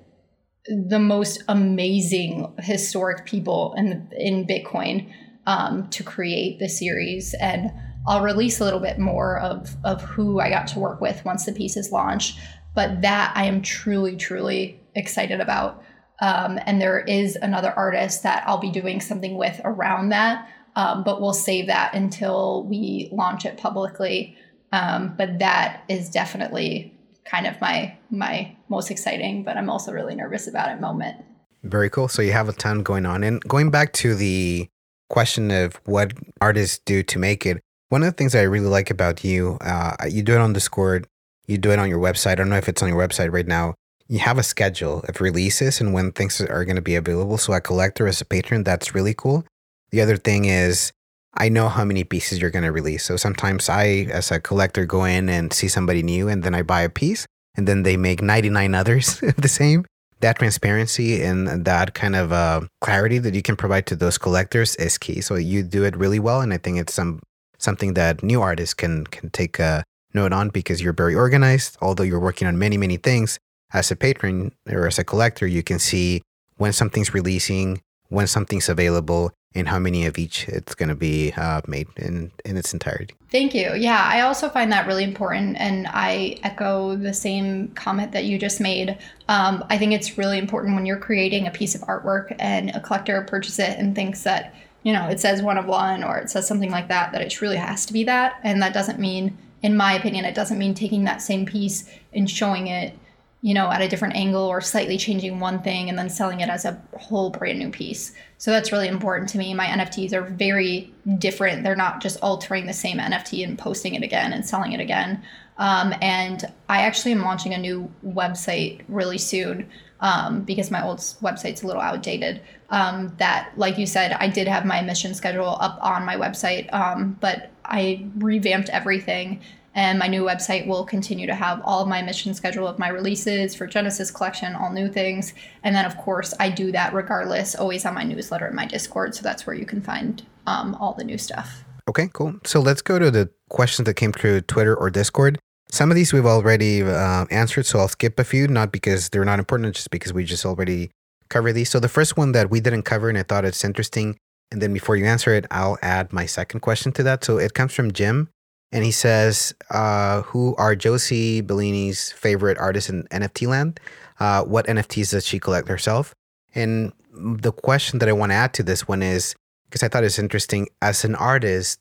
the 0.67 0.99
most 0.99 1.43
amazing 1.49 2.55
historic 2.59 3.27
people 3.27 3.75
in 3.77 4.11
in 4.17 4.47
Bitcoin 4.47 5.13
um, 5.49 5.89
to 5.89 6.05
create 6.05 6.59
the 6.59 6.69
series. 6.69 7.35
And 7.41 7.73
I'll 8.07 8.23
release 8.23 8.61
a 8.61 8.65
little 8.65 8.81
bit 8.81 8.99
more 8.99 9.41
of, 9.41 9.75
of 9.83 10.03
who 10.03 10.41
I 10.41 10.51
got 10.51 10.67
to 10.69 10.79
work 10.79 11.01
with 11.01 11.25
once 11.25 11.47
the 11.47 11.53
piece 11.53 11.77
is 11.77 11.91
launched. 11.91 12.39
But 12.75 13.01
that 13.01 13.33
I 13.35 13.47
am 13.47 13.63
truly, 13.63 14.15
truly 14.15 14.79
excited 14.95 15.41
about. 15.41 15.83
Um, 16.21 16.61
and 16.67 16.81
there 16.81 17.01
is 17.01 17.35
another 17.37 17.73
artist 17.73 18.23
that 18.25 18.45
I'll 18.47 18.59
be 18.59 18.71
doing 18.71 19.01
something 19.01 19.39
with 19.39 19.61
around 19.65 20.11
that. 20.11 20.49
Um, 20.77 21.03
but 21.03 21.21
we'll 21.21 21.33
save 21.33 21.67
that 21.69 21.95
until 21.95 22.65
we 22.65 23.09
launch 23.11 23.47
it 23.47 23.57
publicly. 23.57 24.37
Um, 24.71 25.15
but 25.17 25.39
that 25.39 25.83
is 25.89 26.11
definitely 26.11 26.95
kind 27.25 27.47
of 27.47 27.61
my 27.61 27.97
my 28.11 28.55
most 28.69 28.91
exciting, 28.91 29.45
but 29.45 29.57
I'm 29.57 29.71
also 29.71 29.93
really 29.93 30.15
nervous 30.15 30.47
about 30.47 30.71
it 30.71 30.81
moment. 30.81 31.17
Very 31.63 31.89
cool. 31.89 32.07
So 32.07 32.23
you 32.23 32.33
have 32.33 32.49
a 32.49 32.53
ton 32.53 32.83
going 32.83 33.07
on. 33.07 33.25
And 33.25 33.41
going 33.43 33.71
back 33.71 33.93
to 33.95 34.15
the 34.15 34.69
question 35.09 35.51
of 35.51 35.81
what 35.85 36.13
artists 36.41 36.81
do 36.85 37.03
to 37.03 37.19
make 37.19 37.47
it, 37.47 37.61
one 37.89 38.03
of 38.03 38.07
the 38.07 38.17
things 38.17 38.35
I 38.35 38.43
really 38.43 38.67
like 38.67 38.91
about 38.91 39.25
you, 39.25 39.59
uh, 39.61 39.97
you 40.09 40.23
do 40.23 40.35
it 40.35 40.41
on 40.41 40.53
Discord, 40.53 41.07
you 41.47 41.59
do 41.59 41.71
it 41.71 41.79
on 41.79 41.89
your 41.89 41.99
website. 41.99 42.33
I 42.33 42.35
don't 42.37 42.51
know 42.51 42.57
if 42.57 42.69
it's 42.69 42.83
on 42.83 42.89
your 42.89 42.99
website 42.99 43.33
right 43.33 43.47
now. 43.47 43.75
You 44.09 44.19
have 44.21 44.39
a 44.39 44.43
schedule 44.43 45.05
of 45.09 45.21
releases 45.21 45.81
and 45.81 45.93
when 45.93 46.13
things 46.13 46.41
are 46.41 46.65
going 46.65 46.77
to 46.77 46.83
be 46.83 46.95
available. 46.95 47.39
So, 47.39 47.53
a 47.53 47.61
collector, 47.61 48.07
as 48.07 48.21
a 48.21 48.25
patron, 48.25 48.65
that's 48.65 48.95
really 48.95 49.15
cool. 49.15 49.45
The 49.91 50.01
other 50.01 50.17
thing 50.17 50.47
is, 50.47 50.93
I 51.35 51.49
know 51.49 51.69
how 51.69 51.85
many 51.85 52.05
pieces 52.05 52.41
you're 52.41 52.51
going 52.51 52.65
to 52.65 52.73
release. 52.73 53.05
So 53.05 53.17
sometimes 53.17 53.69
I, 53.69 54.09
as 54.11 54.31
a 54.31 54.41
collector, 54.41 54.85
go 54.85 55.05
in 55.05 55.29
and 55.29 55.53
see 55.53 55.69
somebody 55.69 56.03
new 56.03 56.29
and 56.29 56.43
then 56.43 56.55
I 56.55 56.63
buy 56.63 56.83
a 56.83 56.89
piece 56.89 57.27
and 57.57 57.67
then 57.69 57.83
they 57.83 57.97
make 57.97 58.23
99 58.23 58.75
others 58.75 59.21
the 59.37 59.49
same 59.49 59.85
that 60.21 60.39
transparency 60.39 61.23
and 61.23 61.65
that 61.65 61.95
kind 61.95 62.17
of 62.17 62.33
uh, 62.33 62.63
clarity 62.81 63.19
that 63.19 63.35
you 63.35 63.43
can 63.43 63.57
provide 63.57 63.87
to 63.87 63.97
those 63.97 64.19
collectors 64.19 64.75
is 64.77 64.99
key. 64.99 65.21
So 65.21 65.37
you 65.37 65.63
do 65.63 65.85
it 65.85 65.97
really 65.97 66.19
well, 66.19 66.41
and 66.41 66.53
I 66.53 66.59
think 66.59 66.79
it's 66.79 66.95
some 66.95 67.21
something 67.59 67.95
that 67.95 68.23
new 68.23 68.41
artists 68.41 68.75
can 68.75 69.07
can 69.07 69.31
take 69.31 69.59
a 69.59 69.85
note 70.15 70.33
on 70.33 70.49
because 70.49 70.81
you're 70.83 70.93
very 70.93 71.15
organized. 71.15 71.77
Although 71.81 72.05
you're 72.05 72.21
working 72.21 72.49
on 72.49 72.59
many 72.59 72.77
many 72.77 72.97
things, 72.97 73.39
as 73.73 73.91
a 73.91 73.97
patron 73.97 74.53
or 74.69 74.87
as 74.87 74.99
a 74.99 75.05
collector, 75.05 75.47
you 75.47 75.63
can 75.63 75.79
see 75.79 76.23
when 76.57 76.73
something's 76.73 77.15
releasing, 77.15 77.81
when 78.09 78.27
something's 78.27 78.69
available, 78.69 79.33
and 79.55 79.69
how 79.69 79.79
many 79.79 80.07
of 80.07 80.19
each 80.19 80.47
it's 80.49 80.75
going 80.75 80.89
to 80.89 80.95
be 80.95 81.33
uh, 81.33 81.61
made 81.67 81.89
in 81.97 82.31
in 82.45 82.57
its 82.57 82.73
entirety. 82.73 83.15
Thank 83.31 83.55
you. 83.55 83.75
Yeah, 83.75 84.03
I 84.03 84.21
also 84.21 84.49
find 84.49 84.71
that 84.73 84.87
really 84.87 85.05
important, 85.05 85.57
and 85.59 85.87
I 85.89 86.39
echo 86.43 86.97
the 86.97 87.15
same 87.15 87.69
comment 87.69 88.13
that 88.13 88.25
you 88.25 88.39
just 88.39 88.61
made. 88.61 88.99
Um, 89.29 89.65
I 89.69 89.79
think 89.79 89.93
it's 89.93 90.19
really 90.19 90.39
important 90.39 90.75
when 90.75 90.87
you're 90.87 90.99
creating 90.99 91.47
a 91.47 91.51
piece 91.51 91.75
of 91.75 91.81
artwork 91.83 92.35
and 92.39 92.71
a 92.71 92.81
collector 92.81 93.23
purchases 93.23 93.59
it 93.59 93.79
and 93.79 93.95
thinks 93.95 94.23
that 94.23 94.55
you 94.83 94.93
know 94.93 95.09
it 95.09 95.21
says 95.21 95.43
one 95.43 95.59
of 95.59 95.67
one 95.67 96.05
or 96.05 96.19
it 96.19 96.31
says 96.31 96.47
something 96.47 96.71
like 96.71 96.89
that 96.89 97.13
that 97.13 97.23
it 97.23 97.31
truly 97.31 97.57
has 97.57 97.87
to 97.87 97.93
be 97.93 98.05
that, 98.05 98.41
and 98.43 98.63
that 98.63 98.75
doesn't 98.75 98.99
mean, 98.99 99.37
in 99.63 99.77
my 99.77 99.95
opinion, 99.95 100.25
it 100.25 100.35
doesn't 100.35 100.59
mean 100.59 100.75
taking 100.75 101.05
that 101.05 101.23
same 101.23 101.47
piece 101.47 101.91
and 102.13 102.31
showing 102.31 102.67
it 102.67 102.97
you 103.41 103.55
know, 103.55 103.71
at 103.71 103.81
a 103.81 103.89
different 103.89 104.17
angle 104.17 104.43
or 104.43 104.61
slightly 104.61 104.99
changing 104.99 105.39
one 105.39 105.63
thing 105.63 105.89
and 105.89 105.97
then 105.97 106.11
selling 106.11 106.41
it 106.41 106.49
as 106.49 106.65
a 106.65 106.81
whole 106.97 107.31
brand 107.31 107.59
new 107.59 107.71
piece. 107.71 108.13
So 108.37 108.51
that's 108.51 108.73
really 108.73 108.89
important 108.89 109.31
to 109.31 109.39
me. 109.39 109.55
My 109.55 109.67
NFTs 109.67 110.13
are 110.13 110.23
very 110.23 110.93
different. 111.19 111.63
They're 111.63 111.77
not 111.77 112.01
just 112.01 112.21
altering 112.21 112.67
the 112.67 112.73
same 112.73 112.99
NFT 112.99 113.45
and 113.45 113.57
posting 113.57 113.95
it 113.95 114.03
again 114.03 114.33
and 114.33 114.45
selling 114.45 114.73
it 114.73 114.81
again. 114.81 115.23
Um, 115.57 115.95
and 116.03 116.45
I 116.69 116.83
actually 116.83 117.13
am 117.13 117.23
launching 117.23 117.55
a 117.55 117.59
new 117.59 117.93
website 118.05 118.83
really 118.89 119.19
soon 119.19 119.69
um, 120.01 120.43
because 120.43 120.71
my 120.71 120.85
old 120.85 120.99
website's 120.99 121.63
a 121.63 121.67
little 121.67 121.83
outdated. 121.83 122.41
Um, 122.71 123.15
that, 123.19 123.53
like 123.57 123.79
you 123.79 123.87
said, 123.87 124.13
I 124.13 124.29
did 124.29 124.47
have 124.47 124.65
my 124.65 124.83
mission 124.83 125.15
schedule 125.15 125.57
up 125.61 125.79
on 125.81 126.05
my 126.05 126.17
website, 126.17 126.73
um, 126.73 127.17
but 127.21 127.51
I 127.65 128.07
revamped 128.17 128.69
everything 128.71 129.41
and 129.75 129.99
my 129.99 130.09
new 130.09 130.25
website 130.25 130.67
will 130.67 130.85
continue 130.85 131.27
to 131.27 131.35
have 131.35 131.61
all 131.65 131.83
of 131.83 131.89
my 131.89 132.03
mission 132.03 132.35
schedule 132.35 132.67
of 132.67 132.79
my 132.79 132.89
releases 132.89 133.55
for 133.55 133.67
Genesis 133.67 134.11
Collection, 134.11 134.55
all 134.55 134.73
new 134.73 134.89
things. 134.89 135.35
And 135.63 135.75
then, 135.75 135.85
of 135.85 135.97
course, 135.97 136.35
I 136.41 136.51
do 136.51 136.73
that 136.73 136.93
regardless, 136.95 137.55
always 137.55 137.85
on 137.85 137.95
my 137.95 138.03
newsletter 138.03 138.47
and 138.47 138.57
my 138.57 138.67
Discord. 138.67 139.15
So 139.15 139.23
that's 139.23 139.47
where 139.47 139.55
you 139.55 139.67
can 139.67 139.81
find 139.81 140.25
um, 140.47 140.75
all 140.77 140.95
the 140.95 141.05
new 141.05 141.19
stuff. 141.19 141.65
Okay, 141.89 142.09
cool. 142.13 142.35
So 142.45 142.61
let's 142.61 142.83
go 142.83 142.99
to 142.99 143.11
the 143.11 143.31
questions 143.49 143.87
that 143.87 143.95
came 143.95 144.13
through 144.13 144.43
Twitter 144.43 144.75
or 144.75 144.91
Discord. 144.91 145.39
Some 145.71 145.91
of 145.91 145.97
these 145.97 146.13
we've 146.13 146.27
already 146.27 146.83
uh, 146.83 147.27
answered, 147.31 147.67
so 147.67 147.79
I'll 147.79 147.89
skip 147.89 148.19
a 148.19 148.25
few, 148.25 148.49
not 148.49 148.73
because 148.73 149.11
they're 149.11 149.25
not 149.25 149.39
important, 149.39 149.75
just 149.75 149.91
because 149.91 150.13
we 150.13 150.25
just 150.25 150.47
already 150.47 150.91
covered 151.29 151.53
these. 151.53 151.71
So 151.71 151.79
the 151.79 151.89
first 151.89 152.17
one 152.17 152.33
that 152.33 152.51
we 152.51 152.61
didn't 152.61 152.83
cover 152.83 153.09
and 153.09 153.19
I 153.19 153.23
thought 153.23 153.45
it's 153.45 153.65
interesting, 153.65 154.19
and 154.51 154.63
then 154.63 154.73
before 154.73 154.97
you 154.97 155.05
answer 155.05 155.35
it, 155.35 155.47
I'll 155.51 155.79
add 155.83 156.13
my 156.13 156.25
second 156.25 156.61
question 156.61 156.91
to 156.93 157.03
that. 157.03 157.23
So 157.23 157.37
it 157.37 157.53
comes 157.53 157.75
from 157.75 157.93
Jim 157.93 158.31
and 158.73 158.85
he 158.85 158.91
says, 158.91 159.55
uh, 159.71 160.23
"Who 160.23 160.55
are 160.57 160.75
Josie 160.77 161.41
Bellini's 161.41 162.13
favorite 162.13 162.59
artists 162.59 162.91
in 162.91 163.05
NFT 163.11 163.47
land? 163.47 163.81
Uh, 164.21 164.45
what 164.45 164.67
NFTs 164.67 165.11
does 165.11 165.27
she 165.27 165.39
collect 165.39 165.69
herself?" 165.69 166.15
And 166.55 166.93
the 167.13 167.53
question 167.53 167.99
that 167.99 168.09
I 168.09 168.13
want 168.13 168.33
to 168.33 168.37
add 168.37 168.55
to 168.55 168.63
this 168.63 168.87
one 168.87 169.03
is 169.03 169.35
because 169.69 169.83
I 169.83 169.89
thought 169.89 170.05
it's 170.05 170.19
interesting. 170.19 170.69
As 170.81 171.05
an 171.05 171.15
artist, 171.15 171.79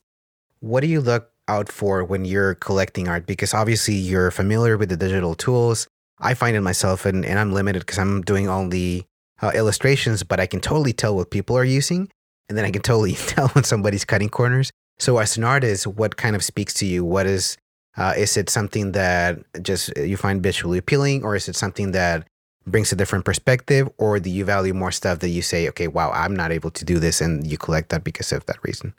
what 0.60 0.82
do 0.82 0.88
you 0.88 1.02
look 1.02 1.32
out 1.47 1.69
for 1.69 2.04
when 2.04 2.26
you're 2.26 2.56
collecting 2.56 3.08
art? 3.08 3.26
Because 3.26 3.54
obviously 3.54 3.95
you're 3.95 4.32
familiar 4.32 4.78
with 4.78 4.89
the 4.89 4.97
digital 4.97 5.36
tools. 5.36 5.88
I 6.19 6.34
find 6.34 6.56
it 6.58 6.62
myself, 6.62 7.06
and, 7.06 7.23
and 7.26 7.38
I'm 7.39 7.54
limited 7.54 7.80
because 7.80 8.00
I'm 8.00 8.21
doing 8.21 8.50
only 8.50 9.06
uh, 9.41 9.52
illustrations, 9.54 10.23
but 10.23 10.39
I 10.39 10.47
can 10.47 10.60
totally 10.60 10.93
tell 10.93 11.15
what 11.15 11.30
people 11.30 11.56
are 11.58 11.63
using, 11.63 12.10
and 12.50 12.58
then 12.58 12.65
I 12.65 12.71
can 12.71 12.82
totally 12.82 13.13
tell 13.28 13.50
when 13.50 13.63
somebody's 13.63 14.06
cutting 14.06 14.30
corners. 14.30 14.71
So, 14.99 15.17
as 15.19 15.38
an 15.38 15.43
artist, 15.43 15.86
what 15.88 16.17
kind 16.17 16.36
of 16.36 16.43
speaks 16.43 16.73
to 16.75 16.86
you? 16.86 17.05
What 17.05 17.25
is 17.25 17.57
uh, 17.97 18.13
is 18.17 18.38
it 18.38 18.49
something 18.49 18.91
that 18.91 19.39
just 19.62 19.95
you 19.97 20.17
find 20.17 20.41
visually 20.41 20.77
appealing, 20.77 21.23
or 21.23 21.36
is 21.36 21.49
it 21.49 21.55
something 21.55 21.91
that 21.91 22.27
brings 22.65 22.91
a 22.91 22.95
different 22.95 23.25
perspective, 23.25 23.89
or 23.97 24.19
do 24.19 24.29
you 24.29 24.45
value 24.45 24.73
more 24.73 24.91
stuff 24.91 25.19
that 25.19 25.29
you 25.29 25.41
say, 25.41 25.69
okay, 25.69 25.87
wow, 25.87 26.12
I'm 26.12 26.35
not 26.35 26.52
able 26.52 26.69
to 26.71 26.85
do 26.85 27.00
this, 27.00 27.21
and 27.21 27.48
you 27.48 27.58
collect 27.58 27.89
that 27.89 28.04
because 28.04 28.31
of 28.31 28.45
that 28.45 28.58
reason? 28.63 28.93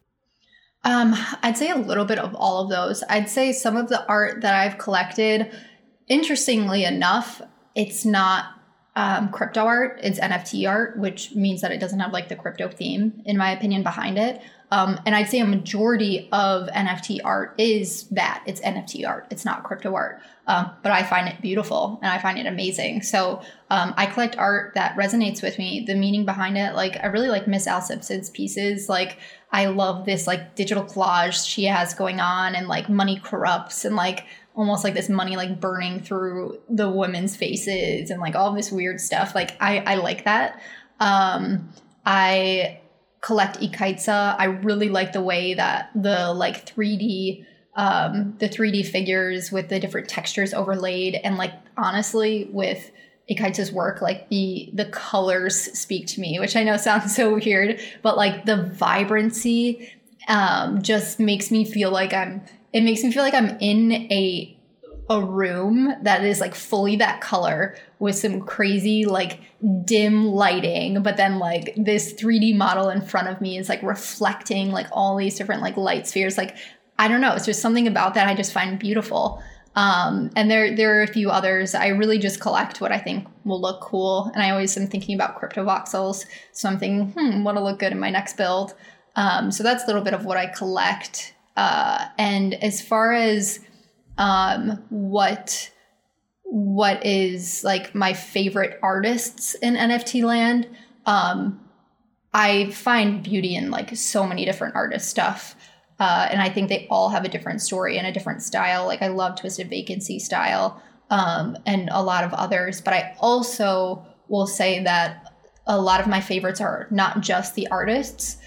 Um, 0.84 1.14
I'd 1.42 1.58
say 1.58 1.70
a 1.70 1.76
little 1.76 2.04
bit 2.04 2.18
of 2.18 2.34
all 2.34 2.62
of 2.62 2.70
those. 2.70 3.02
I'd 3.08 3.28
say 3.28 3.52
some 3.52 3.76
of 3.76 3.88
the 3.88 4.06
art 4.06 4.40
that 4.42 4.54
I've 4.54 4.78
collected, 4.78 5.52
interestingly 6.08 6.84
enough, 6.84 7.42
it's 7.74 8.04
not 8.04 8.57
um, 8.98 9.28
crypto 9.30 9.64
art, 9.64 10.00
it's 10.02 10.18
NFT 10.18 10.68
art, 10.68 10.98
which 10.98 11.32
means 11.32 11.60
that 11.60 11.70
it 11.70 11.78
doesn't 11.78 12.00
have 12.00 12.12
like 12.12 12.28
the 12.28 12.34
crypto 12.34 12.68
theme, 12.68 13.22
in 13.24 13.36
my 13.36 13.52
opinion, 13.52 13.84
behind 13.84 14.18
it. 14.18 14.42
Um, 14.72 15.00
and 15.06 15.14
I'd 15.14 15.28
say 15.28 15.38
a 15.38 15.46
majority 15.46 16.28
of 16.32 16.66
NFT 16.70 17.20
art 17.24 17.54
is 17.58 18.08
that 18.08 18.42
it's 18.44 18.60
NFT 18.60 19.08
art. 19.08 19.28
It's 19.30 19.44
not 19.44 19.62
crypto 19.62 19.94
art. 19.94 20.20
Um, 20.48 20.72
but 20.82 20.90
I 20.90 21.04
find 21.04 21.28
it 21.28 21.40
beautiful 21.40 22.00
and 22.02 22.10
I 22.10 22.18
find 22.18 22.38
it 22.38 22.46
amazing. 22.46 23.02
So 23.02 23.40
um, 23.70 23.94
I 23.96 24.06
collect 24.06 24.36
art 24.36 24.74
that 24.74 24.96
resonates 24.96 25.42
with 25.42 25.58
me. 25.58 25.84
The 25.86 25.94
meaning 25.94 26.24
behind 26.24 26.58
it, 26.58 26.74
like 26.74 26.96
I 27.00 27.06
really 27.06 27.28
like 27.28 27.46
Miss 27.46 27.68
Al 27.68 27.80
Simpson's 27.80 28.30
pieces. 28.30 28.88
Like 28.88 29.18
I 29.52 29.66
love 29.66 30.06
this 30.06 30.26
like 30.26 30.56
digital 30.56 30.84
collage 30.84 31.46
she 31.46 31.64
has 31.64 31.94
going 31.94 32.18
on, 32.18 32.54
and 32.54 32.66
like 32.66 32.88
money 32.88 33.18
corrupts, 33.22 33.84
and 33.84 33.96
like 33.96 34.26
almost 34.58 34.82
like 34.82 34.94
this 34.94 35.08
money 35.08 35.36
like 35.36 35.60
burning 35.60 36.00
through 36.00 36.58
the 36.68 36.90
women's 36.90 37.36
faces 37.36 38.10
and 38.10 38.20
like 38.20 38.34
all 38.34 38.52
this 38.52 38.72
weird 38.72 39.00
stuff. 39.00 39.34
Like 39.34 39.56
I 39.62 39.78
I 39.78 39.94
like 39.94 40.24
that. 40.24 40.60
Um, 41.00 41.70
I 42.04 42.80
collect 43.20 43.60
ikaitsa. 43.60 44.34
I 44.36 44.44
really 44.44 44.88
like 44.88 45.12
the 45.12 45.22
way 45.22 45.54
that 45.54 45.90
the 45.94 46.34
like 46.34 46.66
3D 46.66 47.46
um, 47.76 48.34
the 48.40 48.48
3D 48.48 48.84
figures 48.86 49.52
with 49.52 49.68
the 49.68 49.78
different 49.78 50.08
textures 50.08 50.52
overlaid 50.52 51.14
and 51.14 51.36
like 51.36 51.52
honestly 51.76 52.50
with 52.52 52.90
Ikaitsa's 53.30 53.70
work, 53.70 54.00
like 54.00 54.28
the 54.30 54.70
the 54.72 54.86
colors 54.86 55.78
speak 55.78 56.08
to 56.08 56.20
me, 56.20 56.40
which 56.40 56.56
I 56.56 56.64
know 56.64 56.76
sounds 56.88 57.14
so 57.14 57.34
weird, 57.34 57.80
but 58.02 58.16
like 58.16 58.44
the 58.44 58.64
vibrancy 58.74 59.92
um, 60.26 60.82
just 60.82 61.20
makes 61.20 61.50
me 61.50 61.64
feel 61.64 61.90
like 61.90 62.12
I'm. 62.12 62.42
It 62.72 62.82
makes 62.82 63.02
me 63.02 63.12
feel 63.12 63.22
like 63.22 63.34
I'm 63.34 63.56
in 63.60 63.92
a 63.92 64.58
a 65.10 65.20
room 65.22 65.94
that 66.02 66.24
is 66.24 66.40
like 66.40 66.54
fully 66.54 66.96
that 66.96 67.20
color 67.20 67.76
with 67.98 68.14
some 68.14 68.40
crazy 68.40 69.06
like 69.06 69.40
dim 69.84 70.26
lighting 70.26 71.02
but 71.02 71.16
then 71.16 71.38
like 71.38 71.72
this 71.76 72.12
3d 72.14 72.54
model 72.54 72.90
in 72.90 73.00
front 73.00 73.28
of 73.28 73.40
me 73.40 73.56
is 73.56 73.68
like 73.68 73.82
reflecting 73.82 74.70
like 74.70 74.86
all 74.92 75.16
these 75.16 75.36
different 75.36 75.62
like 75.62 75.76
light 75.76 76.06
spheres. 76.06 76.36
Like 76.36 76.56
i 76.98 77.08
don't 77.08 77.20
know 77.20 77.32
it's 77.34 77.46
just 77.46 77.62
something 77.62 77.86
about 77.86 78.14
that 78.14 78.28
i 78.28 78.34
just 78.34 78.52
find 78.52 78.78
beautiful. 78.78 79.42
Um, 79.76 80.30
and 80.34 80.50
there 80.50 80.74
there 80.74 80.98
are 80.98 81.02
a 81.02 81.06
few 81.06 81.30
others. 81.30 81.72
I 81.74 81.88
really 81.88 82.18
just 82.18 82.40
collect 82.40 82.80
what 82.80 82.92
i 82.92 82.98
think 82.98 83.26
will 83.44 83.60
look 83.60 83.80
cool 83.80 84.30
and 84.34 84.42
i 84.42 84.50
always 84.50 84.76
am 84.76 84.88
thinking 84.88 85.14
about 85.14 85.40
Cryptovoxels 85.40 86.26
so 86.52 86.68
i'm 86.68 86.78
thinking 86.78 87.12
hmm 87.12 87.44
what'll 87.44 87.62
look 87.64 87.78
good 87.78 87.92
in 87.92 87.98
my 87.98 88.10
next 88.10 88.36
build? 88.36 88.74
Um, 89.16 89.50
so 89.50 89.62
that's 89.62 89.84
a 89.84 89.86
little 89.86 90.02
bit 90.02 90.14
of 90.14 90.24
what 90.26 90.36
i 90.36 90.46
collect 90.46 91.34
uh, 91.58 92.06
and 92.16 92.54
as 92.54 92.80
far 92.80 93.12
as 93.12 93.58
um, 94.16 94.82
what 94.90 95.70
what 96.44 97.04
is 97.04 97.62
like 97.62 97.94
my 97.94 98.14
favorite 98.14 98.78
artists 98.82 99.54
in 99.54 99.74
NFT 99.74 100.24
land. 100.24 100.66
Um, 101.04 101.60
I 102.32 102.70
find 102.70 103.22
beauty 103.22 103.54
in 103.54 103.70
like 103.70 103.94
so 103.96 104.26
many 104.26 104.44
different 104.44 104.74
artist 104.74 105.08
stuff. 105.08 105.56
Uh, 106.00 106.28
and 106.30 106.40
I 106.40 106.48
think 106.48 106.68
they 106.68 106.86
all 106.90 107.08
have 107.08 107.24
a 107.24 107.28
different 107.28 107.60
story 107.60 107.98
and 107.98 108.06
a 108.06 108.12
different 108.12 108.42
style. 108.42 108.86
Like 108.86 109.02
I 109.02 109.08
love 109.08 109.38
Twisted 109.38 109.68
Vacancy 109.68 110.18
style 110.18 110.80
um, 111.10 111.56
and 111.66 111.88
a 111.92 112.02
lot 112.02 112.24
of 112.24 112.32
others. 112.32 112.80
But 112.80 112.94
I 112.94 113.16
also 113.18 114.06
will 114.28 114.46
say 114.46 114.82
that 114.84 115.34
a 115.66 115.78
lot 115.78 116.00
of 116.00 116.06
my 116.06 116.20
favorites 116.20 116.60
are 116.60 116.86
not 116.90 117.20
just 117.20 117.56
the 117.56 117.68
artists. 117.68 118.38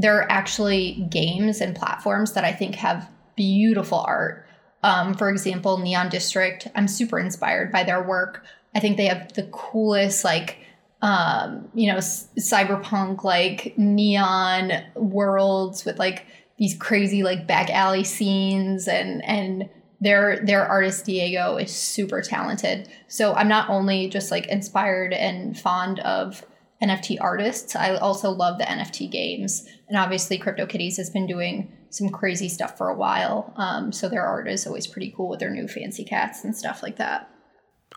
There 0.00 0.18
are 0.18 0.30
actually 0.30 1.06
games 1.10 1.60
and 1.60 1.76
platforms 1.76 2.32
that 2.32 2.44
I 2.44 2.52
think 2.52 2.76
have 2.76 3.10
beautiful 3.36 4.00
art 4.00 4.46
um, 4.82 5.14
for 5.14 5.28
example, 5.28 5.78
Neon 5.78 6.08
District, 6.08 6.66
I'm 6.74 6.88
super 6.88 7.18
inspired 7.18 7.70
by 7.70 7.84
their 7.84 8.02
work. 8.02 8.44
I 8.74 8.80
think 8.80 8.96
they 8.96 9.06
have 9.06 9.32
the 9.34 9.42
coolest, 9.44 10.24
like, 10.24 10.58
um, 11.02 11.68
you 11.74 11.92
know, 11.92 11.98
cyberpunk, 11.98 13.24
like 13.24 13.74
neon 13.76 14.72
worlds 14.94 15.84
with 15.84 15.98
like 15.98 16.26
these 16.58 16.76
crazy, 16.76 17.22
like, 17.22 17.46
back 17.46 17.70
alley 17.70 18.04
scenes 18.04 18.88
and, 18.88 19.24
and, 19.24 19.68
their 20.02 20.40
their 20.46 20.66
artist 20.66 21.04
Diego 21.04 21.58
is 21.58 21.70
super 21.70 22.22
talented. 22.22 22.88
So 23.06 23.34
I'm 23.34 23.48
not 23.48 23.68
only 23.68 24.08
just 24.08 24.30
like 24.30 24.46
inspired 24.46 25.12
and 25.12 25.60
fond 25.60 26.00
of 26.00 26.42
NFT 26.82 27.18
artists, 27.20 27.76
I 27.76 27.96
also 27.96 28.30
love 28.30 28.58
the 28.58 28.64
NFT 28.64 29.10
games. 29.10 29.66
And 29.88 29.96
obviously 29.96 30.38
CryptoKitties 30.38 30.96
has 30.96 31.10
been 31.10 31.26
doing 31.26 31.72
some 31.90 32.08
crazy 32.08 32.48
stuff 32.48 32.78
for 32.78 32.88
a 32.88 32.94
while. 32.94 33.52
Um, 33.56 33.92
so 33.92 34.08
their 34.08 34.24
art 34.24 34.48
is 34.48 34.66
always 34.66 34.86
pretty 34.86 35.12
cool 35.16 35.28
with 35.28 35.40
their 35.40 35.50
new 35.50 35.68
fancy 35.68 36.04
cats 36.04 36.44
and 36.44 36.56
stuff 36.56 36.82
like 36.82 36.96
that. 36.96 37.28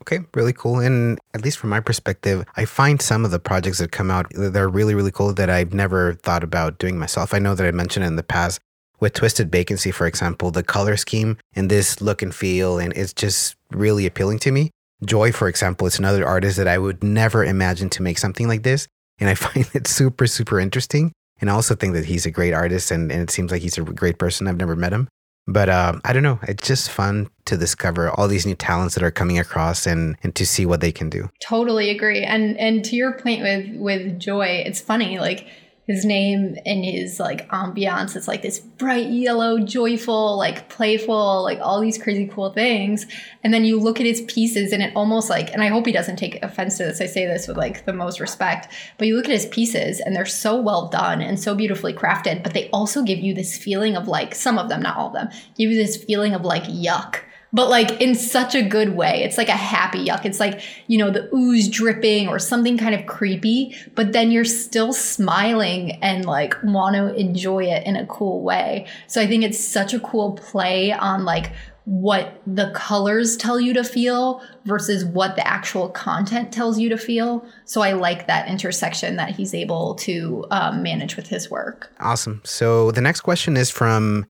Okay, 0.01 0.19
really 0.33 0.53
cool. 0.53 0.79
And 0.79 1.19
at 1.33 1.43
least 1.43 1.59
from 1.59 1.69
my 1.69 1.79
perspective, 1.79 2.43
I 2.57 2.65
find 2.65 3.01
some 3.01 3.23
of 3.25 3.31
the 3.31 3.39
projects 3.39 3.77
that 3.77 3.91
come 3.91 4.09
out 4.09 4.25
they're 4.31 4.67
really 4.67 4.95
really 4.95 5.11
cool 5.11 5.33
that 5.33 5.49
I've 5.49 5.73
never 5.73 6.15
thought 6.15 6.43
about 6.43 6.79
doing 6.79 6.97
myself. 6.97 7.33
I 7.33 7.39
know 7.39 7.53
that 7.53 7.65
I 7.65 7.71
mentioned 7.71 8.05
in 8.05 8.15
the 8.15 8.23
past 8.23 8.59
with 8.99 9.13
Twisted 9.13 9.51
Vacancy, 9.51 9.91
for 9.91 10.07
example, 10.07 10.49
the 10.49 10.63
color 10.63 10.97
scheme 10.97 11.37
and 11.55 11.69
this 11.69 12.01
look 12.01 12.21
and 12.21 12.33
feel, 12.33 12.79
and 12.79 12.93
it's 12.93 13.13
just 13.13 13.55
really 13.71 14.05
appealing 14.05 14.39
to 14.39 14.51
me. 14.51 14.71
Joy, 15.05 15.31
for 15.31 15.47
example, 15.47 15.87
is 15.87 15.99
another 15.99 16.25
artist 16.25 16.57
that 16.57 16.67
I 16.67 16.77
would 16.77 17.03
never 17.03 17.43
imagine 17.43 17.89
to 17.91 18.03
make 18.03 18.17
something 18.17 18.47
like 18.47 18.63
this. 18.63 18.87
And 19.19 19.29
I 19.29 19.35
find 19.45 19.69
it 19.73 19.87
super, 19.87 20.27
super 20.27 20.59
interesting. 20.59 21.11
And 21.41 21.49
I 21.49 21.53
also 21.53 21.75
think 21.75 21.93
that 21.93 22.05
he's 22.05 22.25
a 22.25 22.31
great 22.31 22.53
artist 22.53 22.91
and, 22.91 23.11
and 23.11 23.21
it 23.21 23.29
seems 23.29 23.51
like 23.51 23.61
he's 23.61 23.77
a 23.77 23.81
great 23.81 24.17
person. 24.17 24.47
I've 24.47 24.57
never 24.57 24.75
met 24.75 24.93
him. 24.93 25.07
But 25.45 25.67
um, 25.69 25.99
I 26.05 26.13
don't 26.13 26.23
know. 26.23 26.39
It's 26.43 26.65
just 26.65 26.89
fun 26.89 27.29
to 27.45 27.57
discover 27.57 28.09
all 28.09 28.29
these 28.29 28.45
new 28.45 28.55
talents 28.55 28.95
that 28.95 29.03
are 29.03 29.11
coming 29.11 29.37
across 29.37 29.85
and, 29.85 30.15
and 30.23 30.33
to 30.35 30.45
see 30.45 30.65
what 30.65 30.79
they 30.79 30.91
can 30.91 31.09
do. 31.09 31.29
Totally 31.45 31.89
agree. 31.89 32.23
And 32.23 32.57
and 32.57 32.83
to 32.85 32.95
your 32.95 33.17
point 33.19 33.41
with 33.41 33.75
with 33.75 34.19
Joy, 34.19 34.63
it's 34.65 34.79
funny. 34.79 35.19
Like 35.19 35.47
his 35.87 36.05
name 36.05 36.57
and 36.65 36.85
his 36.85 37.19
like 37.19 37.47
ambiance. 37.49 38.15
It's 38.15 38.27
like 38.27 38.41
this 38.41 38.59
bright 38.59 39.07
yellow 39.07 39.59
joyful 39.59 40.37
like 40.37 40.69
playful 40.69 41.43
like 41.43 41.59
all 41.59 41.81
these 41.81 41.97
crazy 41.97 42.27
cool 42.27 42.51
things. 42.51 43.05
And 43.43 43.53
then 43.53 43.65
you 43.65 43.79
look 43.79 43.99
at 43.99 44.05
his 44.05 44.21
pieces 44.21 44.71
and 44.71 44.81
it 44.81 44.93
almost 44.95 45.29
like 45.29 45.51
and 45.53 45.61
i 45.61 45.67
hope 45.67 45.85
he 45.85 45.91
doesn't 45.91 46.17
take 46.17 46.43
offense 46.43 46.77
to 46.77 46.83
this 46.83 47.01
i 47.01 47.05
say 47.05 47.25
this 47.25 47.47
with 47.47 47.57
like 47.57 47.85
the 47.85 47.93
most 47.93 48.19
respect 48.19 48.71
but 48.97 49.07
you 49.07 49.15
look 49.15 49.25
at 49.25 49.31
his 49.31 49.45
pieces 49.47 49.99
and 49.99 50.15
they're 50.15 50.25
so 50.25 50.59
well 50.59 50.87
done 50.87 51.21
and 51.21 51.39
so 51.39 51.55
beautifully 51.55 51.93
crafted 51.93 52.43
but 52.43 52.53
they 52.53 52.69
also 52.69 53.03
give 53.03 53.19
you 53.19 53.33
this 53.33 53.57
feeling 53.57 53.95
of 53.95 54.07
like 54.07 54.35
some 54.35 54.57
of 54.57 54.69
them 54.69 54.81
not 54.81 54.97
all 54.97 55.07
of 55.07 55.13
them 55.13 55.29
give 55.57 55.71
you 55.71 55.77
this 55.77 55.97
feeling 55.97 56.33
of 56.33 56.43
like 56.43 56.63
yuck 56.63 57.19
but 57.53 57.69
like 57.69 58.01
in 58.01 58.15
such 58.15 58.55
a 58.55 58.63
good 58.63 58.95
way. 58.95 59.23
It's 59.23 59.37
like 59.37 59.47
a 59.47 59.53
happy 59.53 60.05
yuck. 60.05 60.25
It's 60.25 60.39
like, 60.39 60.61
you 60.87 60.97
know, 60.97 61.11
the 61.11 61.33
ooze 61.33 61.69
dripping 61.69 62.27
or 62.27 62.39
something 62.39 62.77
kind 62.77 62.95
of 62.95 63.05
creepy, 63.05 63.75
but 63.93 64.11
then 64.11 64.31
you're 64.31 64.43
still 64.43 64.91
smiling 64.91 65.91
and 66.03 66.25
like 66.25 66.55
want 66.63 66.95
to 66.95 67.13
enjoy 67.13 67.65
it 67.65 67.85
in 67.85 67.95
a 67.95 68.07
cool 68.07 68.41
way. 68.41 68.87
So 69.07 69.21
I 69.21 69.27
think 69.27 69.43
it's 69.43 69.59
such 69.59 69.93
a 69.93 69.99
cool 69.99 70.33
play 70.33 70.91
on 70.91 71.25
like 71.25 71.51
what 71.85 72.41
the 72.47 72.71
colors 72.73 73.35
tell 73.35 73.59
you 73.59 73.73
to 73.73 73.83
feel 73.83 74.41
versus 74.65 75.03
what 75.03 75.35
the 75.35 75.45
actual 75.45 75.89
content 75.89 76.51
tells 76.51 76.79
you 76.79 76.87
to 76.89 76.97
feel. 76.97 77.45
So 77.65 77.81
I 77.81 77.91
like 77.91 78.25
that 78.27 78.47
intersection 78.47 79.17
that 79.17 79.31
he's 79.31 79.53
able 79.53 79.95
to 79.95 80.45
um, 80.49 80.81
manage 80.81 81.17
with 81.17 81.27
his 81.27 81.51
work. 81.51 81.91
Awesome. 81.99 82.41
So 82.45 82.91
the 82.91 83.01
next 83.01 83.21
question 83.21 83.57
is 83.57 83.69
from 83.69 84.25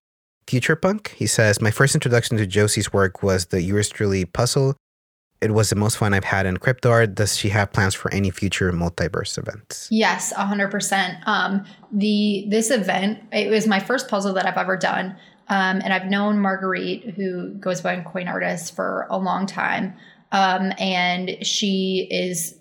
Future 0.47 0.75
Punk. 0.75 1.13
He 1.17 1.27
says, 1.27 1.61
My 1.61 1.71
first 1.71 1.95
introduction 1.95 2.37
to 2.37 2.45
Josie's 2.45 2.91
work 2.91 3.23
was 3.23 3.47
the 3.47 3.61
yours 3.61 3.89
truly 3.89 4.25
puzzle. 4.25 4.75
It 5.41 5.51
was 5.53 5.69
the 5.69 5.75
most 5.75 5.97
fun 5.97 6.13
I've 6.13 6.23
had 6.23 6.45
in 6.45 6.55
crypto 6.55 6.89
art. 6.89 7.15
Does 7.15 7.35
she 7.35 7.49
have 7.49 7.73
plans 7.73 7.93
for 7.93 8.13
any 8.13 8.29
future 8.29 8.71
multiverse 8.71 9.37
events? 9.37 9.89
Yes, 9.91 10.31
100%. 10.33 11.27
Um, 11.27 11.65
the 11.91 12.45
This 12.47 12.71
event, 12.71 13.19
it 13.33 13.49
was 13.49 13.67
my 13.67 13.81
first 13.81 14.07
puzzle 14.07 14.33
that 14.35 14.45
I've 14.45 14.57
ever 14.57 14.77
done. 14.77 15.17
Um, 15.49 15.81
and 15.83 15.91
I've 15.91 16.05
known 16.05 16.39
Marguerite, 16.39 17.15
who 17.15 17.49
goes 17.55 17.81
by 17.81 17.99
Coin 18.01 18.29
Artist, 18.29 18.73
for 18.73 19.05
a 19.09 19.17
long 19.17 19.45
time. 19.45 19.93
Um, 20.31 20.71
and 20.79 21.45
she 21.45 22.07
is 22.09 22.55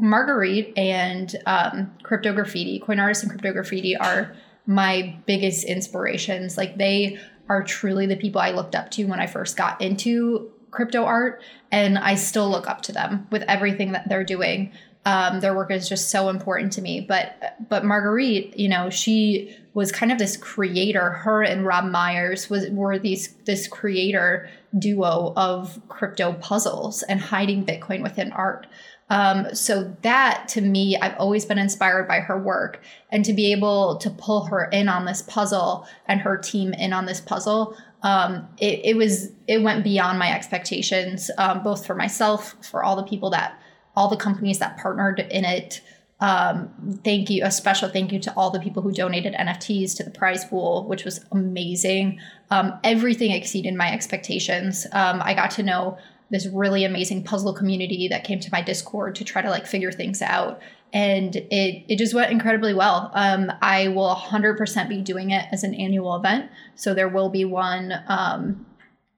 Marguerite 0.00 0.76
and 0.76 1.36
um, 1.46 1.92
Crypto 2.02 2.32
Graffiti, 2.32 2.80
Coin 2.80 2.98
Artist 2.98 3.22
and 3.22 3.30
Crypto 3.30 3.52
Graffiti 3.52 3.96
are 3.96 4.34
my 4.66 5.16
biggest 5.26 5.64
inspirations. 5.64 6.56
Like 6.56 6.76
they 6.76 7.18
are 7.48 7.62
truly 7.62 8.06
the 8.06 8.16
people 8.16 8.40
I 8.40 8.50
looked 8.50 8.74
up 8.74 8.90
to 8.92 9.04
when 9.04 9.20
I 9.20 9.26
first 9.26 9.56
got 9.56 9.80
into 9.80 10.50
crypto 10.70 11.04
art, 11.04 11.42
and 11.70 11.96
I 11.96 12.16
still 12.16 12.50
look 12.50 12.68
up 12.68 12.82
to 12.82 12.92
them 12.92 13.26
with 13.30 13.42
everything 13.42 13.92
that 13.92 14.08
they're 14.08 14.24
doing. 14.24 14.72
Um, 15.04 15.38
their 15.38 15.54
work 15.54 15.70
is 15.70 15.88
just 15.88 16.10
so 16.10 16.28
important 16.28 16.72
to 16.74 16.82
me. 16.82 17.00
But 17.00 17.56
but 17.68 17.84
Marguerite, 17.84 18.58
you 18.58 18.68
know, 18.68 18.90
she 18.90 19.56
was 19.72 19.92
kind 19.92 20.10
of 20.10 20.18
this 20.18 20.36
creator. 20.36 21.10
Her 21.10 21.42
and 21.42 21.64
Rob 21.64 21.84
Myers 21.84 22.50
was 22.50 22.68
were 22.70 22.98
these 22.98 23.34
this 23.44 23.68
creator 23.68 24.50
duo 24.76 25.32
of 25.36 25.80
crypto 25.88 26.32
puzzles 26.32 27.02
and 27.04 27.20
hiding 27.20 27.64
Bitcoin 27.64 28.02
within 28.02 28.32
art. 28.32 28.66
Um, 29.08 29.54
so 29.54 29.96
that 30.02 30.48
to 30.48 30.60
me, 30.60 30.96
I've 30.96 31.16
always 31.18 31.44
been 31.44 31.58
inspired 31.58 32.08
by 32.08 32.20
her 32.20 32.38
work, 32.38 32.82
and 33.10 33.24
to 33.24 33.32
be 33.32 33.52
able 33.52 33.98
to 33.98 34.10
pull 34.10 34.46
her 34.46 34.64
in 34.64 34.88
on 34.88 35.04
this 35.04 35.22
puzzle 35.22 35.86
and 36.06 36.20
her 36.20 36.36
team 36.36 36.72
in 36.72 36.92
on 36.92 37.06
this 37.06 37.20
puzzle, 37.20 37.76
um, 38.02 38.48
it, 38.58 38.80
it, 38.84 38.96
was 38.96 39.30
it 39.46 39.62
went 39.62 39.84
beyond 39.84 40.18
my 40.18 40.32
expectations, 40.34 41.30
um, 41.38 41.62
both 41.62 41.86
for 41.86 41.94
myself, 41.94 42.56
for 42.64 42.82
all 42.82 42.96
the 42.96 43.04
people 43.04 43.30
that, 43.30 43.60
all 43.94 44.08
the 44.08 44.16
companies 44.16 44.58
that 44.58 44.76
partnered 44.76 45.20
in 45.20 45.44
it. 45.44 45.80
Um, 46.18 47.00
thank 47.04 47.28
you, 47.28 47.44
a 47.44 47.50
special 47.50 47.88
thank 47.90 48.10
you 48.10 48.18
to 48.20 48.32
all 48.36 48.50
the 48.50 48.60
people 48.60 48.82
who 48.82 48.90
donated 48.90 49.34
NFTs 49.34 49.96
to 49.96 50.02
the 50.02 50.10
prize 50.10 50.44
pool, 50.44 50.86
which 50.86 51.04
was 51.04 51.24
amazing. 51.30 52.18
Um, 52.50 52.78
everything 52.82 53.32
exceeded 53.32 53.74
my 53.74 53.92
expectations. 53.92 54.86
Um, 54.92 55.20
I 55.22 55.34
got 55.34 55.50
to 55.52 55.62
know 55.62 55.98
this 56.30 56.46
really 56.46 56.84
amazing 56.84 57.22
puzzle 57.22 57.52
community 57.52 58.08
that 58.08 58.24
came 58.24 58.40
to 58.40 58.50
my 58.50 58.60
discord 58.60 59.14
to 59.16 59.24
try 59.24 59.42
to 59.42 59.50
like 59.50 59.66
figure 59.66 59.92
things 59.92 60.22
out. 60.22 60.60
And 60.92 61.36
it 61.36 61.84
it 61.88 61.98
just 61.98 62.14
went 62.14 62.30
incredibly 62.30 62.74
well. 62.74 63.10
Um, 63.14 63.52
i 63.62 63.88
will 63.88 64.14
100% 64.14 64.88
be 64.88 65.00
doing 65.02 65.30
it 65.30 65.46
as 65.52 65.62
an 65.62 65.74
annual 65.74 66.16
event. 66.16 66.50
So 66.74 66.94
there 66.94 67.08
will 67.08 67.28
be 67.28 67.44
one 67.44 67.92
um, 68.08 68.66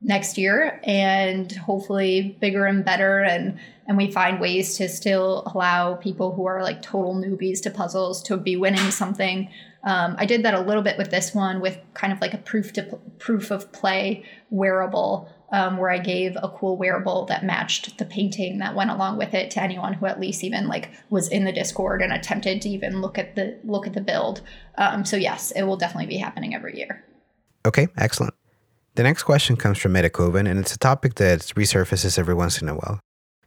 next 0.00 0.38
year 0.38 0.80
and 0.84 1.50
hopefully 1.52 2.36
bigger 2.40 2.66
and 2.66 2.84
better. 2.84 3.20
And 3.20 3.58
and 3.86 3.96
we 3.96 4.10
find 4.10 4.38
ways 4.38 4.76
to 4.76 4.88
still 4.88 5.50
allow 5.54 5.94
people 5.94 6.34
who 6.34 6.46
are 6.46 6.62
like 6.62 6.82
total 6.82 7.14
newbies 7.14 7.62
to 7.62 7.70
puzzles 7.70 8.22
to 8.24 8.36
be 8.36 8.56
winning 8.56 8.90
something. 8.90 9.48
Um, 9.84 10.16
i 10.18 10.26
did 10.26 10.42
that 10.42 10.54
a 10.54 10.60
little 10.60 10.82
bit 10.82 10.98
with 10.98 11.10
this 11.10 11.32
one 11.32 11.60
with 11.60 11.78
kind 11.94 12.12
of 12.12 12.20
like 12.20 12.34
a 12.34 12.38
proof 12.38 12.72
to 12.72 12.98
proof 13.20 13.52
of 13.52 13.70
play 13.70 14.24
wearable 14.50 15.32
um, 15.50 15.76
where 15.76 15.90
i 15.90 15.98
gave 15.98 16.36
a 16.36 16.48
cool 16.48 16.76
wearable 16.76 17.24
that 17.26 17.44
matched 17.44 17.98
the 17.98 18.04
painting 18.04 18.58
that 18.58 18.74
went 18.74 18.90
along 18.90 19.16
with 19.16 19.34
it 19.34 19.50
to 19.50 19.62
anyone 19.62 19.94
who 19.94 20.06
at 20.06 20.20
least 20.20 20.44
even 20.44 20.68
like 20.68 20.90
was 21.10 21.28
in 21.28 21.44
the 21.44 21.52
discord 21.52 22.02
and 22.02 22.12
attempted 22.12 22.60
to 22.62 22.68
even 22.68 23.00
look 23.00 23.18
at 23.18 23.34
the 23.34 23.58
look 23.64 23.86
at 23.86 23.94
the 23.94 24.00
build 24.00 24.40
um, 24.76 25.04
so 25.04 25.16
yes 25.16 25.50
it 25.52 25.62
will 25.62 25.76
definitely 25.76 26.06
be 26.06 26.18
happening 26.18 26.54
every 26.54 26.76
year 26.76 27.04
okay 27.66 27.88
excellent 27.96 28.34
the 28.98 29.04
next 29.04 29.22
question 29.22 29.56
comes 29.56 29.78
from 29.78 29.94
MetaKovan, 29.94 30.50
and 30.50 30.58
it's 30.58 30.74
a 30.74 30.78
topic 30.78 31.14
that 31.14 31.38
resurfaces 31.54 32.18
every 32.18 32.34
once 32.34 32.60
in 32.60 32.68
a 32.68 32.74
while. 32.74 32.98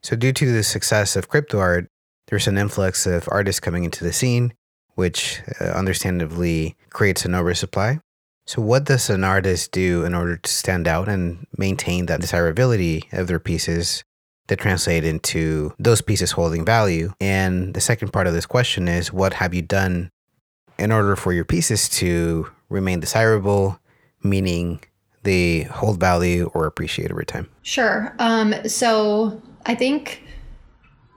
So, 0.02 0.16
due 0.16 0.32
to 0.32 0.50
the 0.50 0.64
success 0.64 1.18
of 1.18 1.28
crypto 1.28 1.60
art, 1.60 1.88
there's 2.28 2.48
an 2.48 2.58
influx 2.58 3.06
of 3.06 3.28
artists 3.30 3.60
coming 3.60 3.84
into 3.84 4.06
the 4.06 4.14
scene, 4.14 4.54
which 4.96 5.42
uh, 5.60 5.66
understandably 5.66 6.78
creates 6.90 7.26
an 7.26 7.36
oversupply. 7.36 8.00
So, 8.46 8.62
what 8.62 8.86
does 8.86 9.10
an 9.10 9.24
artist 9.24 9.72
do 9.72 10.04
in 10.04 10.14
order 10.14 10.38
to 10.38 10.50
stand 10.50 10.88
out 10.88 11.08
and 11.08 11.46
maintain 11.58 12.08
that 12.08 12.22
desirability 12.22 13.04
of 13.12 13.28
their 13.28 13.40
pieces 13.40 14.04
that 14.48 14.60
translate 14.60 15.06
into 15.06 15.74
those 15.80 16.02
pieces 16.02 16.32
holding 16.32 16.66
value? 16.66 17.14
And 17.20 17.74
the 17.74 17.82
second 17.82 18.12
part 18.12 18.28
of 18.28 18.34
this 18.34 18.46
question 18.46 18.88
is 18.88 19.14
what 19.14 19.34
have 19.34 19.54
you 19.54 19.62
done 19.62 20.10
in 20.78 20.92
order 20.92 21.16
for 21.16 21.32
your 21.32 21.46
pieces 21.46 21.88
to 21.90 22.50
remain 22.70 23.00
desirable, 23.00 23.80
meaning 24.24 24.82
they 25.24 25.64
hold 25.64 26.00
value 26.00 26.50
or 26.54 26.66
appreciate 26.66 27.12
over 27.12 27.24
time? 27.24 27.48
Sure. 27.62 28.16
Um, 28.18 28.56
so 28.68 29.42
I 29.66 29.76
think 29.76 30.24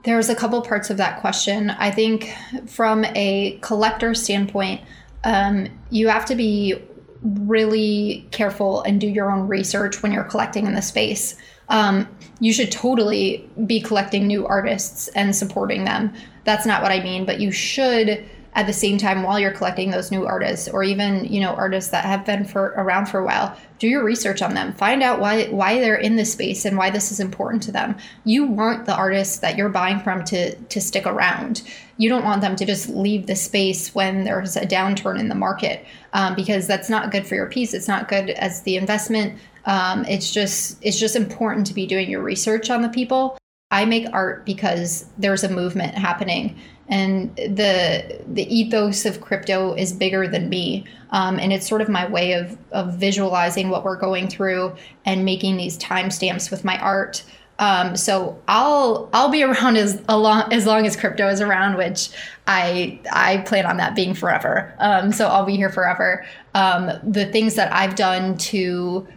there's 0.03 0.29
a 0.29 0.35
couple 0.35 0.61
parts 0.61 0.91
of 0.91 0.97
that 0.97 1.19
question. 1.19 1.71
I 1.71 1.89
think 1.89 2.33
from 2.67 3.03
a 3.15 3.57
collector 3.61 4.13
standpoint, 4.13 4.81
um, 5.23 5.67
you 5.89 6.07
have 6.07 6.25
to 6.25 6.35
be 6.35 6.79
really 7.25 8.27
careful 8.31 8.81
and 8.83 9.01
do 9.01 9.07
your 9.07 9.31
own 9.31 9.47
research 9.47 10.03
when 10.03 10.11
you're 10.11 10.23
collecting 10.23 10.67
in 10.67 10.75
the 10.75 10.81
space. 10.81 11.35
Um, 11.69 12.07
you 12.39 12.53
should 12.53 12.71
totally 12.71 13.49
be 13.65 13.81
collecting 13.81 14.27
new 14.27 14.45
artists 14.45 15.07
and 15.09 15.35
supporting 15.35 15.85
them. 15.85 16.13
That's 16.43 16.65
not 16.65 16.83
what 16.83 16.91
I 16.91 17.01
mean, 17.01 17.25
but 17.25 17.39
you 17.39 17.51
should 17.51 18.23
at 18.55 18.67
the 18.67 18.73
same 18.73 18.97
time 18.97 19.21
while 19.21 19.37
you're 19.37 19.51
collecting 19.51 19.91
those 19.91 20.11
new 20.11 20.25
artists 20.25 20.67
or 20.69 20.83
even 20.83 21.25
you 21.25 21.41
know 21.41 21.53
artists 21.55 21.91
that 21.91 22.05
have 22.05 22.25
been 22.25 22.45
for 22.45 22.73
around 22.77 23.05
for 23.07 23.19
a 23.19 23.25
while 23.25 23.55
do 23.79 23.87
your 23.87 24.03
research 24.03 24.41
on 24.41 24.53
them 24.53 24.73
find 24.73 25.03
out 25.03 25.19
why 25.19 25.45
why 25.47 25.79
they're 25.79 25.95
in 25.95 26.15
this 26.15 26.31
space 26.31 26.63
and 26.63 26.77
why 26.77 26.89
this 26.89 27.11
is 27.11 27.19
important 27.19 27.61
to 27.61 27.71
them 27.71 27.95
you 28.23 28.45
want 28.45 28.85
the 28.85 28.95
artists 28.95 29.39
that 29.39 29.57
you're 29.57 29.69
buying 29.69 29.99
from 29.99 30.23
to 30.23 30.55
to 30.55 30.79
stick 30.79 31.05
around 31.05 31.61
you 31.97 32.09
don't 32.09 32.25
want 32.25 32.41
them 32.41 32.55
to 32.55 32.65
just 32.65 32.89
leave 32.89 33.27
the 33.27 33.35
space 33.35 33.95
when 33.95 34.23
there's 34.23 34.57
a 34.57 34.65
downturn 34.65 35.19
in 35.19 35.29
the 35.29 35.35
market 35.35 35.85
um, 36.13 36.35
because 36.35 36.67
that's 36.67 36.89
not 36.89 37.11
good 37.11 37.25
for 37.25 37.35
your 37.35 37.47
piece 37.47 37.73
it's 37.73 37.87
not 37.87 38.07
good 38.07 38.31
as 38.31 38.61
the 38.63 38.77
investment. 38.77 39.39
Um, 39.65 40.05
it's 40.05 40.31
just 40.31 40.77
it's 40.81 40.99
just 40.99 41.15
important 41.15 41.67
to 41.67 41.73
be 41.73 41.85
doing 41.85 42.09
your 42.09 42.21
research 42.21 42.69
on 42.69 42.81
the 42.81 42.89
people. 42.89 43.37
I 43.71 43.85
make 43.85 44.07
art 44.13 44.45
because 44.45 45.05
there's 45.17 45.43
a 45.43 45.49
movement 45.49 45.95
happening 45.95 46.57
and 46.87 47.35
the 47.35 48.21
the 48.27 48.43
ethos 48.55 49.05
of 49.05 49.21
crypto 49.21 49.73
is 49.73 49.91
bigger 49.91 50.27
than 50.27 50.49
me. 50.49 50.85
Um, 51.09 51.39
and 51.39 51.51
it's 51.51 51.67
sort 51.67 51.81
of 51.81 51.89
my 51.89 52.07
way 52.07 52.33
of 52.33 52.57
of 52.71 52.93
visualizing 52.93 53.69
what 53.69 53.83
we're 53.83 53.99
going 53.99 54.27
through 54.27 54.75
and 55.05 55.25
making 55.25 55.57
these 55.57 55.77
timestamps 55.77 56.51
with 56.51 56.63
my 56.63 56.77
art 56.79 57.23
um, 57.59 57.95
so 57.95 58.37
I'll 58.47 59.09
I'll 59.13 59.29
be 59.29 59.43
around 59.43 59.77
as 59.77 60.01
long 60.09 60.51
as 60.51 60.65
long 60.65 60.85
as 60.85 60.95
crypto 60.95 61.27
is 61.29 61.41
around, 61.41 61.77
which 61.77 62.09
I 62.47 62.99
I 63.11 63.37
plan 63.37 63.65
on 63.65 63.77
that 63.77 63.95
being 63.95 64.13
forever. 64.13 64.73
Um, 64.79 65.11
so 65.11 65.27
I'll 65.27 65.45
be 65.45 65.55
here 65.55 65.69
forever. 65.69 66.25
Um, 66.53 66.91
the 67.03 67.25
things 67.25 67.55
that 67.55 67.71
I've 67.73 67.95
done 67.95 68.37
to 68.37 69.07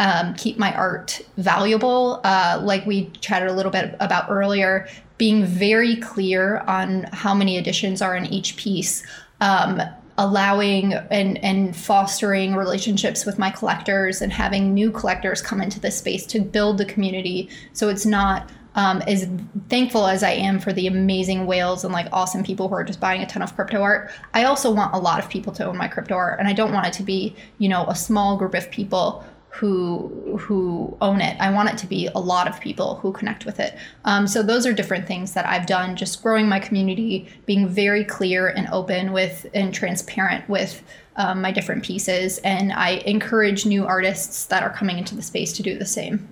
um, 0.00 0.34
keep 0.34 0.58
my 0.58 0.72
art 0.74 1.20
valuable, 1.36 2.20
uh, 2.22 2.60
like 2.62 2.86
we 2.86 3.06
chatted 3.20 3.48
a 3.48 3.52
little 3.52 3.72
bit 3.72 3.96
about 3.98 4.30
earlier, 4.30 4.88
being 5.16 5.44
very 5.44 5.96
clear 5.96 6.58
on 6.58 7.04
how 7.12 7.34
many 7.34 7.58
editions 7.58 8.00
are 8.00 8.14
in 8.14 8.26
each 8.26 8.56
piece, 8.56 9.04
um, 9.40 9.82
allowing 10.18 10.92
and, 10.92 11.42
and 11.44 11.74
fostering 11.74 12.54
relationships 12.54 13.24
with 13.24 13.38
my 13.38 13.50
collectors 13.50 14.20
and 14.20 14.32
having 14.32 14.74
new 14.74 14.90
collectors 14.90 15.40
come 15.40 15.62
into 15.62 15.80
this 15.80 15.96
space 15.96 16.26
to 16.26 16.40
build 16.40 16.76
the 16.76 16.84
community. 16.84 17.48
So 17.72 17.88
it's 17.88 18.04
not 18.04 18.50
um, 18.74 19.00
as 19.02 19.28
thankful 19.68 20.06
as 20.06 20.22
I 20.22 20.32
am 20.32 20.58
for 20.58 20.72
the 20.72 20.86
amazing 20.88 21.46
whales 21.46 21.84
and 21.84 21.92
like 21.92 22.06
awesome 22.12 22.44
people 22.44 22.68
who 22.68 22.74
are 22.74 22.84
just 22.84 23.00
buying 23.00 23.22
a 23.22 23.26
ton 23.26 23.42
of 23.42 23.54
crypto 23.54 23.80
art. 23.80 24.10
I 24.34 24.44
also 24.44 24.70
want 24.72 24.94
a 24.94 24.98
lot 24.98 25.18
of 25.18 25.30
people 25.30 25.52
to 25.54 25.64
own 25.64 25.76
my 25.76 25.88
crypto 25.88 26.14
art, 26.14 26.38
and 26.38 26.46
I 26.46 26.52
don't 26.52 26.72
want 26.72 26.86
it 26.86 26.92
to 26.94 27.02
be, 27.02 27.34
you 27.58 27.68
know, 27.68 27.86
a 27.86 27.94
small 27.94 28.36
group 28.36 28.54
of 28.54 28.70
people 28.70 29.24
who 29.50 30.36
who 30.38 30.96
own 31.00 31.20
it. 31.20 31.36
I 31.40 31.50
want 31.50 31.70
it 31.70 31.78
to 31.78 31.86
be 31.86 32.08
a 32.14 32.20
lot 32.20 32.48
of 32.48 32.60
people 32.60 32.96
who 32.96 33.12
connect 33.12 33.44
with 33.46 33.58
it. 33.58 33.76
Um, 34.04 34.26
so 34.26 34.42
those 34.42 34.66
are 34.66 34.72
different 34.72 35.06
things 35.06 35.32
that 35.32 35.46
I've 35.46 35.66
done. 35.66 35.96
Just 35.96 36.22
growing 36.22 36.48
my 36.48 36.60
community, 36.60 37.28
being 37.46 37.68
very 37.68 38.04
clear 38.04 38.48
and 38.48 38.68
open 38.68 39.12
with 39.12 39.46
and 39.54 39.72
transparent 39.72 40.48
with 40.48 40.82
um, 41.16 41.40
my 41.42 41.50
different 41.50 41.84
pieces, 41.84 42.38
and 42.38 42.72
I 42.72 43.02
encourage 43.06 43.66
new 43.66 43.84
artists 43.86 44.46
that 44.46 44.62
are 44.62 44.70
coming 44.70 44.98
into 44.98 45.16
the 45.16 45.22
space 45.22 45.52
to 45.54 45.62
do 45.62 45.78
the 45.78 45.86
same. 45.86 46.28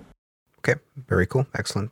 Okay, 0.59 0.79
very 1.07 1.25
cool, 1.25 1.45
excellent. 1.55 1.91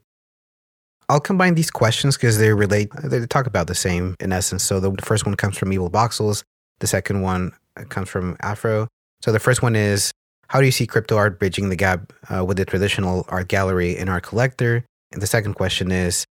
I'll 1.09 1.19
combine 1.19 1.55
these 1.55 1.69
questions 1.69 2.17
because 2.17 2.37
they 2.37 2.53
relate. 2.53 2.89
They 3.03 3.25
talk 3.27 3.45
about 3.45 3.67
the 3.67 3.75
same 3.75 4.15
in 4.19 4.31
essence. 4.31 4.63
So 4.63 4.79
the 4.79 4.95
first 5.03 5.25
one 5.25 5.35
comes 5.35 5.57
from 5.57 5.71
Evil 5.71 5.89
Voxels. 5.89 6.43
The 6.79 6.87
second 6.87 7.21
one 7.21 7.51
comes 7.89 8.09
from 8.09 8.37
Afro. 8.41 8.87
So 9.21 9.31
the 9.31 9.39
first 9.39 9.61
one 9.61 9.75
is 9.75 10.11
how 10.47 10.59
do 10.59 10.65
you 10.65 10.71
see 10.71 10.87
crypto 10.87 11.17
art 11.17 11.39
bridging 11.39 11.69
the 11.69 11.75
gap 11.75 12.13
uh, 12.29 12.43
with 12.43 12.57
the 12.57 12.65
traditional 12.65 13.25
art 13.29 13.47
gallery 13.47 13.97
and 13.97 14.09
art 14.09 14.23
collector? 14.23 14.85
And 15.11 15.21
the 15.21 15.27
second 15.27 15.53
question 15.53 15.91
is 15.91 16.25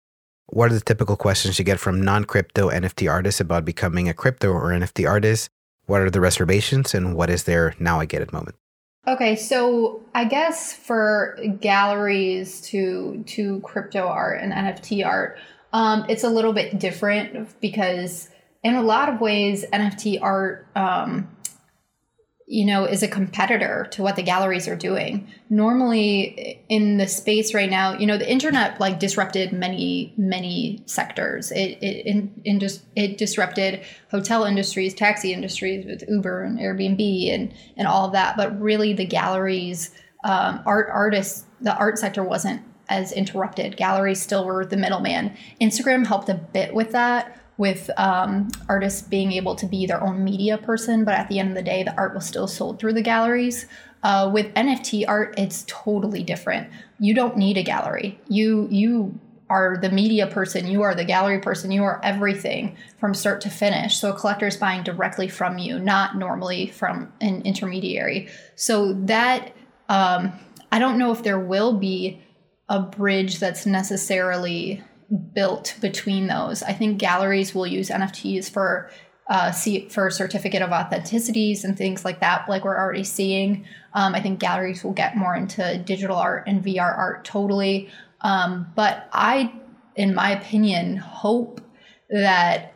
what 0.47 0.71
are 0.71 0.75
the 0.75 0.81
typical 0.81 1.15
questions 1.15 1.57
you 1.57 1.65
get 1.65 1.79
from 1.79 2.01
non 2.01 2.25
crypto 2.25 2.69
NFT 2.69 3.09
artists 3.09 3.41
about 3.41 3.65
becoming 3.65 4.09
a 4.09 4.13
crypto 4.13 4.51
or 4.51 4.69
NFT 4.69 5.09
artist? 5.09 5.49
What 5.85 6.01
are 6.01 6.09
the 6.09 6.21
reservations 6.21 6.93
and 6.93 7.15
what 7.15 7.29
is 7.29 7.43
their 7.43 7.75
now 7.79 7.99
I 7.99 8.05
get 8.05 8.21
it 8.21 8.31
moment? 8.31 8.55
Okay, 9.05 9.35
so 9.35 10.01
I 10.15 10.25
guess 10.25 10.73
for 10.73 11.37
galleries 11.59 12.61
to 12.61 13.23
to 13.27 13.59
crypto 13.61 14.07
art 14.07 14.39
and 14.41 14.53
NFT 14.53 15.05
art, 15.05 15.37
um, 15.73 16.05
it's 16.07 16.23
a 16.23 16.29
little 16.29 16.53
bit 16.53 16.79
different 16.79 17.59
because 17.59 18.29
in 18.63 18.75
a 18.75 18.81
lot 18.81 19.09
of 19.09 19.19
ways 19.19 19.65
NFT 19.73 20.19
art 20.21 20.67
um, 20.75 21.27
you 22.45 22.65
know, 22.65 22.85
is 22.85 23.01
a 23.03 23.07
competitor 23.07 23.87
to 23.91 24.01
what 24.01 24.15
the 24.15 24.23
galleries 24.23 24.67
are 24.67 24.75
doing. 24.75 25.27
Normally 25.49 26.63
in 26.67 26.97
the 26.97 27.07
space 27.07 27.53
right 27.53 27.69
now, 27.69 27.97
you 27.97 28.05
know, 28.05 28.17
the 28.17 28.29
internet 28.29 28.79
like 28.79 28.99
disrupted 28.99 29.53
many, 29.53 30.13
many 30.17 30.83
sectors. 30.85 31.51
It 31.51 31.77
it 31.81 32.05
in, 32.05 32.41
in 32.43 32.59
just 32.59 32.83
it 32.95 33.17
disrupted 33.17 33.81
hotel 34.11 34.43
industries, 34.43 34.93
taxi 34.93 35.31
industries 35.31 35.85
with 35.85 36.03
Uber 36.07 36.43
and 36.43 36.59
Airbnb 36.59 37.33
and 37.33 37.53
and 37.77 37.87
all 37.87 38.07
of 38.07 38.11
that. 38.11 38.35
But 38.35 38.59
really 38.59 38.93
the 38.93 39.05
galleries, 39.05 39.91
um, 40.23 40.61
art 40.65 40.89
artists, 40.91 41.45
the 41.61 41.75
art 41.77 41.97
sector 41.97 42.23
wasn't 42.23 42.61
as 42.89 43.13
interrupted. 43.13 43.77
Galleries 43.77 44.21
still 44.21 44.45
were 44.45 44.65
the 44.65 44.77
middleman. 44.77 45.35
Instagram 45.61 46.05
helped 46.05 46.27
a 46.27 46.33
bit 46.33 46.73
with 46.73 46.91
that 46.91 47.39
with 47.63 47.89
um, 47.95 48.49
artists 48.67 49.01
being 49.01 49.31
able 49.31 49.55
to 49.55 49.65
be 49.65 49.85
their 49.85 50.03
own 50.03 50.21
media 50.21 50.57
person, 50.57 51.05
but 51.05 51.13
at 51.13 51.29
the 51.29 51.39
end 51.39 51.47
of 51.47 51.55
the 51.55 51.61
day, 51.61 51.81
the 51.81 51.95
art 51.95 52.13
was 52.13 52.25
still 52.25 52.45
sold 52.45 52.77
through 52.77 52.91
the 52.91 53.01
galleries. 53.01 53.67
Uh, 54.03 54.29
with 54.33 54.53
NFT 54.53 55.05
art, 55.07 55.33
it's 55.37 55.63
totally 55.65 56.23
different. 56.23 56.69
You 56.99 57.13
don't 57.13 57.37
need 57.37 57.55
a 57.55 57.63
gallery. 57.63 58.19
You 58.27 58.67
you 58.69 59.17
are 59.49 59.77
the 59.77 59.89
media 59.89 60.27
person. 60.27 60.67
You 60.67 60.81
are 60.81 60.93
the 60.93 61.05
gallery 61.05 61.39
person. 61.39 61.71
You 61.71 61.85
are 61.85 62.01
everything 62.03 62.75
from 62.99 63.13
start 63.13 63.39
to 63.41 63.49
finish. 63.49 63.95
So 63.95 64.11
a 64.11 64.13
collector 64.13 64.47
is 64.47 64.57
buying 64.57 64.83
directly 64.83 65.29
from 65.29 65.57
you, 65.57 65.79
not 65.79 66.17
normally 66.17 66.67
from 66.67 67.13
an 67.21 67.43
intermediary. 67.43 68.27
So 68.55 68.91
that 69.05 69.53
um, 69.87 70.33
I 70.69 70.79
don't 70.79 70.97
know 70.97 71.13
if 71.13 71.23
there 71.23 71.39
will 71.39 71.71
be 71.71 72.21
a 72.67 72.81
bridge 72.81 73.39
that's 73.39 73.65
necessarily 73.65 74.83
built 75.33 75.75
between 75.81 76.27
those. 76.27 76.63
I 76.63 76.73
think 76.73 76.97
galleries 76.97 77.53
will 77.53 77.67
use 77.67 77.89
NFTs 77.89 78.49
for 78.49 78.89
uh, 79.27 79.51
see 79.51 79.87
for 79.87 80.09
certificate 80.09 80.61
of 80.61 80.69
authenticities 80.71 81.63
and 81.63 81.77
things 81.77 82.03
like 82.03 82.19
that, 82.19 82.47
like 82.49 82.65
we're 82.65 82.77
already 82.77 83.05
seeing. 83.05 83.65
Um, 83.93 84.15
I 84.15 84.21
think 84.21 84.39
galleries 84.39 84.83
will 84.83 84.91
get 84.91 85.15
more 85.15 85.35
into 85.35 85.77
digital 85.79 86.17
art 86.17 86.43
and 86.47 86.63
VR 86.63 86.97
art 86.97 87.23
totally. 87.23 87.89
Um, 88.21 88.67
but 88.75 89.07
I, 89.13 89.53
in 89.95 90.13
my 90.13 90.31
opinion, 90.31 90.97
hope 90.97 91.61
that 92.09 92.73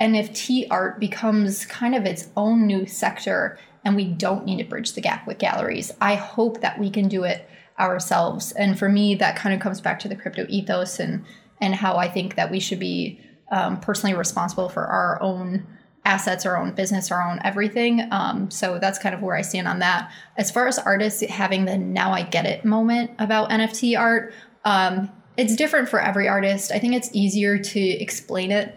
NFT 0.00 0.66
art 0.70 0.98
becomes 0.98 1.66
kind 1.66 1.94
of 1.94 2.04
its 2.04 2.28
own 2.36 2.66
new 2.66 2.86
sector 2.86 3.58
and 3.84 3.96
we 3.96 4.06
don't 4.06 4.44
need 4.44 4.58
to 4.58 4.64
bridge 4.64 4.92
the 4.92 5.00
gap 5.00 5.26
with 5.26 5.38
galleries. 5.38 5.92
I 6.00 6.14
hope 6.14 6.62
that 6.62 6.78
we 6.78 6.90
can 6.90 7.08
do 7.08 7.24
it 7.24 7.48
ourselves. 7.78 8.52
And 8.52 8.78
for 8.78 8.88
me, 8.88 9.14
that 9.16 9.36
kind 9.36 9.54
of 9.54 9.60
comes 9.60 9.80
back 9.80 9.98
to 10.00 10.08
the 10.08 10.16
crypto 10.16 10.46
ethos 10.48 10.98
and 11.00 11.24
and 11.60 11.74
how 11.74 11.96
I 11.96 12.08
think 12.08 12.34
that 12.34 12.50
we 12.50 12.60
should 12.60 12.80
be 12.80 13.20
um, 13.50 13.80
personally 13.80 14.14
responsible 14.14 14.68
for 14.68 14.84
our 14.84 15.22
own 15.22 15.66
assets, 16.04 16.44
our 16.44 16.56
own 16.56 16.72
business, 16.72 17.10
our 17.10 17.22
own 17.22 17.40
everything. 17.44 18.06
Um, 18.10 18.50
so 18.50 18.78
that's 18.78 18.98
kind 18.98 19.14
of 19.14 19.22
where 19.22 19.36
I 19.36 19.42
stand 19.42 19.66
on 19.66 19.78
that. 19.78 20.12
As 20.36 20.50
far 20.50 20.66
as 20.68 20.78
artists 20.78 21.22
having 21.22 21.64
the 21.64 21.78
now 21.78 22.12
I 22.12 22.22
get 22.22 22.44
it 22.44 22.64
moment 22.64 23.12
about 23.18 23.50
NFT 23.50 23.98
art, 23.98 24.34
um, 24.64 25.10
it's 25.36 25.56
different 25.56 25.88
for 25.88 26.00
every 26.00 26.28
artist. 26.28 26.70
I 26.72 26.78
think 26.78 26.94
it's 26.94 27.10
easier 27.12 27.58
to 27.58 27.80
explain 27.80 28.50
it 28.50 28.76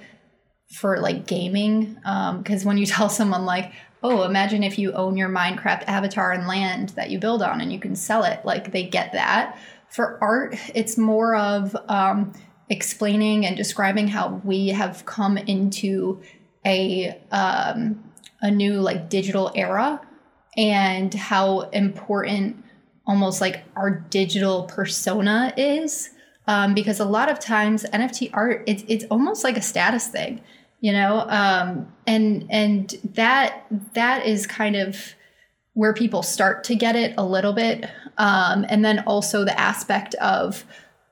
for 0.71 0.99
like 0.99 1.25
gaming 1.27 1.95
because 1.95 2.63
um, 2.63 2.67
when 2.67 2.77
you 2.77 2.85
tell 2.85 3.09
someone 3.09 3.45
like 3.45 3.71
oh 4.03 4.23
imagine 4.23 4.63
if 4.63 4.77
you 4.77 4.91
own 4.93 5.17
your 5.17 5.29
minecraft 5.29 5.83
avatar 5.87 6.31
and 6.31 6.47
land 6.47 6.89
that 6.89 7.09
you 7.09 7.19
build 7.19 7.41
on 7.41 7.61
and 7.61 7.71
you 7.71 7.79
can 7.79 7.95
sell 7.95 8.23
it 8.23 8.43
like 8.45 8.71
they 8.71 8.83
get 8.83 9.13
that. 9.13 9.57
For 9.89 10.21
art 10.21 10.57
it's 10.75 10.97
more 10.97 11.35
of 11.35 11.75
um, 11.87 12.33
explaining 12.69 13.45
and 13.45 13.55
describing 13.55 14.07
how 14.07 14.41
we 14.43 14.69
have 14.69 15.05
come 15.05 15.37
into 15.37 16.21
a 16.65 17.17
um, 17.31 18.03
a 18.41 18.51
new 18.51 18.73
like 18.81 19.09
digital 19.09 19.51
era 19.55 20.01
and 20.57 21.13
how 21.13 21.61
important 21.61 22.63
almost 23.05 23.39
like 23.39 23.63
our 23.75 23.89
digital 23.89 24.63
persona 24.63 25.53
is 25.55 26.09
um, 26.47 26.73
because 26.73 26.99
a 26.99 27.05
lot 27.05 27.29
of 27.29 27.39
times 27.39 27.85
NFT 27.93 28.29
art 28.33 28.63
it's 28.67 28.83
it's 28.87 29.05
almost 29.05 29.43
like 29.43 29.57
a 29.57 29.61
status 29.61 30.07
thing, 30.07 30.41
you 30.79 30.91
know, 30.91 31.25
um, 31.27 31.91
and 32.05 32.45
and 32.49 32.95
that 33.15 33.65
that 33.93 34.25
is 34.25 34.45
kind 34.45 34.75
of 34.75 35.15
where 35.73 35.93
people 35.93 36.23
start 36.23 36.63
to 36.65 36.75
get 36.75 36.95
it 36.95 37.13
a 37.17 37.25
little 37.25 37.53
bit, 37.53 37.89
um, 38.17 38.65
and 38.69 38.83
then 38.83 38.99
also 38.99 39.43
the 39.43 39.59
aspect 39.59 40.15
of 40.15 40.65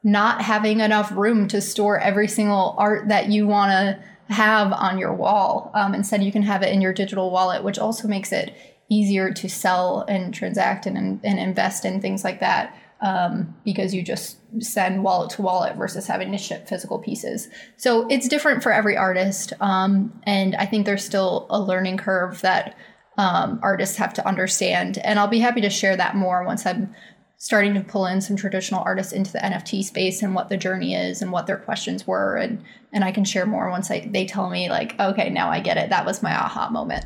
not 0.03 0.41
having 0.41 0.81
enough 0.81 1.11
room 1.11 1.47
to 1.47 1.59
store 1.59 1.99
every 1.99 2.27
single 2.27 2.75
art 2.77 3.07
that 3.07 3.29
you 3.29 3.47
want 3.47 3.71
to 3.71 4.33
have 4.33 4.71
on 4.71 4.97
your 4.99 5.13
wall. 5.13 5.71
Um, 5.73 5.95
instead, 5.95 6.23
you 6.23 6.31
can 6.31 6.43
have 6.43 6.61
it 6.61 6.71
in 6.71 6.81
your 6.81 6.93
digital 6.93 7.31
wallet, 7.31 7.63
which 7.63 7.79
also 7.79 8.07
makes 8.07 8.31
it 8.31 8.55
easier 8.89 9.31
to 9.31 9.49
sell 9.49 10.05
and 10.07 10.33
transact 10.33 10.85
and, 10.85 11.19
and 11.23 11.39
invest 11.39 11.85
in 11.85 12.01
things 12.01 12.23
like 12.23 12.39
that 12.39 12.75
um, 13.01 13.55
because 13.63 13.93
you 13.93 14.01
just 14.01 14.37
send 14.59 15.03
wallet 15.03 15.29
to 15.31 15.41
wallet 15.41 15.75
versus 15.75 16.07
having 16.07 16.31
to 16.31 16.37
ship 16.37 16.67
physical 16.67 16.99
pieces. 16.99 17.49
So 17.77 18.07
it's 18.07 18.27
different 18.27 18.63
for 18.63 18.71
every 18.71 18.95
artist. 18.95 19.53
Um, 19.59 20.19
and 20.23 20.55
I 20.55 20.65
think 20.65 20.85
there's 20.85 21.03
still 21.03 21.47
a 21.49 21.59
learning 21.59 21.97
curve 21.97 22.41
that 22.41 22.77
um, 23.17 23.59
artists 23.61 23.97
have 23.97 24.13
to 24.15 24.27
understand. 24.27 24.97
And 24.99 25.19
I'll 25.19 25.27
be 25.27 25.39
happy 25.39 25.61
to 25.61 25.69
share 25.69 25.95
that 25.97 26.15
more 26.15 26.43
once 26.45 26.65
I'm 26.65 26.93
starting 27.37 27.73
to 27.73 27.81
pull 27.81 28.05
in 28.05 28.21
some 28.21 28.35
traditional 28.35 28.81
artists 28.83 29.13
into 29.13 29.31
the 29.31 29.39
NFT 29.39 29.83
space 29.83 30.21
and 30.21 30.33
what 30.33 30.49
the 30.49 30.57
journey 30.57 30.95
is 30.95 31.21
and 31.21 31.31
what 31.31 31.47
their 31.47 31.57
questions 31.57 32.07
were. 32.07 32.37
And, 32.37 32.63
and 32.93 33.03
I 33.03 33.11
can 33.11 33.25
share 33.25 33.45
more 33.45 33.69
once 33.69 33.91
I, 33.91 34.07
they 34.09 34.25
tell 34.25 34.49
me, 34.49 34.69
like, 34.69 34.99
okay, 34.99 35.29
now 35.29 35.49
I 35.49 35.59
get 35.59 35.77
it. 35.77 35.89
That 35.89 36.05
was 36.05 36.23
my 36.23 36.33
aha 36.33 36.69
moment. 36.69 37.05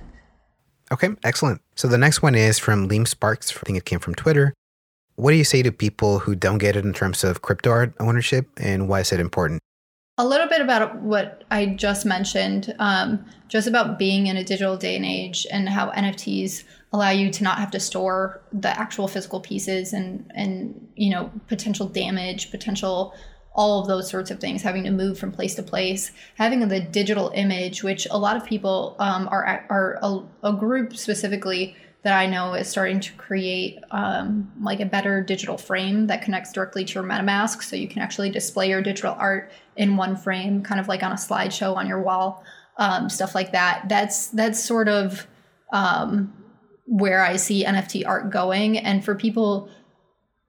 Okay, 0.92 1.10
excellent. 1.24 1.62
So 1.76 1.88
the 1.88 1.98
next 1.98 2.22
one 2.22 2.36
is 2.36 2.58
from 2.58 2.90
Liam 2.90 3.08
Sparks. 3.08 3.56
I 3.56 3.60
think 3.60 3.78
it 3.78 3.86
came 3.86 4.00
from 4.00 4.16
Twitter. 4.16 4.54
What 5.20 5.32
do 5.32 5.38
you 5.38 5.44
say 5.44 5.62
to 5.64 5.72
people 5.74 6.20
who 6.20 6.34
don't 6.34 6.60
get 6.60 6.78
it 6.78 6.86
in 6.86 6.94
terms 6.94 7.26
of 7.26 7.42
crypto 7.42 7.72
art 7.72 7.94
ownership 8.00 8.48
and 8.56 8.88
why 8.88 9.02
is 9.02 9.12
it 9.12 9.20
important? 9.20 9.60
A 10.18 10.26
little 10.26 10.48
bit 10.48 10.62
about 10.62 10.96
what 11.02 11.44
I 11.52 11.66
just 11.66 12.06
mentioned, 12.06 12.74
um, 12.80 13.26
just 13.50 13.68
about 13.68 14.00
being 14.00 14.28
in 14.28 14.38
a 14.38 14.46
digital 14.46 14.78
day 14.78 14.96
and 14.96 15.04
age 15.04 15.46
and 15.52 15.68
how 15.68 15.92
NFTs 15.92 16.64
allow 16.94 17.10
you 17.10 17.32
to 17.32 17.44
not 17.44 17.58
have 17.58 17.70
to 17.72 17.82
store 17.82 18.42
the 18.54 18.70
actual 18.80 19.10
physical 19.10 19.42
pieces 19.42 19.92
and 19.92 20.32
and 20.34 20.88
you 20.96 21.10
know 21.10 21.30
potential 21.50 21.90
damage, 21.90 22.50
potential 22.50 23.14
all 23.54 23.82
of 23.82 23.90
those 23.90 24.10
sorts 24.10 24.32
of 24.32 24.40
things, 24.40 24.62
having 24.62 24.86
to 24.86 24.92
move 24.92 25.20
from 25.20 25.34
place 25.34 25.54
to 25.56 25.64
place, 25.64 26.14
having 26.36 26.66
the 26.66 26.80
digital 26.80 27.30
image, 27.36 27.84
which 27.84 28.08
a 28.10 28.18
lot 28.18 28.38
of 28.38 28.46
people 28.46 28.96
um, 29.00 29.28
are 29.30 29.66
are 29.70 30.00
a, 30.02 30.22
a 30.44 30.54
group 30.54 30.96
specifically 30.96 31.76
that 32.04 32.18
I 32.18 32.28
know 32.28 32.54
is 32.54 32.70
starting 32.70 33.02
to 33.02 33.12
create 33.14 33.80
um, 33.92 34.52
like 34.62 34.80
a 34.80 34.86
better 34.86 35.22
digital 35.22 35.58
frame 35.58 36.08
that 36.08 36.22
connects 36.22 36.54
directly 36.54 36.86
to 36.86 36.94
your 36.94 37.04
MetaMask. 37.04 37.62
So 37.62 37.76
you 37.76 37.90
can 37.90 38.02
actually 38.02 38.30
display 38.30 38.70
your 38.70 38.82
digital 38.82 39.16
art 39.20 39.52
in 39.76 39.98
one 39.98 40.16
frame, 40.16 40.64
kind 40.64 40.80
of 40.80 40.88
like 40.88 41.04
on 41.04 41.12
a 41.12 41.16
slideshow 41.16 41.76
on 41.76 41.88
your 41.88 42.02
wall, 42.02 42.44
um, 42.78 43.10
stuff 43.10 43.36
like 43.36 43.52
that. 43.52 43.90
That's 43.90 44.28
that's 44.28 44.64
sort 44.64 44.88
of 44.88 45.28
um, 45.74 46.34
where 46.86 47.22
I 47.22 47.36
see 47.36 47.66
NFT 47.66 48.08
art 48.08 48.30
going. 48.30 48.78
And 48.78 49.04
for 49.04 49.14
people 49.14 49.70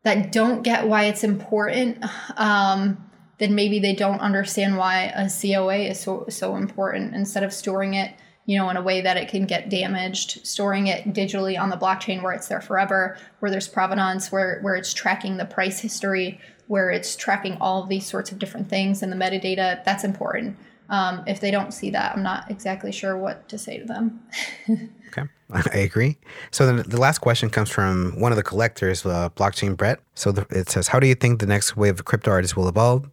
that 0.04 0.30
don't 0.30 0.62
get 0.62 0.86
why 0.86 1.04
it's 1.04 1.24
important, 1.24 2.04
um, 2.36 3.10
then 3.38 3.56
maybe 3.56 3.80
they 3.80 3.94
don't 3.94 4.20
understand 4.20 4.76
why 4.76 5.12
a 5.16 5.28
COA 5.28 5.78
is 5.78 5.98
so 5.98 6.26
so 6.28 6.54
important. 6.54 7.16
Instead 7.16 7.42
of 7.42 7.52
storing 7.52 7.94
it 7.94 8.14
you 8.46 8.58
know, 8.58 8.68
in 8.70 8.76
a 8.76 8.82
way 8.82 9.00
that 9.00 9.16
it 9.16 9.28
can 9.28 9.46
get 9.46 9.68
damaged, 9.68 10.44
storing 10.46 10.86
it 10.86 11.12
digitally 11.12 11.60
on 11.60 11.70
the 11.70 11.76
blockchain 11.76 12.22
where 12.22 12.32
it's 12.32 12.48
there 12.48 12.60
forever, 12.60 13.16
where 13.38 13.50
there's 13.50 13.68
provenance, 13.68 14.32
where, 14.32 14.60
where 14.62 14.74
it's 14.74 14.92
tracking 14.92 15.36
the 15.36 15.44
price 15.44 15.80
history, 15.80 16.40
where 16.66 16.90
it's 16.90 17.16
tracking 17.16 17.56
all 17.60 17.82
of 17.82 17.88
these 17.88 18.06
sorts 18.06 18.32
of 18.32 18.38
different 18.38 18.68
things 18.68 19.02
and 19.02 19.12
the 19.12 19.16
metadata, 19.16 19.84
that's 19.84 20.04
important. 20.04 20.56
Um, 20.88 21.22
if 21.26 21.40
they 21.40 21.52
don't 21.52 21.72
see 21.72 21.90
that, 21.90 22.16
I'm 22.16 22.22
not 22.22 22.50
exactly 22.50 22.90
sure 22.90 23.16
what 23.16 23.48
to 23.48 23.58
say 23.58 23.78
to 23.78 23.84
them. 23.84 24.20
okay, 25.08 25.22
I 25.52 25.78
agree. 25.78 26.18
So 26.50 26.66
then 26.66 26.84
the 26.88 27.00
last 27.00 27.18
question 27.18 27.48
comes 27.48 27.70
from 27.70 28.18
one 28.18 28.32
of 28.32 28.36
the 28.36 28.42
collectors, 28.42 29.06
uh, 29.06 29.30
Blockchain 29.30 29.76
Brett. 29.76 30.00
So 30.14 30.32
the, 30.32 30.46
it 30.50 30.68
says, 30.68 30.88
How 30.88 30.98
do 30.98 31.06
you 31.06 31.14
think 31.14 31.38
the 31.38 31.46
next 31.46 31.76
wave 31.76 32.00
of 32.00 32.04
crypto 32.04 32.32
artists 32.32 32.56
will 32.56 32.68
evolve? 32.68 33.08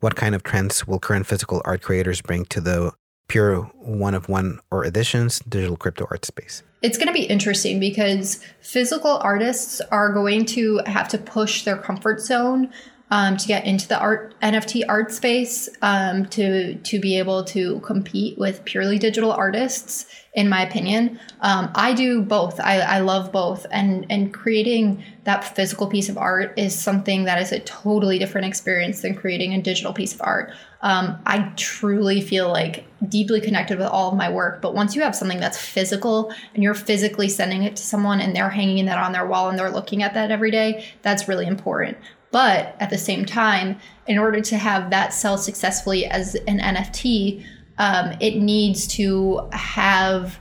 What 0.00 0.16
kind 0.16 0.34
of 0.34 0.42
trends 0.42 0.86
will 0.86 0.98
current 0.98 1.26
physical 1.26 1.62
art 1.64 1.82
creators 1.82 2.20
bring 2.20 2.44
to 2.46 2.60
the 2.60 2.92
pure 3.28 3.62
one 3.74 4.14
of 4.14 4.28
one 4.28 4.60
or 4.70 4.84
editions 4.84 5.40
digital 5.40 5.76
crypto 5.76 6.06
art 6.10 6.24
space? 6.24 6.62
It's 6.82 6.98
going 6.98 7.08
to 7.08 7.14
be 7.14 7.24
interesting 7.24 7.80
because 7.80 8.44
physical 8.60 9.18
artists 9.18 9.80
are 9.90 10.12
going 10.12 10.44
to 10.46 10.82
have 10.86 11.08
to 11.08 11.18
push 11.18 11.64
their 11.64 11.78
comfort 11.78 12.20
zone 12.20 12.70
um, 13.10 13.36
to 13.36 13.46
get 13.46 13.64
into 13.64 13.86
the 13.86 13.98
art 13.98 14.34
NFT 14.40 14.84
art 14.88 15.12
space 15.12 15.68
um, 15.82 16.26
to 16.26 16.74
to 16.74 17.00
be 17.00 17.18
able 17.18 17.44
to 17.44 17.80
compete 17.80 18.38
with 18.38 18.64
purely 18.64 18.98
digital 18.98 19.32
artists. 19.32 20.06
In 20.34 20.48
my 20.48 20.62
opinion, 20.62 21.20
um, 21.40 21.70
I 21.76 21.94
do 21.94 22.22
both. 22.22 22.58
I, 22.58 22.80
I 22.80 22.98
love 23.00 23.30
both, 23.30 23.66
and 23.70 24.06
and 24.10 24.34
creating 24.34 25.04
that 25.24 25.44
physical 25.44 25.86
piece 25.86 26.08
of 26.08 26.18
art 26.18 26.58
is 26.58 26.76
something 26.76 27.24
that 27.24 27.40
is 27.40 27.52
a 27.52 27.60
totally 27.60 28.18
different 28.18 28.46
experience 28.46 29.02
than 29.02 29.14
creating 29.14 29.54
a 29.54 29.62
digital 29.62 29.92
piece 29.92 30.12
of 30.12 30.20
art. 30.22 30.52
Um, 30.84 31.18
I 31.24 31.50
truly 31.56 32.20
feel 32.20 32.48
like 32.48 32.84
deeply 33.08 33.40
connected 33.40 33.78
with 33.78 33.88
all 33.88 34.10
of 34.10 34.18
my 34.18 34.30
work. 34.30 34.60
But 34.60 34.74
once 34.74 34.94
you 34.94 35.00
have 35.00 35.16
something 35.16 35.40
that's 35.40 35.58
physical 35.58 36.30
and 36.52 36.62
you're 36.62 36.74
physically 36.74 37.30
sending 37.30 37.62
it 37.62 37.74
to 37.76 37.82
someone 37.82 38.20
and 38.20 38.36
they're 38.36 38.50
hanging 38.50 38.84
that 38.84 38.98
on 38.98 39.12
their 39.12 39.26
wall 39.26 39.48
and 39.48 39.58
they're 39.58 39.70
looking 39.70 40.02
at 40.02 40.12
that 40.12 40.30
every 40.30 40.50
day, 40.50 40.84
that's 41.00 41.26
really 41.26 41.46
important. 41.46 41.96
But 42.30 42.76
at 42.80 42.90
the 42.90 42.98
same 42.98 43.24
time, 43.24 43.78
in 44.06 44.18
order 44.18 44.42
to 44.42 44.58
have 44.58 44.90
that 44.90 45.14
sell 45.14 45.38
successfully 45.38 46.04
as 46.04 46.34
an 46.34 46.58
NFT, 46.58 47.42
um, 47.78 48.14
it 48.20 48.36
needs 48.36 48.86
to 48.88 49.48
have 49.52 50.38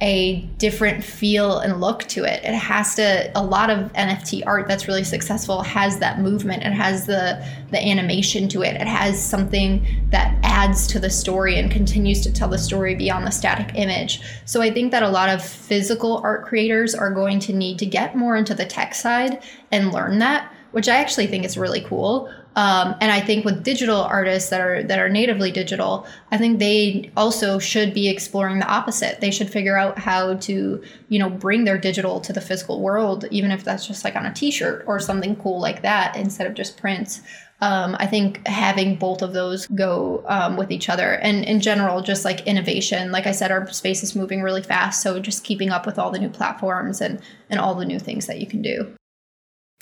a 0.00 0.40
different 0.56 1.04
feel 1.04 1.58
and 1.58 1.80
look 1.80 2.04
to 2.04 2.24
it. 2.24 2.42
It 2.42 2.54
has 2.54 2.94
to 2.94 3.30
a 3.38 3.42
lot 3.42 3.68
of 3.68 3.92
NFT 3.92 4.46
art 4.46 4.66
that's 4.66 4.88
really 4.88 5.04
successful 5.04 5.62
has 5.62 5.98
that 5.98 6.20
movement. 6.20 6.62
It 6.62 6.72
has 6.72 7.06
the 7.06 7.44
the 7.70 7.78
animation 7.78 8.48
to 8.48 8.62
it. 8.62 8.80
It 8.80 8.86
has 8.86 9.22
something 9.22 9.86
that 10.10 10.38
adds 10.42 10.86
to 10.88 10.98
the 10.98 11.10
story 11.10 11.58
and 11.58 11.70
continues 11.70 12.22
to 12.22 12.32
tell 12.32 12.48
the 12.48 12.58
story 12.58 12.94
beyond 12.94 13.26
the 13.26 13.30
static 13.30 13.72
image. 13.74 14.22
So 14.46 14.62
I 14.62 14.70
think 14.70 14.90
that 14.92 15.02
a 15.02 15.08
lot 15.08 15.28
of 15.28 15.44
physical 15.44 16.18
art 16.24 16.44
creators 16.46 16.94
are 16.94 17.10
going 17.10 17.38
to 17.40 17.52
need 17.52 17.78
to 17.80 17.86
get 17.86 18.16
more 18.16 18.36
into 18.36 18.54
the 18.54 18.66
tech 18.66 18.94
side 18.94 19.42
and 19.70 19.92
learn 19.92 20.18
that 20.20 20.52
which 20.72 20.88
I 20.88 20.96
actually 20.96 21.26
think 21.26 21.44
is 21.44 21.56
really 21.56 21.80
cool. 21.80 22.32
Um, 22.60 22.94
and 23.00 23.10
I 23.10 23.20
think 23.22 23.46
with 23.46 23.64
digital 23.64 24.02
artists 24.02 24.50
that 24.50 24.60
are 24.60 24.82
that 24.82 24.98
are 24.98 25.08
natively 25.08 25.50
digital, 25.50 26.06
I 26.30 26.36
think 26.36 26.58
they 26.58 27.10
also 27.16 27.58
should 27.58 27.94
be 27.94 28.10
exploring 28.10 28.58
the 28.58 28.66
opposite. 28.66 29.22
They 29.22 29.30
should 29.30 29.48
figure 29.48 29.78
out 29.78 29.98
how 29.98 30.34
to, 30.34 30.84
you 31.08 31.18
know, 31.18 31.30
bring 31.30 31.64
their 31.64 31.78
digital 31.78 32.20
to 32.20 32.34
the 32.34 32.40
physical 32.42 32.82
world, 32.82 33.24
even 33.30 33.50
if 33.50 33.64
that's 33.64 33.86
just 33.86 34.04
like 34.04 34.14
on 34.14 34.26
a 34.26 34.34
T-shirt 34.34 34.84
or 34.86 35.00
something 35.00 35.36
cool 35.36 35.58
like 35.58 35.80
that, 35.80 36.16
instead 36.16 36.46
of 36.46 36.52
just 36.52 36.76
prints. 36.76 37.22
Um, 37.62 37.96
I 37.98 38.06
think 38.06 38.46
having 38.46 38.96
both 38.96 39.22
of 39.22 39.32
those 39.32 39.66
go 39.68 40.22
um, 40.26 40.58
with 40.58 40.70
each 40.70 40.90
other, 40.90 41.14
and 41.14 41.42
in 41.46 41.60
general, 41.62 42.02
just 42.02 42.26
like 42.26 42.46
innovation. 42.46 43.10
Like 43.10 43.26
I 43.26 43.32
said, 43.32 43.50
our 43.50 43.72
space 43.72 44.02
is 44.02 44.14
moving 44.14 44.42
really 44.42 44.62
fast, 44.62 45.02
so 45.02 45.18
just 45.18 45.44
keeping 45.44 45.70
up 45.70 45.86
with 45.86 45.98
all 45.98 46.10
the 46.10 46.18
new 46.18 46.28
platforms 46.28 47.00
and 47.00 47.22
and 47.48 47.58
all 47.58 47.74
the 47.74 47.86
new 47.86 47.98
things 47.98 48.26
that 48.26 48.38
you 48.38 48.46
can 48.46 48.60
do. 48.60 48.94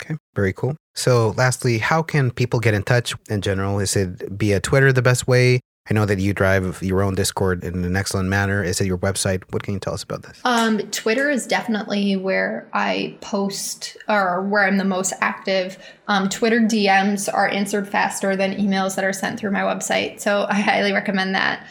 Okay, 0.01 0.15
very 0.37 0.53
cool. 0.53 0.77
So, 0.99 1.33
lastly, 1.37 1.79
how 1.79 2.03
can 2.03 2.33
people 2.33 2.59
get 2.59 2.75
in 2.75 2.83
touch 2.83 3.15
in 3.31 3.41
general? 3.41 3.79
Is 3.79 3.95
it 3.95 4.21
via 4.31 4.59
Twitter 4.59 4.93
the 4.93 5.01
best 5.01 5.29
way? 5.29 5.61
I 5.89 5.95
know 5.95 6.05
that 6.05 6.19
you 6.19 6.35
drive 6.35 6.83
your 6.83 7.03
own 7.03 7.15
Discord 7.15 7.63
in 7.63 7.85
an 7.85 7.97
excellent 7.97 8.29
manner. 8.29 8.65
Is 8.65 8.81
it 8.81 8.89
your 8.89 8.99
website? 8.99 9.45
What 9.51 9.63
can 9.63 9.75
you 9.75 9.81
tell 9.81 9.95
us 9.95 10.03
about 10.03 10.25
this? 10.25 10.41
Um, 10.45 10.79
Twitter 10.91 11.31
is 11.31 11.47
definitely 11.47 12.17
where 12.17 12.69
I 12.73 13.17
post 13.21 13.97
or 14.09 14.43
where 14.43 14.65
I'm 14.65 14.77
the 14.77 14.85
most 14.85 15.13
active. 15.21 15.79
Um, 16.09 16.29
Twitter 16.29 16.59
DMs 16.59 17.33
are 17.33 17.47
answered 17.47 17.89
faster 17.89 18.35
than 18.35 18.55
emails 18.55 18.97
that 18.97 19.05
are 19.05 19.13
sent 19.13 19.39
through 19.39 19.53
my 19.53 19.61
website. 19.61 20.19
So 20.19 20.47
I 20.51 20.61
highly 20.61 20.93
recommend 20.93 21.37
that. 21.37 21.65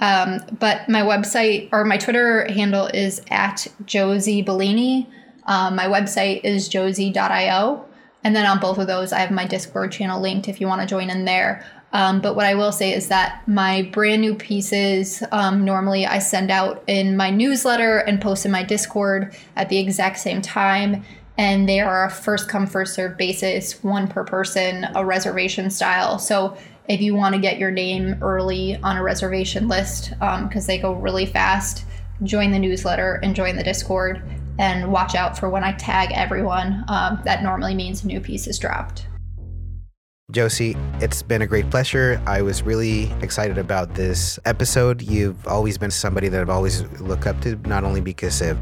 Um, 0.00 0.40
but 0.58 0.88
my 0.88 1.02
website 1.02 1.68
or 1.70 1.84
my 1.84 1.98
Twitter 1.98 2.50
handle 2.52 2.88
is 2.88 3.22
at 3.30 3.68
Josie 3.86 4.42
Bellini. 4.42 5.08
Um, 5.44 5.76
my 5.76 5.86
website 5.86 6.40
is 6.42 6.68
josie.io. 6.68 7.88
And 8.24 8.36
then 8.36 8.46
on 8.46 8.60
both 8.60 8.78
of 8.78 8.86
those, 8.86 9.12
I 9.12 9.18
have 9.18 9.30
my 9.30 9.46
Discord 9.46 9.92
channel 9.92 10.20
linked 10.20 10.48
if 10.48 10.60
you 10.60 10.66
want 10.66 10.80
to 10.80 10.86
join 10.86 11.10
in 11.10 11.24
there. 11.24 11.64
Um, 11.92 12.20
but 12.20 12.36
what 12.36 12.46
I 12.46 12.54
will 12.54 12.72
say 12.72 12.94
is 12.94 13.08
that 13.08 13.46
my 13.46 13.82
brand 13.92 14.22
new 14.22 14.34
pieces, 14.34 15.22
um, 15.30 15.64
normally 15.64 16.06
I 16.06 16.20
send 16.20 16.50
out 16.50 16.82
in 16.86 17.16
my 17.16 17.30
newsletter 17.30 17.98
and 17.98 18.20
post 18.20 18.46
in 18.46 18.52
my 18.52 18.62
Discord 18.62 19.36
at 19.56 19.68
the 19.68 19.78
exact 19.78 20.18
same 20.18 20.40
time. 20.40 21.04
And 21.36 21.68
they 21.68 21.80
are 21.80 22.06
a 22.06 22.10
first 22.10 22.48
come, 22.48 22.66
first 22.66 22.94
serve 22.94 23.16
basis, 23.16 23.82
one 23.82 24.06
per 24.06 24.24
person, 24.24 24.86
a 24.94 25.04
reservation 25.04 25.70
style. 25.70 26.18
So 26.18 26.56
if 26.88 27.00
you 27.00 27.14
want 27.14 27.34
to 27.34 27.40
get 27.40 27.58
your 27.58 27.70
name 27.70 28.16
early 28.22 28.76
on 28.76 28.96
a 28.96 29.02
reservation 29.02 29.68
list, 29.68 30.10
because 30.10 30.64
um, 30.64 30.66
they 30.66 30.78
go 30.78 30.92
really 30.94 31.26
fast, 31.26 31.84
join 32.22 32.52
the 32.52 32.58
newsletter 32.58 33.20
and 33.22 33.34
join 33.34 33.56
the 33.56 33.62
Discord 33.62 34.22
and 34.62 34.92
watch 34.92 35.16
out 35.16 35.36
for 35.36 35.50
when 35.50 35.64
I 35.64 35.72
tag 35.72 36.12
everyone. 36.14 36.84
Um, 36.86 37.20
that 37.24 37.42
normally 37.42 37.74
means 37.74 38.04
a 38.04 38.06
new 38.06 38.20
piece 38.20 38.46
is 38.46 38.60
dropped. 38.60 39.08
Josie, 40.30 40.76
it's 41.00 41.20
been 41.20 41.42
a 41.42 41.46
great 41.48 41.68
pleasure. 41.68 42.22
I 42.26 42.42
was 42.42 42.62
really 42.62 43.10
excited 43.20 43.58
about 43.58 43.94
this 43.94 44.38
episode. 44.44 45.02
You've 45.02 45.46
always 45.48 45.76
been 45.76 45.90
somebody 45.90 46.28
that 46.28 46.40
I've 46.40 46.48
always 46.48 46.82
looked 47.00 47.26
up 47.26 47.40
to, 47.42 47.56
not 47.68 47.82
only 47.82 48.00
because 48.00 48.40
of 48.40 48.56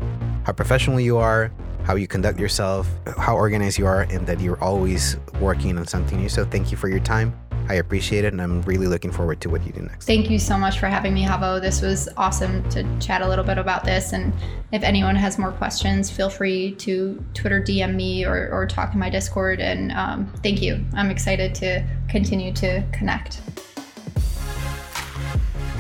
how 0.45 0.53
professional 0.53 0.99
you 0.99 1.19
are, 1.19 1.53
how 1.85 1.97
you 1.97 2.09
conduct 2.09 2.41
yourself, 2.41 2.89
how 3.19 3.37
organized 3.37 3.79
you 3.79 3.87
are, 3.87 4.03
and 4.03 4.27
that 4.27 4.41
you're 4.41 4.63
always 4.65 5.19
working 5.39 5.77
on 5.79 5.87
something 5.87 6.19
new. 6.19 6.31
So 6.31 6.47
thank 6.47 6.71
you 6.71 6.79
for 6.79 6.89
your 6.89 7.01
time. 7.01 7.39
I 7.69 7.75
appreciate 7.75 8.25
it, 8.25 8.33
and 8.33 8.43
I'm 8.43 8.63
really 8.63 8.87
looking 8.87 9.13
forward 9.13 9.41
to 9.43 9.51
what 9.51 9.65
you 9.65 9.73
do 9.73 9.83
next. 9.83 10.07
Thank 10.07 10.31
you 10.31 10.39
so 10.39 10.59
much 10.59 10.79
for 10.79 10.87
having 10.87 11.15
me, 11.15 11.25
Havo. 11.25 11.61
This 11.61 11.81
was 11.83 12.09
awesome 12.17 12.69
to 12.71 12.85
chat 12.99 13.23
a 13.23 13.29
little 13.29 13.45
bit 13.45 13.59
about 13.59 13.85
this. 13.85 14.13
And 14.13 14.33
if 14.73 14.83
anyone 14.83 15.17
has 15.17 15.39
more 15.39 15.53
questions, 15.53 16.11
feel 16.11 16.31
free 16.31 16.75
to 16.77 17.23
Twitter 17.35 17.61
DM 17.61 17.95
me 17.95 18.25
or, 18.25 18.51
or 18.53 18.67
talk 18.67 18.93
in 18.93 18.99
my 18.99 19.11
Discord. 19.11 19.61
And 19.61 19.93
um, 19.93 20.33
thank 20.43 20.63
you. 20.63 20.85
I'm 20.95 21.11
excited 21.11 21.55
to 21.57 21.85
continue 22.09 22.53
to 22.55 22.83
connect. 22.93 23.41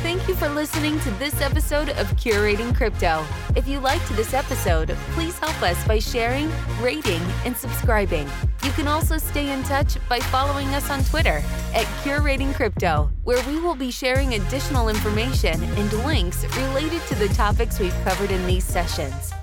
Thank 0.03 0.26
you 0.28 0.34
for 0.34 0.48
listening 0.48 0.98
to 1.01 1.11
this 1.12 1.42
episode 1.42 1.90
of 1.90 2.07
Curating 2.16 2.74
Crypto. 2.74 3.22
If 3.55 3.68
you 3.68 3.80
liked 3.80 4.09
this 4.16 4.32
episode, 4.32 4.96
please 5.11 5.38
help 5.38 5.61
us 5.62 5.86
by 5.86 5.98
sharing, 5.98 6.51
rating, 6.80 7.20
and 7.44 7.55
subscribing. 7.55 8.26
You 8.62 8.70
can 8.70 8.88
also 8.88 9.18
stay 9.18 9.51
in 9.51 9.62
touch 9.64 9.98
by 10.09 10.18
following 10.18 10.68
us 10.68 10.88
on 10.88 11.05
Twitter 11.05 11.42
at 11.74 11.84
Curating 12.03 12.55
Crypto, 12.55 13.11
where 13.24 13.46
we 13.46 13.61
will 13.61 13.74
be 13.74 13.90
sharing 13.90 14.34
additional 14.34 14.88
information 14.88 15.62
and 15.62 15.92
links 16.07 16.44
related 16.57 17.03
to 17.09 17.14
the 17.16 17.28
topics 17.34 17.78
we've 17.78 17.94
covered 18.03 18.30
in 18.30 18.46
these 18.46 18.64
sessions. 18.64 19.34